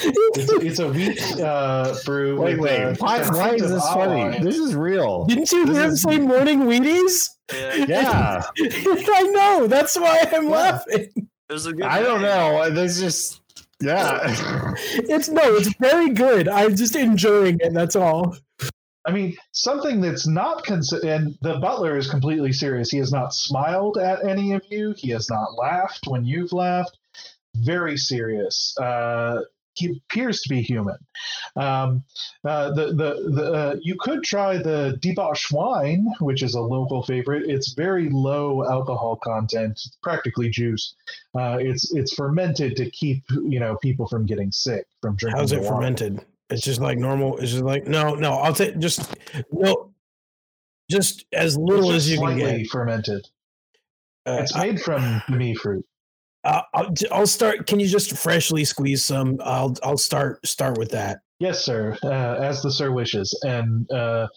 [0.02, 2.40] It's, it's a wheat uh, brew.
[2.40, 2.82] Wait, wait.
[2.82, 4.34] uh, why, why is this funny?
[4.36, 4.42] it.
[4.42, 5.26] This is real.
[5.26, 7.28] Didn't you hear him say morning Wheaties?
[7.52, 8.42] yeah, Yeah.
[8.58, 9.66] I know.
[9.66, 10.50] That's why I'm Yeah.
[10.50, 11.08] laughing.
[11.16, 11.84] it was a good.
[11.84, 12.70] I don't know.
[12.70, 13.42] There's just,
[13.80, 14.74] yeah.
[14.94, 16.48] It's no, it's very good.
[16.48, 17.72] I'm just enjoying it.
[17.72, 18.36] That's all.
[19.06, 22.90] I mean, something that's not considered, and the butler is completely serious.
[22.90, 24.94] He has not smiled at any of you.
[24.96, 26.98] He has not laughed when you've laughed.
[27.56, 28.76] Very serious.
[28.78, 29.40] Uh,
[29.74, 30.96] he appears to be human.
[31.56, 32.04] Um,
[32.44, 37.02] uh, the the, the uh, you could try the debauch wine, which is a local
[37.02, 37.48] favorite.
[37.48, 40.94] It's very low alcohol content, it's practically juice.
[41.38, 45.38] Uh, it's it's fermented to keep you know people from getting sick from drinking.
[45.40, 45.76] How's it water.
[45.76, 46.24] fermented?
[46.50, 47.38] It's just like normal.
[47.38, 48.32] It's just like no, no.
[48.32, 49.14] I'll take just
[49.52, 49.92] no,
[50.90, 52.66] just as little just as you can get.
[52.68, 53.28] fermented.
[54.26, 55.86] Uh, It's made from demi fruit.
[56.44, 57.66] Uh, I'll, I'll start.
[57.66, 59.38] Can you just freshly squeeze some?
[59.44, 61.20] I'll I'll start start with that.
[61.38, 61.96] Yes, sir.
[62.02, 64.28] Uh, as the sir wishes, and uh,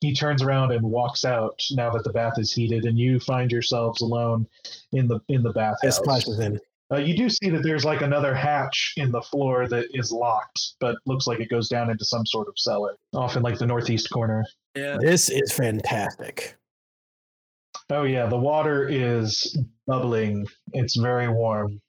[0.00, 3.50] he turns around and walks out now that the bath is heated, and you find
[3.50, 4.46] yourselves alone
[4.92, 5.96] in the in the I bathhouse.
[5.96, 6.60] splashes in.
[6.90, 10.74] Uh, you do see that there's like another hatch in the floor that is locked,
[10.80, 13.66] but looks like it goes down into some sort of cellar, off in like the
[13.66, 14.44] northeast corner.
[14.74, 14.96] Yeah.
[14.98, 16.56] This is fantastic.
[17.90, 19.56] Oh yeah, the water is
[19.86, 20.46] bubbling.
[20.72, 21.80] It's very warm.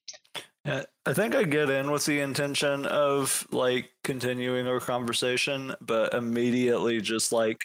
[0.66, 6.14] Yeah, I think I get in with the intention of like continuing our conversation, but
[6.14, 7.64] immediately just like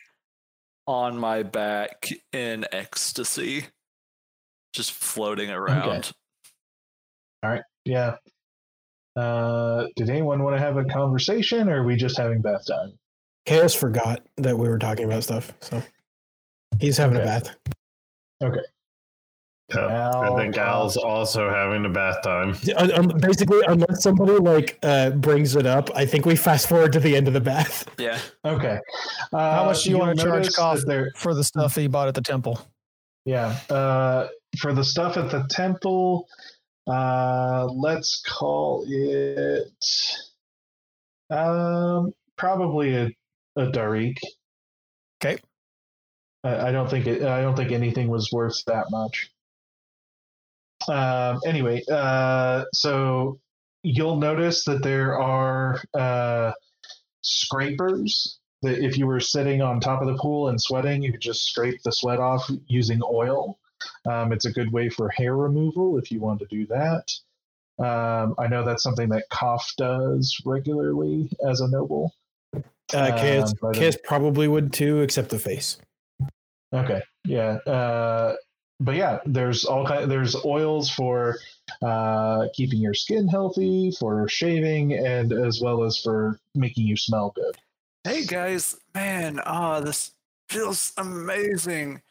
[0.87, 3.67] on my back in ecstasy,
[4.73, 6.13] just floating around.
[7.43, 7.63] All right.
[7.85, 8.17] Yeah.
[9.17, 12.93] Uh, did anyone want to have a conversation, or are we just having bath time?
[13.47, 15.81] Chaos forgot that we were talking about stuff, so
[16.81, 17.25] he's having Okay.
[17.25, 17.57] a bath.
[19.75, 20.11] Yeah.
[20.15, 22.55] I think Al's also having a bath time.
[22.77, 26.93] Un- un- basically, unless somebody like uh, brings it up, I think we fast forward
[26.93, 27.89] to the end of the bath.
[27.99, 28.19] Yeah.
[28.45, 28.79] Okay.
[29.33, 31.43] Uh, How much do you you'll want to charge notice Koff that there- for the
[31.43, 32.61] stuff that you bought at the temple?
[33.25, 33.59] Yeah.
[33.71, 36.29] Uh, for the stuff at the temple,
[36.87, 39.73] uh, let's call it
[41.31, 43.07] um, probably a,
[43.57, 44.19] a Darik.
[45.23, 45.39] Okay.
[46.45, 47.23] I, I don't think it.
[47.23, 49.31] I don't think anything was worth that much.
[50.89, 53.41] Um, anyway, uh, so
[53.83, 56.53] you'll notice that there are uh,
[57.23, 61.21] scrapers that if you were sitting on top of the pool and sweating, you could
[61.21, 63.59] just scrape the sweat off using oil.
[64.11, 67.11] Um, it's a good way for hair removal if you want to do that.
[67.79, 72.15] Um, I know that's something that Koff does regularly as a noble.
[72.55, 75.79] Uh, Chaos, Um, probably would too, except the face.
[76.75, 78.35] Okay, yeah, uh,
[78.81, 80.11] but yeah, there's all kind.
[80.11, 81.39] There's oils for
[81.83, 87.33] uh, keeping your skin healthy, for shaving, and as well as for making you smell
[87.35, 87.57] good.
[88.03, 90.13] Hey guys, man, ah, this
[90.49, 92.03] feels amazing.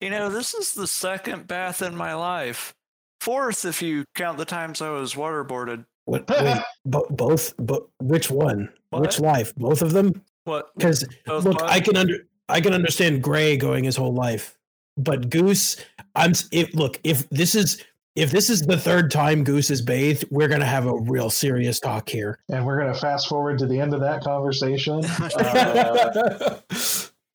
[0.00, 2.74] You know, this is the second bath in my life.
[3.20, 5.84] Fourth, if you count the times I was waterboarded.
[6.04, 6.28] What?
[6.30, 7.54] Wait, bo- both?
[7.58, 8.70] But which one?
[8.90, 9.54] Which life?
[9.56, 10.22] Both of them?
[10.44, 10.70] What?
[10.76, 11.62] Because look, what?
[11.62, 12.18] I can under
[12.50, 14.56] I can understand Gray going his whole life,
[14.96, 15.76] but Goose,
[16.14, 17.82] I'm if look if this is
[18.16, 21.78] if this is the third time Goose is bathed, we're gonna have a real serious
[21.80, 22.38] talk here.
[22.48, 25.02] And we're going to fast forward to the end of that conversation.
[25.36, 26.58] Uh,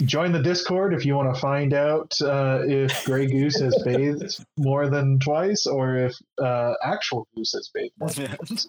[0.04, 4.44] join the Discord if you want to find out uh, if Grey Goose has bathed
[4.58, 6.14] more than twice, or if
[6.44, 8.68] uh, actual Goose has bathed more than twice.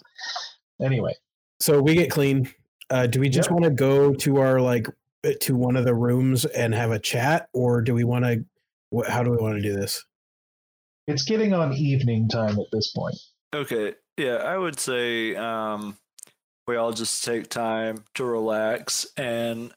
[0.80, 1.14] Anyway,
[1.58, 2.48] so we get clean.
[2.90, 3.54] Uh, do we just Yeah.
[3.54, 4.86] want to go to our like
[5.34, 8.44] to one of the rooms and have a chat, or do we want to?
[8.94, 10.04] Wh- how do we want to do this?
[11.06, 13.16] it's getting on evening time at this point.
[13.54, 15.96] Okay, yeah, I would say um,
[16.66, 19.72] we all just take time to relax and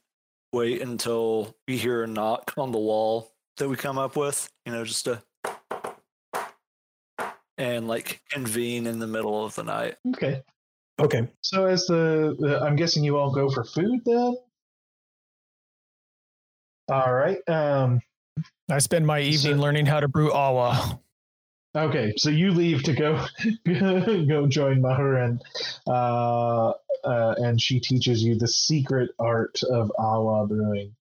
[0.52, 4.48] wait until we hear a knock on the wall that we come up with.
[4.66, 5.22] You know, just to
[7.56, 9.96] and like convene in the middle of the night.
[10.08, 10.42] Okay.
[10.98, 11.28] Okay.
[11.42, 14.36] So as the, the I'm guessing you all go for food then.
[16.90, 17.38] All right.
[17.48, 18.00] Um,
[18.70, 20.98] I spend my evening So- learning how to brew awa.
[21.76, 22.12] okay.
[22.16, 23.24] So you leave to go
[23.66, 25.38] go join Mahuran,
[25.86, 26.72] uh,
[27.04, 30.94] uh, and she teaches you the secret art of awa brewing.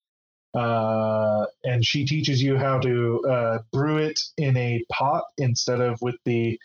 [0.54, 6.00] Uh, and she teaches you how to uh, brew it in a pot instead of
[6.00, 6.58] with the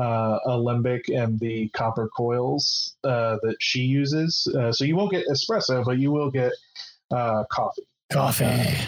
[0.00, 4.46] uh, alembic and the copper coils uh, that she uses.
[4.58, 6.52] Uh, so you won't get espresso, but you will get
[7.10, 7.86] uh, coffee.
[8.14, 8.78] Coffee.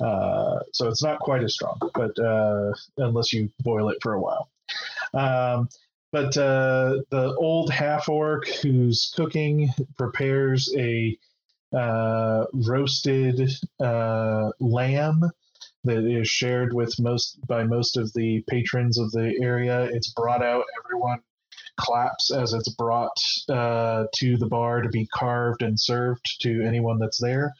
[0.00, 4.20] Uh, so it's not quite as strong, but uh, unless you boil it for a
[4.20, 4.50] while.
[5.14, 5.68] Um,
[6.10, 11.16] but uh, the old half orc who's cooking prepares a
[11.72, 15.30] uh, roasted uh, lamb
[15.84, 19.84] that is shared with most by most of the patrons of the area.
[19.84, 20.64] It's brought out.
[20.84, 21.20] Everyone
[21.80, 23.16] claps as it's brought
[23.48, 27.54] uh, to the bar to be carved and served to anyone that's there.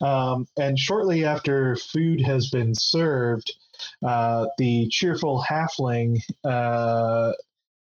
[0.00, 3.52] Um, and shortly after food has been served,
[4.04, 7.32] uh, the cheerful halfling uh,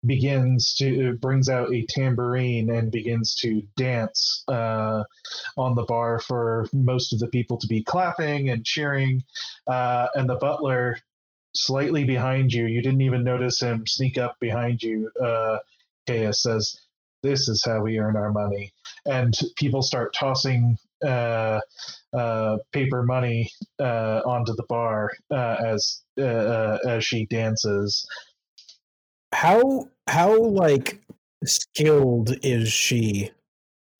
[0.06, 5.02] begins to brings out a tambourine and begins to dance uh,
[5.56, 9.22] on the bar for most of the people to be clapping and cheering.
[9.66, 10.98] Uh, and the butler,
[11.54, 15.10] slightly behind you, you didn't even notice him sneak up behind you.
[15.20, 15.58] Uh,
[16.06, 16.80] Chaos says,
[17.22, 18.72] "This is how we earn our money,"
[19.06, 20.78] and people start tossing.
[21.06, 21.60] Uh,
[22.12, 28.06] uh, paper money uh, onto the bar uh, as uh, uh, as she dances.
[29.32, 31.00] How how like
[31.44, 33.30] skilled is she?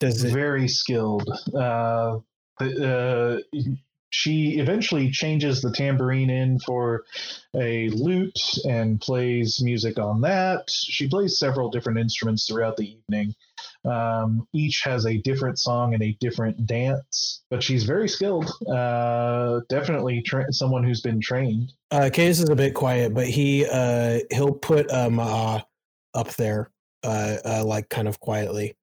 [0.00, 0.32] Does it?
[0.32, 1.28] very skilled.
[1.54, 2.18] Uh,
[2.60, 3.36] uh,
[4.10, 7.04] she eventually changes the tambourine in for
[7.54, 10.70] a lute and plays music on that.
[10.70, 13.34] She plays several different instruments throughout the evening.
[13.84, 18.50] Um, each has a different song and a different dance, but she's very skilled.
[18.66, 21.72] Uh, definitely tra- someone who's been trained.
[21.90, 25.60] Uh, Case is a bit quiet, but he uh he'll put um uh,
[26.14, 26.70] up there
[27.04, 28.76] uh, uh like kind of quietly.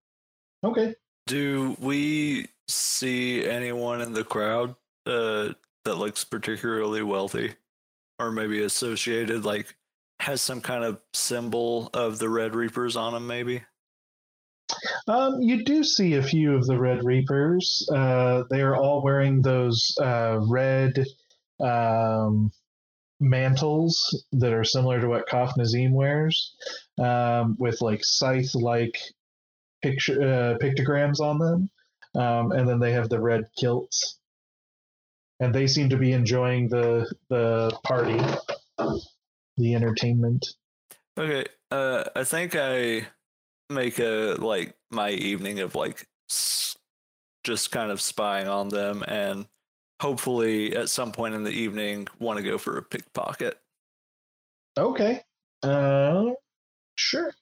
[0.64, 0.96] Okay.
[1.28, 4.76] Do we see anyone in the crowd
[5.06, 5.50] uh,
[5.84, 7.54] that looks particularly wealthy,
[8.20, 9.76] or maybe associated, like
[10.20, 13.64] has some kind of symbol of the Red Reapers on them Maybe.
[15.08, 17.88] Um, you do see a few of the Red Reapers.
[17.94, 21.06] Uh, they are all wearing those uh, red
[21.60, 22.52] um,
[23.20, 26.56] mantles that are similar to what Kaf Nazim wears,
[27.00, 28.98] um, with like scythe-like
[29.84, 31.70] picture uh, pictograms on them,
[32.16, 34.18] um, and then they have the red kilts.
[35.40, 38.20] And they seem to be enjoying the the party,
[39.58, 40.46] the entertainment.
[41.18, 41.46] Okay.
[41.72, 43.08] Uh, I think I
[43.70, 46.08] make a like my evening of like
[47.44, 49.46] just kind of spying on them and
[50.02, 53.60] hopefully at some point in the evening want to go for a pickpocket.
[54.78, 55.22] Okay.
[55.64, 56.32] Uh,
[56.96, 57.34] sure.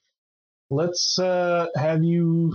[0.70, 2.54] Let's uh, have you.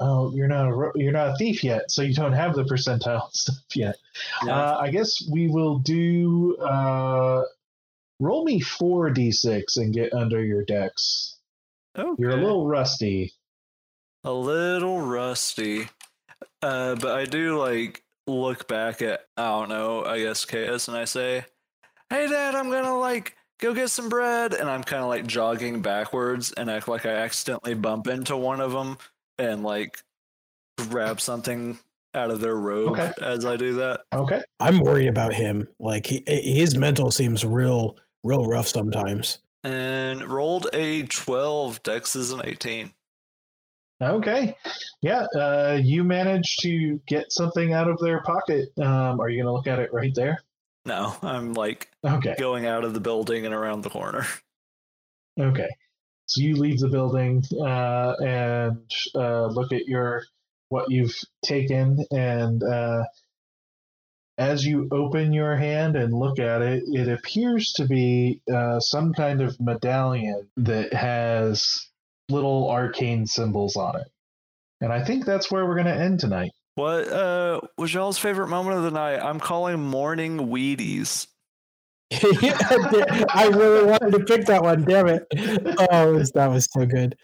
[0.00, 3.30] Oh, you're not a you're not a thief yet, so you don't have the percentile
[3.32, 3.96] stuff yet.
[4.46, 6.56] Uh, I guess we will do.
[6.56, 7.42] Uh,
[8.20, 11.36] roll me four d6 and get under your Dex.
[11.96, 12.10] okay.
[12.20, 13.32] You're a little rusty.
[14.24, 15.88] a little rusty.
[16.62, 20.96] Uh, but I do like look back at I don't know, I guess KS and
[20.96, 21.44] I say,
[22.10, 26.52] Hey dad, I'm gonna like go get some bread and I'm kinda like jogging backwards
[26.52, 28.98] and act like I accidentally bump into one of them
[29.38, 30.02] and like
[30.88, 31.78] grab something
[32.14, 33.12] out of their robe Okay.
[33.22, 34.00] as I do that.
[34.12, 34.42] Okay.
[34.60, 35.68] I'm worried about him.
[35.78, 39.38] Like he, his mental seems real real rough sometimes.
[39.64, 42.92] And rolled a twelve, Dex is an eighteen.
[44.00, 44.56] Okay.
[45.02, 45.26] Yeah.
[45.36, 48.68] Uh, you managed to get something out of their pocket.
[48.78, 50.38] Um, are you gonna look at it right there?
[50.86, 52.34] No, I'm like Okay.
[52.38, 54.24] going out of the building and around the corner.
[55.38, 55.68] Okay.
[56.28, 60.24] So you leave the building uh, and uh, look at your
[60.68, 63.04] what you've taken, and uh,
[64.36, 69.14] as you open your hand and look at it, it appears to be uh, some
[69.14, 71.88] kind of medallion that has
[72.28, 74.06] little arcane symbols on it.
[74.82, 76.52] And I think that's where we're going to end tonight.
[76.74, 79.18] What uh was y'all's favorite moment of the night?
[79.18, 81.26] I'm calling morning Wheaties.
[82.10, 84.84] I really wanted to pick that one.
[84.84, 85.26] Damn it!
[85.90, 87.16] Oh, it was- that was so good.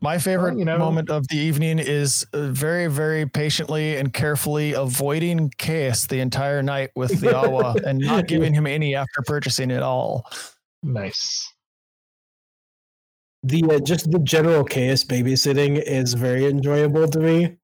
[0.00, 4.72] My favorite you know- moment of the evening is uh, very, very patiently and carefully
[4.72, 9.70] avoiding Case the entire night with the awa and not giving him any after purchasing
[9.70, 10.24] it all.
[10.82, 11.52] Nice.
[13.42, 17.56] The uh, just the general chaos babysitting is very enjoyable to me.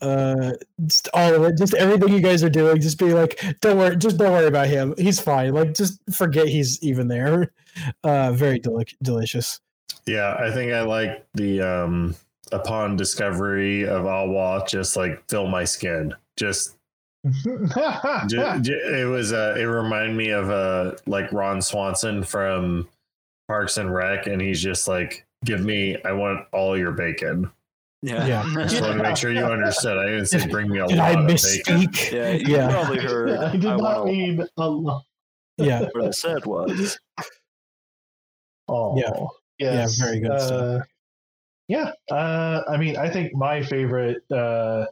[0.00, 0.52] Uh,
[0.86, 3.96] just all of it, just everything you guys are doing, just be like, don't worry,
[3.96, 4.94] just don't worry about him.
[4.98, 5.52] He's fine.
[5.54, 7.52] Like, just forget he's even there.
[8.04, 9.60] Uh, very deli- delicious.
[10.06, 12.16] Yeah, I think I like the um
[12.52, 16.14] upon discovery of Awa, just like fill my skin.
[16.36, 16.76] Just
[18.26, 22.88] J- j- it was uh it reminded me of uh like Ron Swanson from
[23.46, 27.50] Parks and Rec, and he's just like, "Give me, I want all your bacon."
[28.02, 28.26] Yeah.
[28.26, 28.42] Yeah.
[28.68, 29.98] Just want to make sure you understood.
[29.98, 31.34] I didn't say bring me a Did lot I of bacon.
[31.34, 32.12] misspeak?
[32.12, 32.70] yeah, you Yeah.
[32.70, 35.04] probably heard I did I not want mean a lot.
[35.58, 36.98] Yeah, what I said was.
[38.68, 39.12] Oh, Yeah.
[39.58, 39.98] yes.
[39.98, 40.62] Yeah, very good stuff.
[40.62, 40.78] Uh,
[41.68, 44.86] yeah, uh, I mean, I think my favorite uh,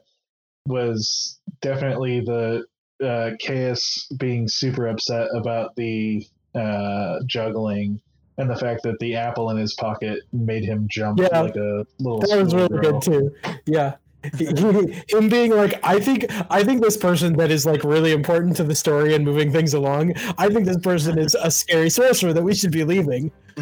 [0.66, 2.64] was definitely the
[3.02, 8.00] uh, Chaos being super upset about the uh, juggling
[8.38, 11.40] and the fact that the apple in his pocket made him jump Yeah.
[11.40, 12.20] like a little.
[12.20, 13.00] that was really schoolgirl.
[13.00, 13.34] good too.
[13.66, 13.96] Yeah.
[14.36, 18.10] He- he- him being like i think i think this person that is like really
[18.12, 21.88] important to the story and moving things along i think this person is a scary
[21.88, 23.30] sorcerer that we should be leaving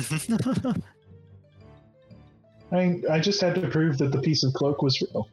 [2.72, 5.28] I mean, I just had to prove that the piece of cloak was real.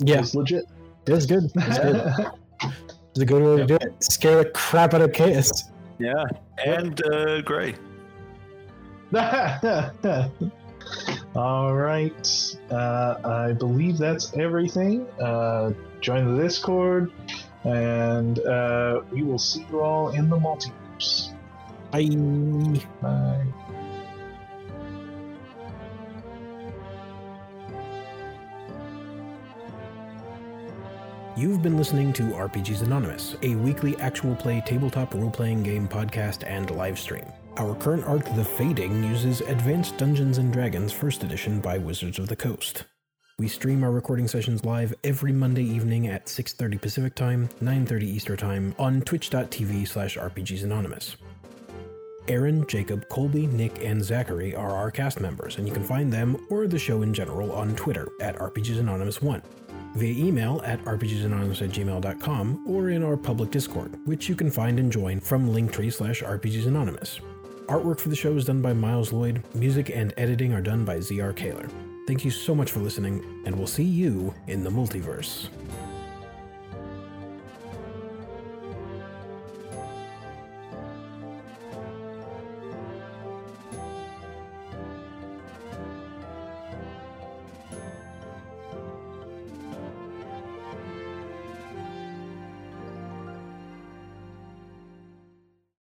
[0.00, 0.64] It yeah was legit.
[1.06, 2.32] it was good it was good
[3.10, 5.64] it's a good way to do it scare the crap out of chaos
[5.98, 6.24] yeah.
[6.64, 7.74] And uh, Gray.
[11.36, 12.56] All right.
[12.70, 15.06] Uh, I believe that's everything.
[15.20, 17.12] Uh, join the Discord,
[17.64, 21.32] and uh, we will see you all in the multiverse.
[21.92, 22.80] Bye.
[23.00, 23.46] Bye.
[31.36, 36.44] You've been listening to RPGs Anonymous, a weekly actual play tabletop role playing game podcast
[36.46, 37.24] and live stream.
[37.56, 42.26] Our current arc, The Fading, uses Advanced Dungeons and Dragons First Edition by Wizards of
[42.26, 42.84] the Coast.
[43.38, 48.36] We stream our recording sessions live every Monday evening at 6:30 Pacific Time, 9:30 Eastern
[48.38, 51.14] Time on twitch.tv slash rpgsanonymous.
[52.26, 56.36] Aaron, Jacob, Colby, Nick, and Zachary are our cast members, and you can find them
[56.50, 59.42] or the show in general on Twitter at rpgsanonymous1
[59.94, 64.80] via email at rpgsanonymous at gmail.com or in our public Discord, which you can find
[64.80, 67.20] and join from linktree slash rpgsanonymous.
[67.68, 69.42] Artwork for the show is done by Miles Lloyd.
[69.54, 71.66] Music and editing are done by ZR Kaler.
[72.06, 75.48] Thank you so much for listening, and we'll see you in the multiverse.